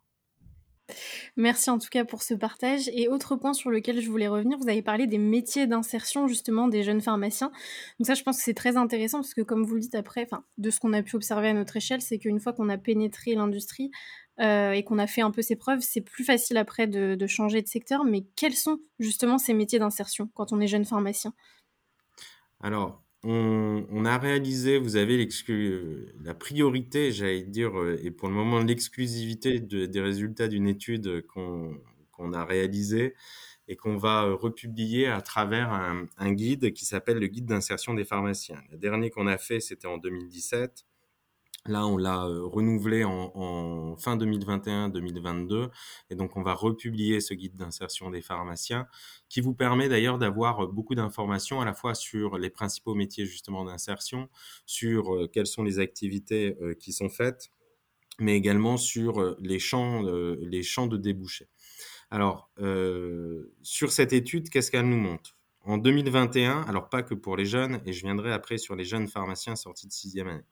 Merci 1.36 1.70
en 1.70 1.78
tout 1.78 1.90
cas 1.90 2.06
pour 2.06 2.24
ce 2.24 2.34
partage. 2.34 2.90
Et 2.94 3.08
autre 3.08 3.36
point 3.36 3.54
sur 3.54 3.70
lequel 3.70 4.02
je 4.02 4.10
voulais 4.10 4.28
revenir, 4.28 4.58
vous 4.58 4.70
avez 4.70 4.82
parlé 4.82 5.08
des 5.08 5.18
métiers 5.18 5.68
d'insertion 5.68 6.28
justement 6.28 6.68
des 6.68 6.84
jeunes 6.84 7.02
pharmaciens. 7.02 7.52
Donc 8.00 8.08
ça, 8.08 8.14
je 8.14 8.24
pense 8.24 8.38
que 8.38 8.44
c'est 8.44 8.54
très 8.54 8.78
intéressant 8.78 9.20
parce 9.20 9.34
que 9.34 9.42
comme 9.42 9.64
vous 9.64 9.76
le 9.76 9.82
dites 9.82 9.96
après, 9.96 10.24
enfin, 10.24 10.44
de 10.58 10.70
ce 10.70 10.80
qu'on 10.80 10.94
a 10.94 11.02
pu 11.04 11.16
observer 11.16 11.50
à 11.50 11.54
notre 11.54 11.78
échelle, 11.78 12.02
c'est 12.02 12.18
qu'une 12.18 12.40
fois 12.40 12.54
qu'on 12.54 12.70
a 12.70 12.78
pénétré 12.78 13.36
l'industrie 13.36 13.92
euh, 14.40 14.72
et 14.72 14.84
qu'on 14.84 15.00
a 15.00 15.08
fait 15.08 15.22
un 15.22 15.32
peu 15.32 15.42
ses 15.42 15.56
preuves, 15.56 15.82
c'est 15.82 16.02
plus 16.02 16.24
facile 16.24 16.58
après 16.58 16.88
de, 16.88 17.16
de 17.16 17.28
changer 17.28 17.62
de 17.62 17.68
secteur. 17.68 18.04
Mais 18.04 18.26
quels 18.36 18.56
sont 18.56 18.80
justement 19.00 19.38
ces 19.38 19.54
métiers 19.54 19.80
d'insertion 19.80 20.30
quand 20.34 20.54
on 20.54 20.60
est 20.60 20.68
jeune 20.68 20.86
pharmacien? 20.86 21.34
Alors, 22.62 23.04
on, 23.30 24.06
a 24.06 24.18
réalisé, 24.18 24.78
vous 24.78 24.96
avez 24.96 25.28
la 26.24 26.34
priorité, 26.34 27.12
j'allais 27.12 27.44
dire, 27.44 27.78
euh, 27.78 28.00
et 28.02 28.12
pour 28.12 28.30
le 28.30 28.36
moment 28.36 28.60
l'exclusivité 28.60 29.60
des 29.60 30.02
résultats 30.02 30.48
d'une 30.48 30.68
étude 30.68 31.26
qu'on 31.28 32.34
a 32.34 32.46
réalisée 32.46 33.16
et 33.68 33.76
qu'on 33.76 33.98
va 33.98 34.24
euh, 34.24 34.34
republier 34.34 35.08
à 35.08 35.22
travers 35.22 35.72
un 35.72 36.32
guide 36.32 36.72
qui 36.72 36.86
s'appelle 36.86 37.20
le 37.20 37.28
guide 37.28 37.46
d'insertion 37.46 37.94
des 37.94 38.06
pharmaciens. 38.06 38.62
Le 38.72 38.78
dernier 38.78 39.10
qu'on 39.10 39.28
a 39.28 39.38
fait, 39.38 39.60
c'était 39.60 39.88
en 39.88 39.98
2017. 39.98 40.86
Là, 41.68 41.86
on 41.86 41.98
l'a 41.98 42.26
euh, 42.26 42.46
renouvelé 42.46 43.04
en, 43.04 43.96
fin 43.98 44.16
2021-2022, 44.16 45.70
et 46.10 46.16
donc 46.16 46.38
on 46.38 46.42
va 46.42 46.54
republier 46.54 47.20
ce 47.20 47.34
guide 47.34 47.58
d'insertion 47.58 48.10
des 48.10 48.22
pharmaciens, 48.22 48.88
qui 49.28 49.42
vous 49.42 49.54
permet 49.54 49.90
d'ailleurs 49.90 50.18
d'avoir 50.18 50.64
euh, 50.64 50.68
beaucoup 50.68 50.96
d'informations 50.96 51.60
à 51.60 51.66
la 51.66 51.74
fois 51.74 51.94
sur 51.94 52.38
les 52.38 52.50
principaux 52.50 52.96
métiers 52.96 53.26
justement 53.26 53.66
d'insertion, 53.66 54.30
sur 54.66 55.14
euh, 55.14 55.28
quelles 55.28 55.48
sont 55.48 55.64
les 55.64 55.80
activités 55.80 56.56
qui 56.80 56.94
sont 56.94 57.10
faites, 57.10 57.50
mais 58.20 58.36
également 58.38 58.78
sur 58.78 59.36
les 59.40 59.60
champs, 59.60 60.02
les 60.40 60.64
champs 60.64 60.88
de 60.88 60.98
débouchés. 60.98 61.48
Alors, 62.10 62.50
sur 63.62 63.92
cette 63.92 64.14
étude, 64.14 64.50
qu'est-ce 64.50 64.72
qu'elle 64.72 64.90
nous 64.90 64.98
montre? 64.98 65.36
En 65.66 65.78
2021, 65.78 66.62
alors 66.64 66.90
pas 66.90 67.04
que 67.04 67.14
pour 67.14 67.36
les 67.36 67.46
jeunes, 67.46 67.82
et 67.86 67.94
je 67.94 68.02
viendrai 68.06 68.32
après 68.32 68.58
sur 68.58 68.76
les 68.76 68.86
jeunes 68.86 69.08
pharmaciens 69.08 69.56
sortis 69.56 69.88
de 69.88 69.92
sixième 69.92 70.28
année. 70.30 70.46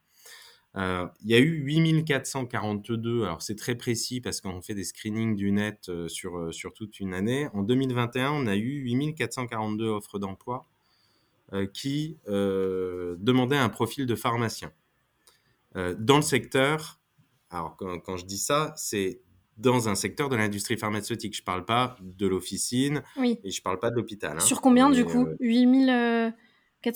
Euh, 0.77 1.07
il 1.23 1.31
y 1.31 1.35
a 1.35 1.39
eu 1.39 1.63
8442, 1.63 3.23
alors 3.23 3.41
c'est 3.41 3.55
très 3.55 3.75
précis 3.75 4.19
parce 4.19 4.41
qu'on 4.41 4.61
fait 4.61 4.73
des 4.73 4.83
screenings 4.83 5.35
du 5.35 5.51
net 5.51 5.87
euh, 5.87 6.07
sur, 6.09 6.37
euh, 6.37 6.51
sur 6.51 6.73
toute 6.73 6.99
une 6.99 7.13
année. 7.13 7.47
En 7.53 7.63
2021, 7.63 8.31
on 8.31 8.47
a 8.47 8.55
eu 8.55 8.83
8442 8.83 9.87
offres 9.87 10.19
d'emploi 10.19 10.65
qui 11.73 12.17
demandaient 12.25 13.55
un 13.55 13.69
profil 13.69 14.07
de 14.07 14.15
pharmacien. 14.15 14.73
dans 15.75 16.15
le 16.15 16.21
secteur, 16.23 16.99
alors 17.51 17.77
quand, 17.77 18.17
je 18.17 18.25
dis 18.25 18.39
ça, 18.39 18.73
c'est 18.75 19.21
dans 19.55 19.87
un 19.87 19.93
secteur 19.93 20.27
de 20.27 20.35
l'industrie 20.35 20.75
pharmaceutique. 20.75 21.35
Je 21.35 21.43
ne 21.43 21.45
parle 21.45 21.63
pas 21.63 21.97
de 22.01 22.27
l'officine 22.27 23.03
et 23.23 23.51
je 23.51 23.59
ne 23.59 23.63
parle 23.63 23.79
pas 23.79 23.91
de 23.91 23.95
l'hôpital. 23.95 24.37
Hein. 24.37 24.39
Sur 24.41 24.59
combien 24.59 24.89
du 24.89 25.05
coup? 25.05 25.27
8000 25.39 26.33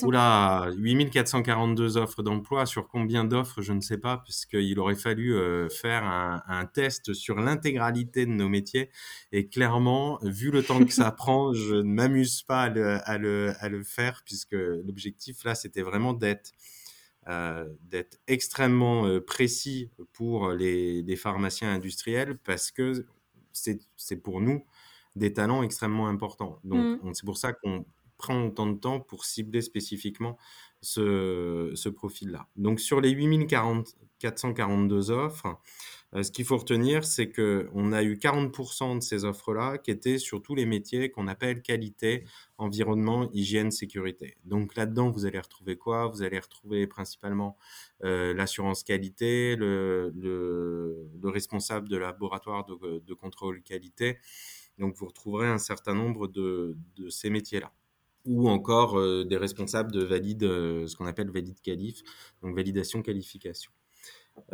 Oula, 0.04 0.70
8442 0.78 1.98
offres 1.98 2.24
d'emploi. 2.24 2.66
Sur 2.66 2.88
combien 2.88 3.26
d'offres, 3.26 3.62
je 3.62 3.74
ne 3.74 3.82
sais 3.82 3.98
pas, 3.98 4.18
puisqu'il 4.18 4.80
aurait 4.80 4.96
fallu 4.96 5.36
euh, 5.36 5.70
faire 5.70 6.04
un, 6.04 6.66
test 6.66 7.14
sur 7.14 7.40
l'intégralité 7.40 8.26
de 8.26 8.32
nos 8.32 8.50
métiers. 8.50 8.90
Et 9.32 9.48
clairement, 9.48 10.20
vu 10.22 10.52
le 10.52 10.64
temps 10.64 10.84
que 10.84 10.94
ça 10.94 11.12
prend, 11.18 11.54
je 11.54 11.76
ne 11.76 11.94
m'amuse 11.94 12.44
pas 12.44 12.64
à 12.64 13.18
le, 13.18 13.84
faire, 13.84 14.22
puisque 14.26 14.54
l'objectif 14.54 15.44
là, 15.44 15.56
c'était 15.56 15.82
vraiment 15.82 16.14
d'être 16.14 16.52
euh, 17.28 17.66
extrêmement 18.28 19.06
euh, 19.06 19.20
précis 19.20 19.90
pour 20.14 20.52
les, 20.52 21.16
pharmaciens 21.16 21.74
industriels, 21.74 22.38
parce 22.44 22.72
que 22.72 23.06
c'est 23.52 24.18
pour 24.22 24.42
nous 24.42 24.64
des 25.16 25.34
talents 25.34 25.64
extrêmement 25.64 26.08
importants. 26.08 26.60
Donc, 26.64 27.04
mmh. 27.04 27.14
c'est 27.14 27.26
pour 27.26 27.38
ça 27.38 27.52
qu'on 27.52 27.84
prend 28.20 28.46
autant 28.46 28.68
de 28.68 28.78
temps 28.78 29.00
pour 29.00 29.26
cibler 29.26 29.62
spécifiquement 29.62 30.38
ce, 30.82 31.90
profil-là. 31.90 32.48
Donc 32.56 32.80
sur 32.80 33.02
les 33.02 33.10
8442 33.12 35.10
offres, 35.12 35.60
euh, 36.16 36.24
ce 36.24 36.32
qu'il 36.32 36.46
faut 36.46 36.58
retenir, 36.58 37.06
c'est 37.06 37.32
qu'on 37.32 37.92
a 37.92 38.04
eu 38.04 38.16
40% 38.16 38.96
de 38.98 39.02
ces 39.02 39.26
offres-là 39.26 39.78
qui 39.78 39.92
étaient 39.92 40.18
sur 40.18 40.42
tous 40.42 40.56
les 40.56 40.66
métiers 40.66 41.12
qu'on 41.12 41.28
appelle 41.28 41.62
qualité, 41.62 42.26
environnement, 42.58 43.30
hygiène, 43.32 43.72
sécurité. 43.72 44.38
Donc 44.46 44.76
là-dedans, 44.76 45.12
vous 45.12 45.26
allez 45.26 45.40
retrouver 45.40 45.78
quoi? 45.78 46.08
Vous 46.08 46.22
allez 46.22 46.40
retrouver 46.40 46.88
principalement 46.88 47.58
euh, 48.04 48.34
l'assurance 48.34 48.84
qualité, 48.84 49.56
le, 49.56 50.12
le, 50.16 51.10
le, 51.22 51.30
responsable 51.30 51.88
de 51.90 51.98
laboratoire 51.98 52.66
de, 52.66 53.14
contrôle 53.14 53.62
qualité. 53.62 54.18
Donc 54.78 54.96
vous 54.96 55.08
retrouverez 55.08 55.48
un 55.48 55.58
certain 55.58 55.94
nombre 55.94 56.28
de 56.28 56.76
ces 57.10 57.30
métiers-là 57.30 57.72
ou 58.30 58.48
encore 58.48 58.98
euh, 59.00 59.26
des 59.26 59.38
responsables 59.38 59.92
de 59.92 60.04
valide, 60.04 60.44
euh, 60.44 60.88
ce 60.88 60.96
qu'on 60.96 61.08
appelle 61.08 61.32
valide 61.32 61.60
qualif, 61.62 62.04
donc 62.44 62.56
validation 62.56 63.02
qualification. 63.02 63.72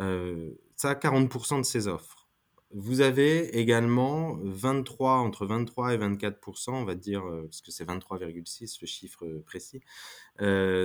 Euh, 0.00 0.50
ça, 0.74 0.94
40% 0.94 1.58
de 1.58 1.62
ces 1.62 1.86
offres. 1.86 2.26
Vous 2.72 3.00
avez 3.00 3.58
également 3.58 4.38
23, 4.42 5.18
entre 5.18 5.46
23 5.46 5.94
et 5.94 5.98
24%, 5.98 6.70
on 6.70 6.84
va 6.84 6.94
dire, 6.94 7.22
parce 7.44 7.60
que 7.60 7.70
c'est 7.70 7.84
23,6 7.84 8.78
le 8.80 8.86
chiffre 8.86 9.24
précis, 9.46 9.80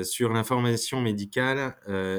sur 0.05 0.31
l'information 0.31 1.01
médicale 1.01 1.75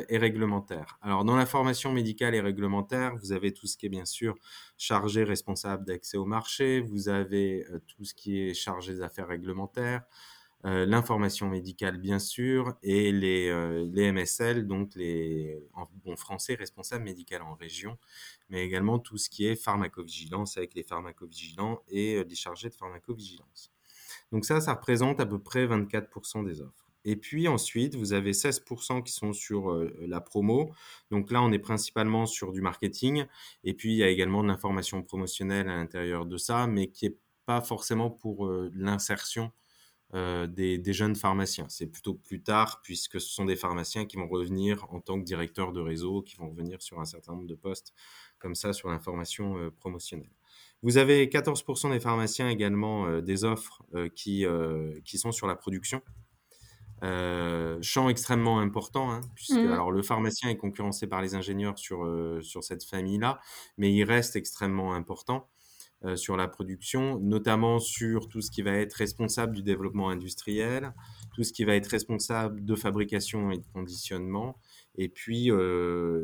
et 0.09 0.19
réglementaire. 0.19 0.99
Alors, 1.01 1.25
dans 1.25 1.37
l'information 1.37 1.93
médicale 1.93 2.35
et 2.35 2.41
réglementaire, 2.41 3.15
vous 3.17 3.31
avez 3.31 3.53
tout 3.53 3.69
ce 3.69 3.77
qui 3.77 3.87
est 3.87 3.89
bien 3.89 4.05
sûr 4.05 4.35
chargé 4.77 5.23
responsable 5.23 5.85
d'accès 5.85 6.17
au 6.19 6.27
marché, 6.27 6.81
vous 6.81 7.09
avez 7.09 7.65
tout 7.87 8.05
ce 8.05 8.15
qui 8.15 8.41
est 8.41 8.55
chargé 8.55 8.95
des 8.95 9.01
affaires 9.01 9.29
réglementaires, 9.29 10.03
l'information 10.65 11.49
médicale 11.49 11.99
bien 11.99 12.21
sûr 12.21 12.75
et 12.83 13.11
les, 13.11 13.49
euh, 13.49 13.85
les 13.93 14.13
MSL, 14.13 14.67
donc 14.67 14.95
les, 14.95 15.61
en 15.75 15.89
bon 16.05 16.17
français, 16.17 16.55
responsables 16.55 17.05
médicaux 17.05 17.35
en 17.43 17.55
région, 17.55 17.99
mais 18.49 18.65
également 18.65 18.99
tout 18.99 19.19
ce 19.19 19.29
qui 19.29 19.47
est 19.47 19.57
pharmacovigilance 19.57 20.57
avec 20.57 20.75
les 20.75 20.85
pharmacovigilants 20.85 21.83
et 21.89 22.17
euh, 22.17 22.25
les 22.29 22.37
chargés 22.37 22.69
de 22.69 22.75
pharmacovigilance. 22.75 23.73
Donc 24.31 24.45
ça, 24.45 24.61
ça 24.61 24.75
représente 24.75 25.19
à 25.21 25.27
peu 25.27 25.41
près 25.41 25.67
24% 25.67 26.45
des 26.45 26.61
offres. 26.61 26.87
Et 27.05 27.17
puis 27.17 27.49
ensuite, 27.49 27.97
vous 27.97 28.13
avez 28.13 28.31
16% 28.31 29.03
qui 29.03 29.13
sont 29.13 29.33
sur 29.33 29.75
la 29.99 30.21
promo. 30.21 30.73
Donc 31.11 31.33
là, 31.33 31.43
on 31.43 31.51
est 31.51 31.59
principalement 31.59 32.27
sur 32.27 32.53
du 32.53 32.61
marketing. 32.61 33.25
Et 33.65 33.75
puis, 33.75 33.93
il 33.93 33.97
y 33.97 34.05
a 34.05 34.09
également 34.09 34.45
de 34.45 34.49
l'information 34.49 35.03
promotionnelle 35.03 35.69
à 35.69 35.75
l'intérieur 35.75 36.27
de 36.27 36.37
ça, 36.37 36.69
mais 36.69 36.87
qui 36.91 37.09
n'est 37.09 37.17
pas 37.45 37.61
forcément 37.61 38.09
pour 38.09 38.49
l'insertion 38.73 39.51
euh, 40.15 40.47
des, 40.47 40.93
jeunes 40.93 41.17
pharmaciens. 41.17 41.67
C'est 41.71 41.87
plutôt 41.87 42.13
plus 42.13 42.43
tard, 42.43 42.81
puisque 42.83 43.19
ce 43.19 43.29
sont 43.29 43.47
des 43.47 43.57
pharmaciens 43.57 44.05
qui 44.05 44.19
vont 44.19 44.29
revenir 44.29 44.85
en 44.91 45.01
tant 45.01 45.19
que 45.19 45.25
directeurs 45.25 45.73
de 45.73 45.81
réseau, 45.81 46.21
qui 46.21 46.37
vont 46.37 46.51
revenir 46.51 46.83
sur 46.83 47.01
un 47.01 47.07
certain 47.07 47.33
nombre 47.33 47.47
de 47.47 47.55
postes, 47.55 47.95
comme 48.39 48.55
ça, 48.55 48.75
sur 48.75 48.91
l'information 48.91 49.57
euh, 49.57 49.71
promotionnelle. 49.71 50.31
Vous 50.83 50.99
avez 50.99 51.27
14% 51.29 51.93
des 51.93 52.01
pharmaciens 52.01 52.51
également 52.51 53.07
euh, 53.07 53.23
des 53.23 53.45
offres 53.45 53.83
qui, 54.15 54.45
qui 55.05 55.17
sont 55.17 55.33
sur 55.33 55.47
la 55.47 55.57
production. 55.57 56.03
champ 57.01 58.09
extrêmement 58.11 58.61
important, 58.61 59.11
hein, 59.13 59.23
puisque 59.35 59.53
mmh. 59.53 59.73
alors, 59.73 59.93
le 59.93 60.03
pharmacien 60.03 60.51
est 60.51 60.59
concurrencé 60.59 61.07
par 61.07 61.23
les 61.23 61.35
ingénieurs 61.35 61.79
sur, 61.79 62.07
sur 62.43 62.63
cette 62.65 62.85
famille-là, 62.85 63.41
mais 63.79 63.95
il 63.95 64.05
reste 64.05 64.37
extrêmement 64.37 64.93
important. 64.93 65.49
Sur 66.17 66.37
la 66.37 66.49
production, 66.49 67.19
notamment 67.21 67.79
sur 67.79 68.29
tout 68.29 68.41
ce 68.41 68.51
qui 68.51 68.63
va 68.63 68.73
être 68.73 68.95
responsable 68.95 69.55
du 69.55 69.63
développement 69.63 70.09
industriel, 70.11 70.93
tout 71.35 71.45
ce 71.45 71.53
qui 71.53 71.65
va 71.65 71.75
être 71.75 71.87
responsable 71.87 72.65
de 72.65 72.75
fabrication 72.75 73.51
et 73.51 73.59
de 73.59 73.67
conditionnement, 73.73 74.59
et 74.97 75.09
puis 75.09 75.51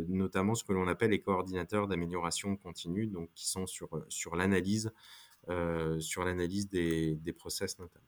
notamment 0.08 0.54
ce 0.54 0.64
que 0.64 0.72
l'on 0.72 0.88
appelle 0.88 1.10
les 1.10 1.20
coordinateurs 1.20 1.86
d'amélioration 1.88 2.56
continue, 2.56 3.06
donc 3.06 3.30
qui 3.34 3.48
sont 3.48 3.66
sur, 3.66 3.88
l'analyse 4.36 4.92
sur 5.98 6.24
l'analyse 6.24 6.68
des, 6.68 7.16
des 7.16 7.32
process 7.32 7.78
notamment. 7.78 8.04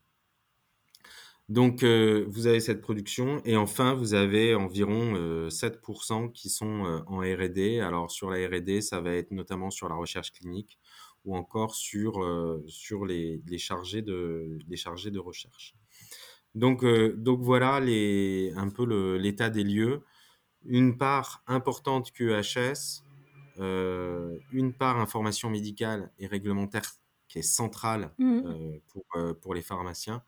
Donc, 1.51 1.83
vous 1.83 2.47
avez 2.47 2.61
cette 2.61 2.81
production 2.81 3.43
et 3.45 3.57
enfin, 3.57 3.95
vous 3.95 4.15
avez 4.15 4.55
environ 4.55 5.49
7% 5.49 6.31
qui 6.31 6.49
sont 6.49 7.03
en 7.09 7.19
R&D. 7.19 7.81
Alors, 7.81 8.09
sur 8.09 8.31
la 8.31 8.47
R&D, 8.47 8.81
ça 8.81 9.01
va 9.01 9.15
être 9.15 9.33
notamment 9.33 9.71
sur 9.71 9.89
la 9.89 9.97
recherche 9.97 10.31
clinique 10.31 10.79
ou 11.25 11.37
encore 11.37 11.75
sur, 11.75 12.25
sur 12.67 13.05
les, 13.05 13.43
les, 13.47 13.59
chargés 13.59 14.03
de, 14.03 14.59
les 14.69 14.77
chargés 14.77 15.11
de 15.11 15.19
recherche. 15.19 15.75
Donc, 16.55 16.85
donc 16.85 17.41
voilà 17.41 17.79
les, 17.81 18.53
un 18.57 18.69
peu 18.69 18.85
l'état 19.17 19.51
des 19.51 19.65
lieux. 19.65 20.03
Une 20.65 20.99
part 20.99 21.43
importante 21.47 22.11
QHS, 22.13 23.05
une 23.59 24.73
part 24.77 24.99
information 24.99 25.51
médicale 25.51 26.11
et 26.19 26.27
réglementaire 26.27 26.91
qui 27.29 27.39
est 27.39 27.43
centrale 27.43 28.13
mmh. 28.19 28.79
pour, 28.89 29.05
pour 29.41 29.55
les 29.55 29.63
pharmaciens 29.63 30.23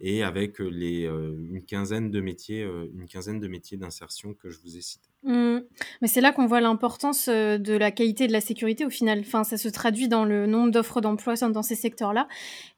et 0.00 0.22
avec 0.22 0.58
les, 0.58 1.04
une 1.04 1.62
quinzaine 1.64 2.10
de 2.10 2.20
métiers, 2.20 2.62
une 2.62 3.06
quinzaine 3.06 3.40
de 3.40 3.48
métiers 3.48 3.76
d'insertion 3.76 4.34
que 4.34 4.50
je 4.50 4.58
vous 4.60 4.76
ai 4.76 4.80
cités. 4.80 5.08
Mmh. 5.22 5.60
Mais 6.02 6.08
c'est 6.08 6.20
là 6.20 6.32
qu'on 6.32 6.46
voit 6.46 6.60
l'importance 6.60 7.28
de 7.28 7.76
la 7.76 7.90
qualité 7.90 8.24
et 8.24 8.26
de 8.26 8.32
la 8.32 8.42
sécurité 8.42 8.84
au 8.84 8.90
final. 8.90 9.20
Enfin, 9.20 9.42
ça 9.42 9.56
se 9.56 9.68
traduit 9.68 10.08
dans 10.08 10.24
le 10.24 10.46
nombre 10.46 10.70
d'offres 10.70 11.00
d'emploi 11.00 11.34
dans 11.36 11.62
ces 11.62 11.76
secteurs-là. 11.76 12.28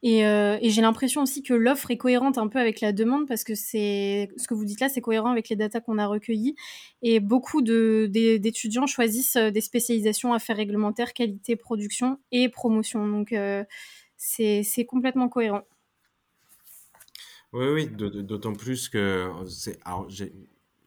Et, 0.03 0.23
j'ai 0.62 0.83
l'impression 0.83 1.23
aussi 1.23 1.43
que 1.43 1.55
l'offre 1.55 1.91
est 1.91 1.97
cohérente 1.97 2.39
un 2.39 2.49
peu 2.49 2.59
avec 2.59 2.81
la 2.81 2.93
demande 2.93 3.27
parce 3.27 3.45
que 3.45 3.55
c'est 3.55 4.29
ce 4.37 4.47
que 4.47 4.55
vous 4.55 4.64
dites 4.64 4.81
là, 4.81 4.89
c'est 4.89 5.01
cohérent 5.01 5.31
avec 5.31 5.49
les 5.49 5.57
datas 5.57 5.81
qu'on 5.81 5.99
a 5.99 6.07
recueillies. 6.07 6.55
Et 7.03 7.19
beaucoup 7.19 7.62
d'étudiants 7.62 8.87
choisissent 8.87 9.37
des 9.37 9.61
spécialisations 9.61 10.33
affaires 10.33 10.57
réglementaires, 10.57 11.12
qualité, 11.12 11.57
production 11.57 12.19
et 12.31 12.49
promotion. 12.49 13.09
Donc, 13.09 13.35
c'est 14.17 14.85
complètement 14.87 15.29
cohérent. 15.29 15.62
Oui, 17.57 17.69
oui, 17.69 17.87
d'autant 17.89 18.53
plus 18.53 18.91
que 18.91 19.33
c'est. 19.49 19.79
Alors, 19.87 20.07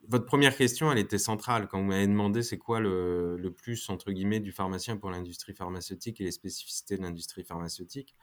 votre 0.08 0.26
première 0.26 0.56
question, 0.56 0.92
elle 0.92 1.00
était 1.00 1.18
centrale 1.18 1.68
quand 1.68 1.80
vous 1.80 1.88
m'avez 1.88 2.06
demandé 2.06 2.44
c'est 2.44 2.60
quoi 2.60 2.80
le, 2.80 3.38
le, 3.38 3.52
plus 3.52 3.90
entre 3.90 4.12
guillemets 4.12 4.40
du 4.40 4.52
pharmacien 4.52 4.96
pour 4.96 5.10
l'industrie 5.10 5.54
pharmaceutique 5.54 6.22
et 6.22 6.24
les 6.24 6.32
spécificités 6.32 6.96
de 6.96 7.02
l'industrie 7.02 7.44
pharmaceutique. 7.44 8.16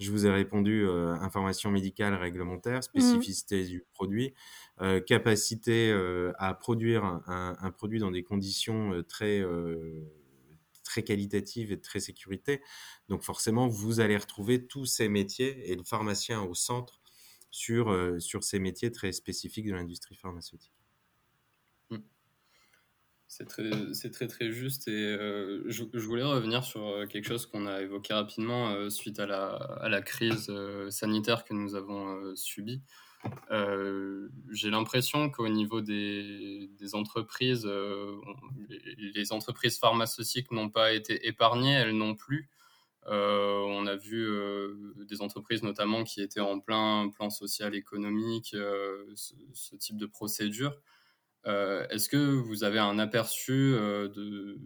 Je 0.00 0.10
vous 0.10 0.26
ai 0.26 0.30
répondu 0.30 0.84
euh, 0.84 1.14
information 1.20 1.70
médicale 1.70 2.14
réglementaire, 2.14 2.80
mmh. 2.80 2.82
spécificité 2.82 3.64
du 3.64 3.84
produit, 3.92 4.34
euh, 4.80 5.00
capacité 5.00 5.92
euh, 5.92 6.32
à 6.38 6.52
produire 6.54 7.04
un, 7.04 7.56
un, 7.60 7.70
produit 7.70 8.00
dans 8.00 8.10
des 8.10 8.24
conditions 8.24 9.04
très 9.08 9.44
très 10.82 11.04
qualitatives 11.04 11.70
et 11.70 11.76
de 11.76 11.80
très 11.80 12.00
sécurité. 12.00 12.60
Donc 13.08 13.22
forcément, 13.22 13.68
vous 13.68 14.00
allez 14.00 14.16
retrouver 14.16 14.66
tous 14.66 14.84
ces 14.84 15.08
métiers 15.08 15.70
et 15.70 15.76
le 15.76 15.84
pharmacien 15.84 16.42
au 16.42 16.54
centre 16.54 17.00
sur, 17.54 17.92
euh, 17.92 18.18
sur 18.18 18.42
ces 18.42 18.58
métiers 18.58 18.90
très 18.90 19.12
spécifiques 19.12 19.68
de 19.68 19.74
l'industrie 19.74 20.16
pharmaceutique. 20.16 20.72
Mmh. 21.90 21.98
C'est 23.28 23.46
très, 23.46 23.70
très, 24.10 24.26
très 24.26 24.50
juste. 24.50 24.88
Et 24.88 24.90
euh, 24.90 25.62
je, 25.68 25.84
voulais 26.00 26.24
revenir 26.24 26.64
sur 26.64 26.84
euh, 26.84 27.06
quelque 27.06 27.28
chose 27.28 27.46
qu'on 27.46 27.68
a 27.68 27.80
évoqué 27.80 28.12
rapidement 28.12 28.90
suite 28.90 29.20
à 29.20 29.26
la, 29.26 29.50
à 29.54 29.88
la 29.88 30.02
crise 30.02 30.50
sanitaire 30.90 31.44
que 31.44 31.54
nous 31.54 31.76
avons 31.76 32.34
subie. 32.34 32.82
j'ai 34.50 34.70
l'impression 34.70 35.30
qu'au 35.30 35.48
niveau 35.48 35.80
des, 35.80 36.68
des 36.76 36.94
entreprises, 36.96 37.70
les 38.98 39.32
entreprises 39.32 39.78
pharmaceutiques 39.78 40.50
n'ont 40.50 40.70
pas 40.70 40.92
été 40.92 41.28
épargnées, 41.28 41.74
elles 41.74 41.96
non 41.96 42.16
plus. 42.16 42.50
Euh, 43.06 43.60
on 43.66 43.86
a 43.86 43.96
vu 43.96 44.26
euh, 44.26 44.94
des 45.06 45.20
entreprises 45.20 45.62
notamment 45.62 46.04
qui 46.04 46.22
étaient 46.22 46.40
en 46.40 46.60
plein 46.60 47.10
plan 47.10 47.28
social 47.28 47.74
économique, 47.74 48.54
euh, 48.54 49.04
ce, 49.14 49.76
type 49.76 49.96
de 49.96 50.06
procédure. 50.06 50.80
Est-ce 51.44 52.08
que 52.08 52.16
vous 52.16 52.64
avez 52.64 52.78
un 52.78 52.98
aperçu 52.98 53.72
de, 53.72 54.58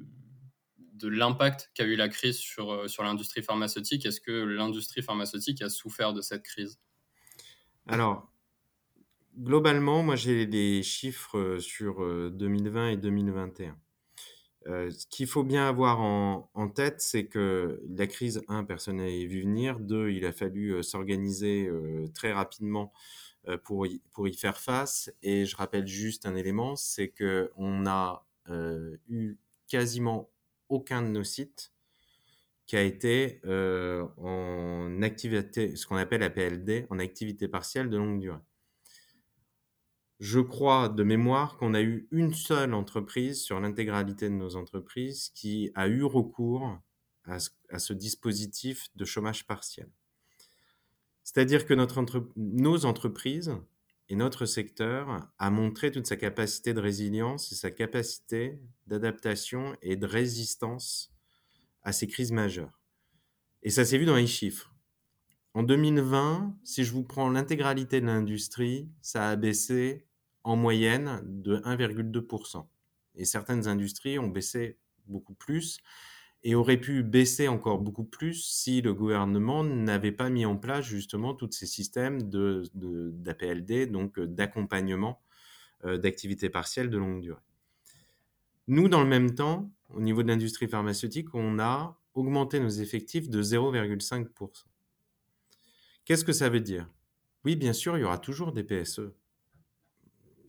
de 0.92 1.08
l'impact 1.08 1.72
qu'a 1.74 1.82
eu 1.82 1.96
la 1.96 2.08
crise 2.08 2.36
sur, 2.36 2.88
sur 2.88 3.02
l'industrie 3.02 3.42
pharmaceutique? 3.42 4.06
Est-ce 4.06 4.20
que 4.20 4.30
l'industrie 4.30 5.02
pharmaceutique 5.02 5.60
a 5.60 5.70
souffert 5.70 6.12
de 6.12 6.20
cette 6.20 6.44
crise? 6.44 6.78
Alors, 7.88 8.32
globalement, 9.36 10.04
moi 10.04 10.14
j'ai 10.14 10.46
des 10.46 10.84
chiffres 10.84 11.58
sur 11.58 12.30
2020 12.30 12.90
et 12.90 12.96
2021. 12.96 13.76
Ce 14.66 15.06
qu'il 15.06 15.26
faut 15.26 15.44
bien 15.44 15.66
avoir 15.66 16.00
en, 16.00 16.68
tête, 16.68 17.00
c'est 17.00 17.26
que 17.26 17.80
la 17.88 18.06
crise, 18.06 18.42
un, 18.48 18.64
personne 18.64 18.96
n'avait 18.96 19.26
vu 19.26 19.42
venir. 19.42 19.80
Deux, 19.80 20.10
il 20.10 20.26
a 20.26 20.32
fallu 20.32 20.82
s'organiser 20.82 21.70
très 22.14 22.32
rapidement 22.32 22.92
pour 23.64 23.86
y, 23.86 24.00
pour 24.12 24.28
y 24.28 24.34
faire 24.34 24.58
face. 24.58 25.10
Et 25.22 25.46
je 25.46 25.56
rappelle 25.56 25.86
juste 25.86 26.26
un 26.26 26.36
élément, 26.36 26.76
c'est 26.76 27.08
qu'on 27.08 27.86
a 27.86 28.26
eu 29.08 29.38
quasiment 29.68 30.30
aucun 30.68 31.02
de 31.02 31.08
nos 31.08 31.24
sites 31.24 31.72
qui 32.66 32.76
a 32.76 32.82
été 32.82 33.40
en 33.46 35.00
activité, 35.02 35.76
ce 35.76 35.86
qu'on 35.86 35.96
appelle 35.96 36.20
la 36.20 36.30
PLD, 36.30 36.86
en 36.90 36.98
activité 36.98 37.48
partielle 37.48 37.88
de 37.88 37.96
longue 37.96 38.20
durée 38.20 38.38
je 40.18 40.40
crois 40.40 40.88
de 40.88 41.02
mémoire 41.04 41.56
qu'on 41.56 41.74
a 41.74 41.80
eu 41.80 42.08
une 42.10 42.34
seule 42.34 42.74
entreprise 42.74 43.40
sur 43.40 43.60
l'intégralité 43.60 44.28
de 44.28 44.34
nos 44.34 44.56
entreprises 44.56 45.30
qui 45.30 45.70
a 45.74 45.86
eu 45.86 46.02
recours 46.02 46.78
à 47.24 47.38
ce, 47.78 47.92
dispositif 47.92 48.88
de 48.96 49.04
chômage 49.04 49.46
partiel. 49.46 49.88
C'est-à-dire 51.22 51.66
que 51.66 51.74
notre 51.74 52.02
nos 52.36 52.86
entreprises 52.86 53.54
et 54.08 54.16
notre 54.16 54.46
secteur 54.46 55.30
a 55.38 55.50
montré 55.50 55.92
toute 55.92 56.06
sa 56.06 56.16
capacité 56.16 56.72
de 56.72 56.80
résilience 56.80 57.52
et 57.52 57.54
sa 57.54 57.70
capacité 57.70 58.58
d'adaptation 58.86 59.76
et 59.82 59.96
de 59.96 60.06
résistance 60.06 61.12
à 61.82 61.92
ces 61.92 62.06
crises 62.06 62.32
majeures. 62.32 62.80
Et 63.62 63.70
ça 63.70 63.84
s'est 63.84 63.98
vu 63.98 64.06
dans 64.06 64.16
les 64.16 64.26
chiffres. 64.26 64.74
En 65.52 65.62
2020, 65.62 66.56
si 66.64 66.84
je 66.84 66.92
vous 66.92 67.04
prends 67.04 67.28
l'intégralité 67.28 68.00
de 68.00 68.06
l'industrie, 68.06 68.88
ça 69.02 69.28
a 69.28 69.36
baissé 69.36 70.07
en 70.44 70.56
moyenne 70.56 71.20
de 71.24 71.56
1,2%. 71.58 72.66
Et 73.14 73.24
certaines 73.24 73.66
industries 73.68 74.18
ont 74.18 74.28
baissé 74.28 74.78
beaucoup 75.06 75.34
plus 75.34 75.80
et 76.44 76.54
auraient 76.54 76.80
pu 76.80 77.02
baisser 77.02 77.48
encore 77.48 77.78
beaucoup 77.78 78.04
plus 78.04 78.44
si 78.44 78.80
le 78.80 78.94
gouvernement 78.94 79.64
n'avait 79.64 80.12
pas 80.12 80.30
mis 80.30 80.46
en 80.46 80.56
place 80.56 80.84
justement 80.84 81.34
tous 81.34 81.50
ces 81.50 81.66
systèmes 81.66 82.22
d'APLD, 82.30 83.90
donc 83.90 84.20
d'accompagnement 84.20 85.20
euh, 85.84 85.98
d'activités 85.98 86.48
partielles 86.48 86.90
de 86.90 86.98
longue 86.98 87.20
durée. 87.20 87.40
Nous, 88.68 88.88
dans 88.88 89.00
le 89.00 89.08
même 89.08 89.34
temps, 89.34 89.72
au 89.88 90.00
niveau 90.00 90.22
de 90.22 90.28
l'industrie 90.28 90.68
pharmaceutique, 90.68 91.34
on 91.34 91.58
a 91.58 91.98
augmenté 92.14 92.60
nos 92.60 92.68
effectifs 92.68 93.28
de 93.30 93.42
0,5%. 93.42 94.64
Qu'est-ce 96.04 96.24
que 96.24 96.32
ça 96.32 96.48
veut 96.48 96.60
dire? 96.60 96.88
Oui, 97.44 97.56
bien 97.56 97.72
sûr, 97.72 97.96
il 97.96 98.00
y 98.00 98.04
aura 98.04 98.18
toujours 98.18 98.52
des 98.52 98.64
PSE 98.64 99.12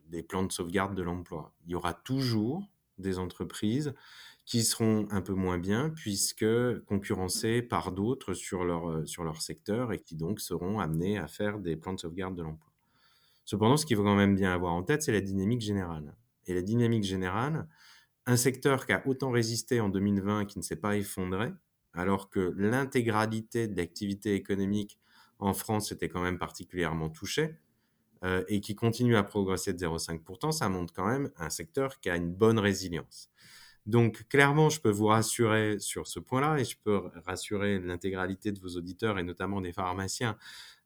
des 0.10 0.24
plans 0.24 0.43
de 0.43 0.51
sauvegarde 0.51 0.95
de 0.95 1.03
l'emploi. 1.03 1.53
Il 1.66 1.72
y 1.72 1.76
aura 1.76 1.93
toujours 1.93 2.64
des 2.97 3.20
entreprises 3.20 3.93
qui 4.45 4.64
seront 4.64 5.07
un 5.12 5.22
peu 5.22 5.34
moins 5.34 5.60
bien 5.60 5.91
puisque 5.91 6.45
concurrencées 6.86 7.62
par 7.62 7.91
d'autres 7.91 8.34
sur 8.34 8.64
leur, 8.64 8.89
euh, 8.89 9.05
sur 9.05 9.24
leur 9.24 9.41
secteur 9.41 9.93
et 9.93 9.99
qui 9.99 10.16
donc 10.16 10.39
seront 10.39 10.80
amenées 10.80 11.20
à 11.20 11.28
faire 11.28 11.60
des 11.60 11.76
plans 11.76 11.93
de 11.93 11.99
sauvegarde 11.99 12.36
de 12.36 12.41
l'emploi. 12.41 12.72
Cependant, 13.45 13.78
ce 13.78 13.86
qu'il 13.86 13.95
faut 13.95 14.03
quand 14.03 14.16
même 14.16 14.36
bien 14.36 14.51
avoir 14.51 14.74
en 14.74 14.84
tête, 14.84 15.03
c'est 15.03 15.12
la 15.12 15.22
dynamique 15.22 15.62
générale. 15.62 16.16
Et 16.45 16.53
la 16.53 16.62
dynamique 16.62 17.03
générale, 17.03 17.68
un 18.26 18.38
secteur 18.38 18.86
qui 18.86 18.93
a 18.93 19.05
autant 19.07 19.32
résisté 19.32 19.80
en 19.80 19.89
2020 19.89 20.45
qui 20.45 20.57
ne 20.60 20.64
s'est 20.64 20.76
pas 20.76 20.97
effondré, 20.97 21.51
alors 21.93 22.30
que 22.30 22.53
l'intégralité 22.57 23.68
de 23.68 23.76
l'activité 23.78 24.36
économique 24.36 24.99
en 25.39 25.53
France 25.53 25.91
était 25.91 26.10
quand 26.10 26.22
même 26.22 26.38
particulièrement 26.38 27.10
touchée, 27.10 27.55
euh, 28.24 28.43
et 28.47 28.59
qui 28.61 28.76
continue 28.76 29.15
à 29.15 29.24
progresser 29.24 29.74
de 29.74 29.80
0,5%, 29.80 30.51
ça 30.51 30.70
montre 30.70 30.93
quand 30.93 31.07
même 31.07 31.32
un 31.38 31.49
secteur 31.49 31.99
qui 31.99 32.09
a 32.09 32.15
une 32.15 32.34
bonne 32.34 32.59
résilience. 32.59 33.30
Donc, 33.86 34.28
clairement, 34.30 34.70
je 34.70 34.80
peux 34.82 34.91
vous 34.91 35.07
rassurer 35.07 35.80
sur 35.80 36.05
ce 36.05 36.20
point-là 36.20 36.59
et 36.59 36.65
je 36.65 36.78
peux 36.84 37.01
rassurer 37.26 37.80
l'intégralité 37.80 38.51
de 38.51 38.59
vos 38.59 38.76
auditeurs 38.76 39.17
et 39.17 39.24
notamment 39.24 39.61
des 39.61 39.72
pharmaciens 39.72 40.38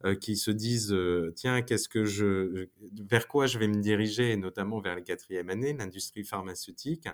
euh, 0.05 0.15
qui 0.15 0.38
se 0.38 0.51
disent 0.51 0.93
euh, 0.93 1.34
tiens, 1.36 1.63
qu'est-ce 1.63 1.89
que 1.89 2.05
je, 2.05 2.69
vers 2.93 3.27
quoi 3.27 3.45
je 3.45 3.59
vais 3.59 3.67
me 3.67 3.81
diriger, 3.81 4.31
et 4.31 4.38
notamment 4.38 4.79
vers 4.79 4.95
la 4.95 5.01
quatrième 5.01 5.49
année. 5.49 5.73
L'industrie 5.73 6.23
pharmaceutique 6.23 7.09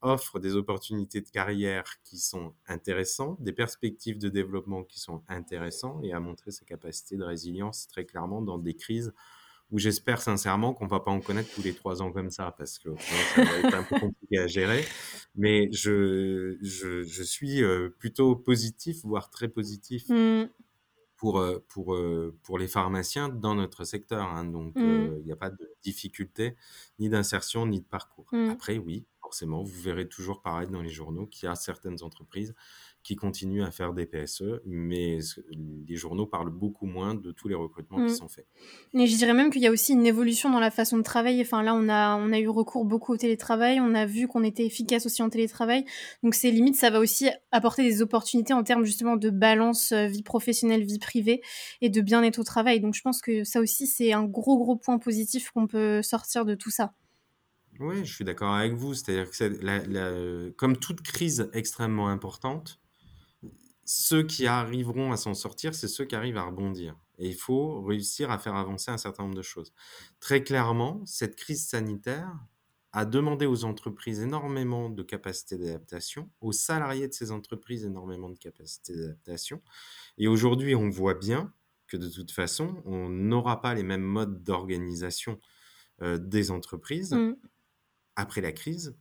offre 0.00 0.38
des 0.38 0.56
opportunités 0.56 1.20
de 1.20 1.28
carrière 1.28 1.84
qui 2.04 2.18
sont 2.18 2.54
intéressantes, 2.66 3.42
des 3.42 3.52
perspectives 3.52 4.18
de 4.18 4.30
développement 4.30 4.82
qui 4.82 5.00
sont 5.00 5.22
intéressantes 5.28 6.02
et 6.04 6.12
a 6.12 6.20
montré 6.20 6.52
sa 6.52 6.64
capacité 6.64 7.16
de 7.16 7.24
résilience 7.24 7.86
très 7.88 8.06
clairement 8.06 8.40
dans 8.40 8.58
des 8.58 8.74
crises 8.74 9.12
où 9.70 9.78
j'espère 9.78 10.20
sincèrement 10.22 10.74
qu'on 10.74 10.86
va 10.86 11.00
pas 11.00 11.10
en 11.10 11.20
connaître 11.20 11.52
tous 11.54 11.62
les 11.62 11.74
trois 11.74 12.02
ans 12.02 12.12
comme 12.12 12.30
ça, 12.30 12.54
parce 12.56 12.78
que 12.78 12.90
ça 12.98 13.44
va 13.44 13.58
être 13.58 13.74
un 13.74 13.82
peu 13.82 13.98
compliqué 13.98 14.38
à 14.38 14.46
gérer. 14.46 14.84
Mais 15.34 15.68
je, 15.72 16.56
je, 16.62 17.02
je 17.02 17.22
suis 17.22 17.62
euh, 17.62 17.88
plutôt 17.98 18.36
positif, 18.36 18.98
voire 19.04 19.30
très 19.30 19.48
positif. 19.48 20.08
Mmh. 20.08 20.48
Pour, 21.16 21.38
euh, 21.38 21.64
pour, 21.68 21.94
euh, 21.94 22.36
pour 22.42 22.58
les 22.58 22.66
pharmaciens 22.66 23.30
dans 23.30 23.54
notre 23.54 23.84
secteur. 23.84 24.26
Hein. 24.26 24.44
Donc, 24.44 24.74
mmh. 24.74 25.20
il 25.20 25.24
n'y 25.24 25.32
a 25.32 25.36
pas 25.36 25.48
de 25.48 25.74
difficulté, 25.82 26.54
ni 26.98 27.08
d'insertion, 27.08 27.66
ni 27.66 27.80
de 27.80 27.86
parcours. 27.86 28.26
Mmh. 28.32 28.50
Après, 28.50 28.76
oui, 28.76 29.06
forcément, 29.22 29.62
vous 29.62 29.80
verrez 29.80 30.06
toujours 30.06 30.42
pareil 30.42 30.68
dans 30.68 30.82
les 30.82 30.90
journaux 30.90 31.26
qu'il 31.26 31.46
y 31.46 31.48
a 31.50 31.54
certaines 31.54 32.02
entreprises 32.02 32.54
qui 33.04 33.16
continuent 33.16 33.62
à 33.62 33.70
faire 33.70 33.92
des 33.92 34.06
PSE, 34.06 34.62
mais 34.64 35.18
les 35.86 35.94
journaux 35.94 36.26
parlent 36.26 36.50
beaucoup 36.50 36.86
moins 36.86 37.14
de 37.14 37.32
tous 37.32 37.48
les 37.48 37.54
recrutements 37.54 37.98
qui 37.98 38.12
mmh. 38.12 38.16
sont 38.16 38.28
faits. 38.28 38.46
Et 38.94 39.06
je 39.06 39.16
dirais 39.16 39.34
même 39.34 39.50
qu'il 39.50 39.60
y 39.60 39.66
a 39.66 39.70
aussi 39.70 39.92
une 39.92 40.06
évolution 40.06 40.50
dans 40.50 40.58
la 40.58 40.70
façon 40.70 40.96
de 40.96 41.02
travailler. 41.02 41.42
Enfin, 41.42 41.62
là, 41.62 41.74
on 41.74 41.90
a, 41.90 42.16
on 42.16 42.32
a 42.32 42.40
eu 42.40 42.48
recours 42.48 42.86
beaucoup 42.86 43.12
au 43.12 43.16
télétravail, 43.18 43.78
on 43.78 43.94
a 43.94 44.06
vu 44.06 44.26
qu'on 44.26 44.42
était 44.42 44.64
efficace 44.64 45.04
aussi 45.04 45.22
en 45.22 45.28
télétravail. 45.28 45.84
Donc, 46.22 46.34
c'est 46.34 46.50
limite, 46.50 46.76
ça 46.76 46.88
va 46.88 46.98
aussi 46.98 47.28
apporter 47.52 47.82
des 47.82 48.00
opportunités 48.00 48.54
en 48.54 48.64
termes 48.64 48.84
justement 48.84 49.16
de 49.16 49.28
balance 49.28 49.92
euh, 49.92 50.06
vie 50.06 50.22
professionnelle, 50.22 50.82
vie 50.82 50.98
privée 50.98 51.42
et 51.82 51.90
de 51.90 52.00
bien-être 52.00 52.38
au 52.38 52.44
travail. 52.44 52.80
Donc, 52.80 52.94
je 52.94 53.02
pense 53.02 53.20
que 53.20 53.44
ça 53.44 53.60
aussi, 53.60 53.86
c'est 53.86 54.14
un 54.14 54.24
gros, 54.24 54.56
gros 54.56 54.76
point 54.76 54.98
positif 54.98 55.50
qu'on 55.50 55.66
peut 55.66 56.00
sortir 56.00 56.46
de 56.46 56.54
tout 56.54 56.70
ça. 56.70 56.94
Oui, 57.80 58.04
je 58.04 58.14
suis 58.14 58.24
d'accord 58.24 58.54
avec 58.54 58.72
vous. 58.72 58.94
C'est-à-dire 58.94 59.30
que 59.30 60.50
comme 60.56 60.78
toute 60.78 61.02
crise 61.02 61.50
extrêmement 61.52 62.08
importante, 62.08 62.80
ceux 63.84 64.22
qui 64.22 64.46
arriveront 64.46 65.12
à 65.12 65.16
s'en 65.16 65.34
sortir, 65.34 65.74
c'est 65.74 65.88
ceux 65.88 66.04
qui 66.04 66.14
arrivent 66.14 66.36
à 66.36 66.44
rebondir. 66.44 66.96
Et 67.18 67.28
il 67.28 67.34
faut 67.34 67.82
réussir 67.82 68.30
à 68.30 68.38
faire 68.38 68.54
avancer 68.54 68.90
un 68.90 68.98
certain 68.98 69.24
nombre 69.24 69.36
de 69.36 69.42
choses. 69.42 69.72
Très 70.20 70.42
clairement, 70.42 71.02
cette 71.06 71.36
crise 71.36 71.66
sanitaire 71.66 72.32
a 72.92 73.04
demandé 73.04 73.46
aux 73.46 73.64
entreprises 73.64 74.20
énormément 74.20 74.88
de 74.88 75.02
capacités 75.02 75.58
d'adaptation, 75.58 76.30
aux 76.40 76.52
salariés 76.52 77.08
de 77.08 77.12
ces 77.12 77.32
entreprises 77.32 77.84
énormément 77.84 78.30
de 78.30 78.38
capacités 78.38 78.96
d'adaptation. 78.96 79.60
Et 80.16 80.28
aujourd'hui, 80.28 80.74
on 80.74 80.88
voit 80.90 81.14
bien 81.14 81.52
que 81.88 81.96
de 81.96 82.08
toute 82.08 82.30
façon, 82.30 82.82
on 82.84 83.08
n'aura 83.08 83.60
pas 83.60 83.74
les 83.74 83.82
mêmes 83.82 84.02
modes 84.02 84.42
d'organisation 84.42 85.40
euh, 86.02 86.18
des 86.18 86.50
entreprises 86.50 87.12
mmh. 87.12 87.36
après 88.16 88.40
la 88.40 88.52
crise 88.52 88.96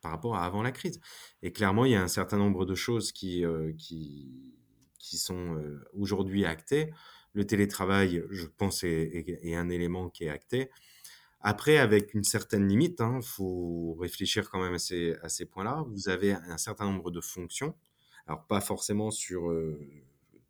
par 0.00 0.12
rapport 0.12 0.36
à 0.36 0.44
avant 0.44 0.62
la 0.62 0.72
crise. 0.72 1.00
Et 1.42 1.52
clairement, 1.52 1.84
il 1.84 1.92
y 1.92 1.94
a 1.94 2.02
un 2.02 2.08
certain 2.08 2.38
nombre 2.38 2.64
de 2.64 2.74
choses 2.74 3.12
qui, 3.12 3.44
euh, 3.44 3.72
qui, 3.78 4.28
sont 4.98 5.56
euh, 5.56 5.84
aujourd'hui 5.94 6.44
actées. 6.44 6.92
Le 7.32 7.46
télétravail, 7.46 8.22
je 8.30 8.46
pense, 8.46 8.84
est, 8.84 9.54
un 9.54 9.68
élément 9.68 10.10
qui 10.10 10.24
est 10.24 10.28
acté. 10.28 10.70
Après, 11.40 11.78
avec 11.78 12.14
une 12.14 12.24
certaine 12.24 12.66
limite, 12.66 12.96
il 12.98 13.04
hein, 13.04 13.20
faut 13.22 13.94
réfléchir 14.00 14.50
quand 14.50 14.60
même 14.60 14.74
à 14.74 14.78
ces, 14.78 15.14
à 15.22 15.28
ces 15.28 15.46
points-là. 15.46 15.84
Vous 15.88 16.08
avez 16.08 16.32
un 16.32 16.58
certain 16.58 16.86
nombre 16.86 17.10
de 17.10 17.20
fonctions. 17.20 17.74
Alors, 18.26 18.46
pas 18.46 18.60
forcément 18.60 19.10
sur 19.10 19.50
euh, 19.50 19.78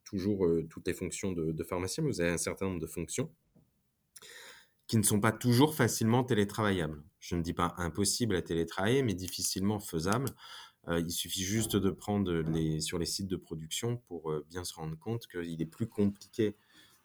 toujours 0.05 0.49
toutes 0.71 0.87
les 0.87 0.95
fonctions 0.95 1.33
de, 1.33 1.53
de 1.53 1.65
pharmacien, 1.65 2.03
mais 2.03 2.11
vous 2.11 2.21
avez 2.21 2.31
un 2.31 2.39
certain 2.39 2.67
nombre 2.67 2.81
de 2.81 2.87
fonctions 2.87 3.31
qui 4.89 4.97
ne 4.97 5.03
sont 5.03 5.21
pas 5.21 5.33
toujours 5.33 5.75
facilement 5.75 6.25
télétravaillables. 6.25 7.03
Je 7.21 7.37
ne 7.37 7.43
dis 7.43 7.53
pas 7.53 7.75
impossible 7.77 8.35
à 8.35 8.43
télétravailler, 8.43 9.03
mais 9.03 9.15
difficilement 9.15 9.79
faisable. 9.79 10.31
Euh, 10.89 11.01
il 11.01 11.11
suffit 11.11 11.45
juste 11.45 11.77
de 11.77 11.91
prendre 11.91 12.43
sur 12.81 12.99
les 12.99 13.07
sites 13.07 13.29
de 13.29 13.37
production 13.37 13.99
pour 13.99 14.33
euh, 14.33 14.45
bien 14.49 14.65
se 14.65 14.75
rendre 14.75 14.99
compte 14.99 15.27
qu'il 15.27 15.61
est 15.61 15.67
plus 15.67 15.87
compliqué 15.87 16.57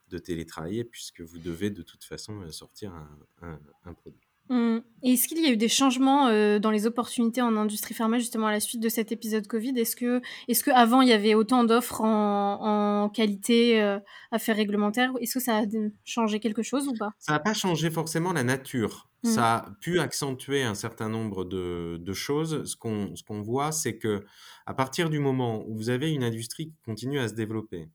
de 0.07 0.17
télétravailler 0.17 0.85
puisque 0.85 1.21
vous 1.21 1.39
devez 1.39 1.69
de 1.69 1.81
toute 1.81 2.05
façon 2.05 2.41
euh, 2.41 2.51
sortir 2.51 2.93
un 3.41 3.93
produit. 3.93 4.32
Mmh. 4.49 4.79
Est-ce 5.03 5.27
qu'il 5.27 5.41
y 5.41 5.45
a 5.45 5.51
eu 5.51 5.57
des 5.57 5.69
changements 5.69 6.27
euh, 6.27 6.59
dans 6.59 6.71
les 6.71 6.85
opportunités 6.85 7.41
en 7.41 7.55
industrie 7.55 7.93
pharma 7.93 8.19
justement 8.19 8.47
à 8.47 8.51
la 8.51 8.59
suite 8.59 8.81
de 8.81 8.89
cet 8.89 9.11
épisode 9.11 9.47
Covid? 9.47 9.77
Est-ce 9.79 9.95
que, 9.95 10.21
est-ce 10.47 10.63
qu'avant 10.63 11.01
il 11.01 11.09
y 11.09 11.13
avait 11.13 11.33
autant 11.33 11.63
d'offres 11.63 12.01
en, 12.01 13.09
qualité, 13.09 13.81
euh, 13.81 13.99
affaires 14.31 14.57
réglementaires? 14.57 15.11
Est-ce 15.21 15.35
que 15.35 15.39
ça 15.39 15.59
a 15.59 15.63
changé 16.03 16.39
quelque 16.39 16.61
chose 16.61 16.87
ou 16.87 16.93
pas? 16.93 17.11
Ça 17.19 17.31
n'a 17.31 17.39
pas 17.39 17.53
changé 17.53 17.89
forcément 17.89 18.33
la 18.33 18.43
nature. 18.43 19.09
Mmh. 19.23 19.29
Ça 19.29 19.55
a 19.55 19.71
pu 19.79 19.99
accentuer 19.99 20.63
un 20.63 20.75
certain 20.75 21.07
nombre 21.07 21.45
de, 21.45 22.13
choses. 22.13 22.65
Ce 22.65 22.75
qu'on, 22.75 23.15
ce 23.15 23.23
qu'on 23.23 23.41
voit, 23.41 23.71
c'est 23.71 23.97
que 23.97 24.25
à 24.65 24.73
partir 24.73 25.09
du 25.09 25.19
moment 25.19 25.63
où 25.67 25.75
vous 25.75 25.89
avez 25.89 26.11
une 26.11 26.23
industrie 26.23 26.67
qui 26.67 26.81
continue 26.85 27.19
à 27.19 27.29
se 27.29 27.33
développer, 27.33 27.87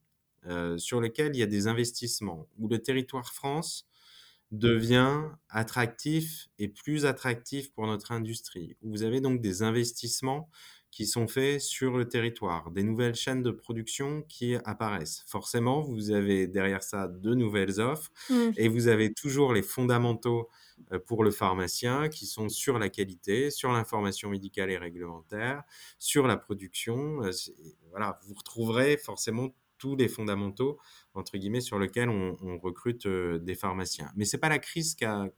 euh, 0.47 0.77
sur 0.77 1.01
lequel 1.01 1.35
il 1.35 1.39
y 1.39 1.43
a 1.43 1.47
des 1.47 1.67
investissements, 1.67 2.47
où 2.57 2.69
le 2.69 2.79
territoire 2.79 3.33
France 3.33 3.88
devient 4.51 5.29
attractif 5.49 6.49
et 6.57 6.67
plus 6.67 7.05
attractif 7.05 7.71
pour 7.73 7.85
notre 7.85 8.11
industrie. 8.11 8.75
Vous 8.81 9.03
avez 9.03 9.21
donc 9.21 9.41
des 9.41 9.61
investissements 9.61 10.49
qui 10.91 11.05
sont 11.05 11.27
faits 11.27 11.61
sur 11.61 11.97
le 11.97 12.07
territoire, 12.07 12.71
des 12.71 12.83
nouvelles 12.83 13.15
chaînes 13.15 13.43
de 13.43 13.51
production 13.51 14.23
qui 14.23 14.55
apparaissent. 14.65 15.23
Forcément, 15.27 15.81
vous 15.81 16.09
avez 16.11 16.47
derrière 16.47 16.81
ça 16.81 17.07
de 17.07 17.35
nouvelles 17.35 17.79
offres 17.79 18.09
mmh. 18.29 18.51
et 18.57 18.67
vous 18.67 18.87
avez 18.87 19.13
toujours 19.13 19.53
les 19.53 19.61
fondamentaux 19.61 20.49
euh, 20.91 20.99
pour 20.99 21.23
le 21.23 21.29
pharmacien 21.29 22.09
qui 22.09 22.25
sont 22.25 22.49
sur 22.49 22.79
la 22.79 22.89
qualité, 22.89 23.51
sur 23.51 23.71
l'information 23.71 24.29
médicale 24.29 24.71
et 24.71 24.77
réglementaire, 24.77 25.63
sur 25.99 26.25
la 26.25 26.37
production. 26.37 27.23
Euh, 27.23 27.31
voilà, 27.91 28.19
vous 28.25 28.33
retrouverez 28.33 28.97
forcément 28.97 29.49
tous 29.77 29.95
les 29.95 30.09
fondamentaux 30.09 30.77
entre 31.19 31.37
guillemets 31.37 31.61
sur 31.61 31.77
lesquels 31.77 32.09
on, 32.09 32.35
recrute 32.59 33.05
euh, 33.05 33.37
des 33.39 33.55
pharmaciens. 33.55 34.11
Mais 34.15 34.25
c'est 34.25 34.37
pas 34.37 34.49
la 34.49 34.59
crise 34.59 34.95
qui 34.95 35.05
a, 35.05 35.29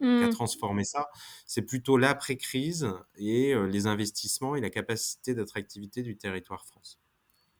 mmh. 0.00 0.30
transformé 0.30 0.84
ça, 0.84 1.08
c'est 1.46 1.62
plutôt 1.62 1.96
l'après-crise 1.96 2.88
et 3.16 3.54
euh, 3.54 3.66
les 3.66 3.86
investissements 3.86 4.54
et 4.54 4.60
la 4.60 4.70
capacité 4.70 5.34
d'attractivité 5.34 6.02
du 6.02 6.16
territoire 6.16 6.64
France. 6.64 6.98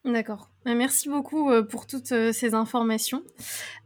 D'accord. 0.05 0.51
Bah, 0.65 0.75
merci 0.75 1.09
beaucoup 1.09 1.51
euh, 1.51 1.63
pour 1.63 1.87
toutes 1.87 2.15
ces 2.33 2.55
informations. 2.55 3.25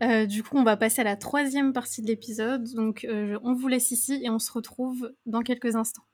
du 0.01 0.43
coup, 0.43 0.59
on 0.59 0.65
va 0.65 0.77
passer 0.77 1.01
à 1.01 1.05
la 1.05 1.17
troisième 1.17 1.73
partie 1.73 2.03
de 2.03 2.07
l'épisode. 2.07 2.73
Donc, 2.75 3.07
on 3.09 3.55
vous 3.55 3.69
laisse 3.69 3.91
ici 3.91 4.21
et 4.23 4.31
on 4.31 4.39
se 4.39 4.53
retrouve 4.53 5.13
dans 5.27 5.43
quelques 5.43 5.75
instants. 5.75 6.05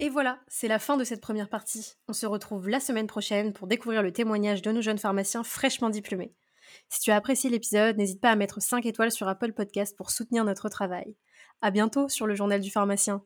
Et 0.00 0.08
voilà, 0.08 0.40
c'est 0.48 0.66
la 0.66 0.80
fin 0.80 0.96
de 0.96 1.04
cette 1.04 1.20
première 1.20 1.48
partie. 1.48 1.94
On 2.08 2.12
se 2.12 2.26
retrouve 2.26 2.68
la 2.68 2.80
semaine 2.80 3.06
prochaine 3.06 3.52
pour 3.52 3.68
découvrir 3.68 4.02
le 4.02 4.12
témoignage 4.12 4.60
de 4.60 4.72
nos 4.72 4.82
jeunes 4.82 4.98
pharmaciens 4.98 5.44
fraîchement 5.44 5.88
diplômés. 5.88 6.34
Si 6.88 7.00
tu 7.00 7.12
as 7.12 7.16
apprécié 7.16 7.48
l'épisode, 7.48 7.96
n'hésite 7.96 8.20
pas 8.20 8.30
à 8.30 8.36
mettre 8.36 8.60
5 8.60 8.84
étoiles 8.86 9.12
sur 9.12 9.28
Apple 9.28 9.52
Podcast 9.52 9.96
pour 9.96 10.10
soutenir 10.10 10.44
notre 10.44 10.68
travail. 10.68 11.16
À 11.62 11.70
bientôt 11.70 12.08
sur 12.08 12.26
le 12.26 12.34
journal 12.34 12.60
du 12.60 12.70
pharmacien. 12.70 13.22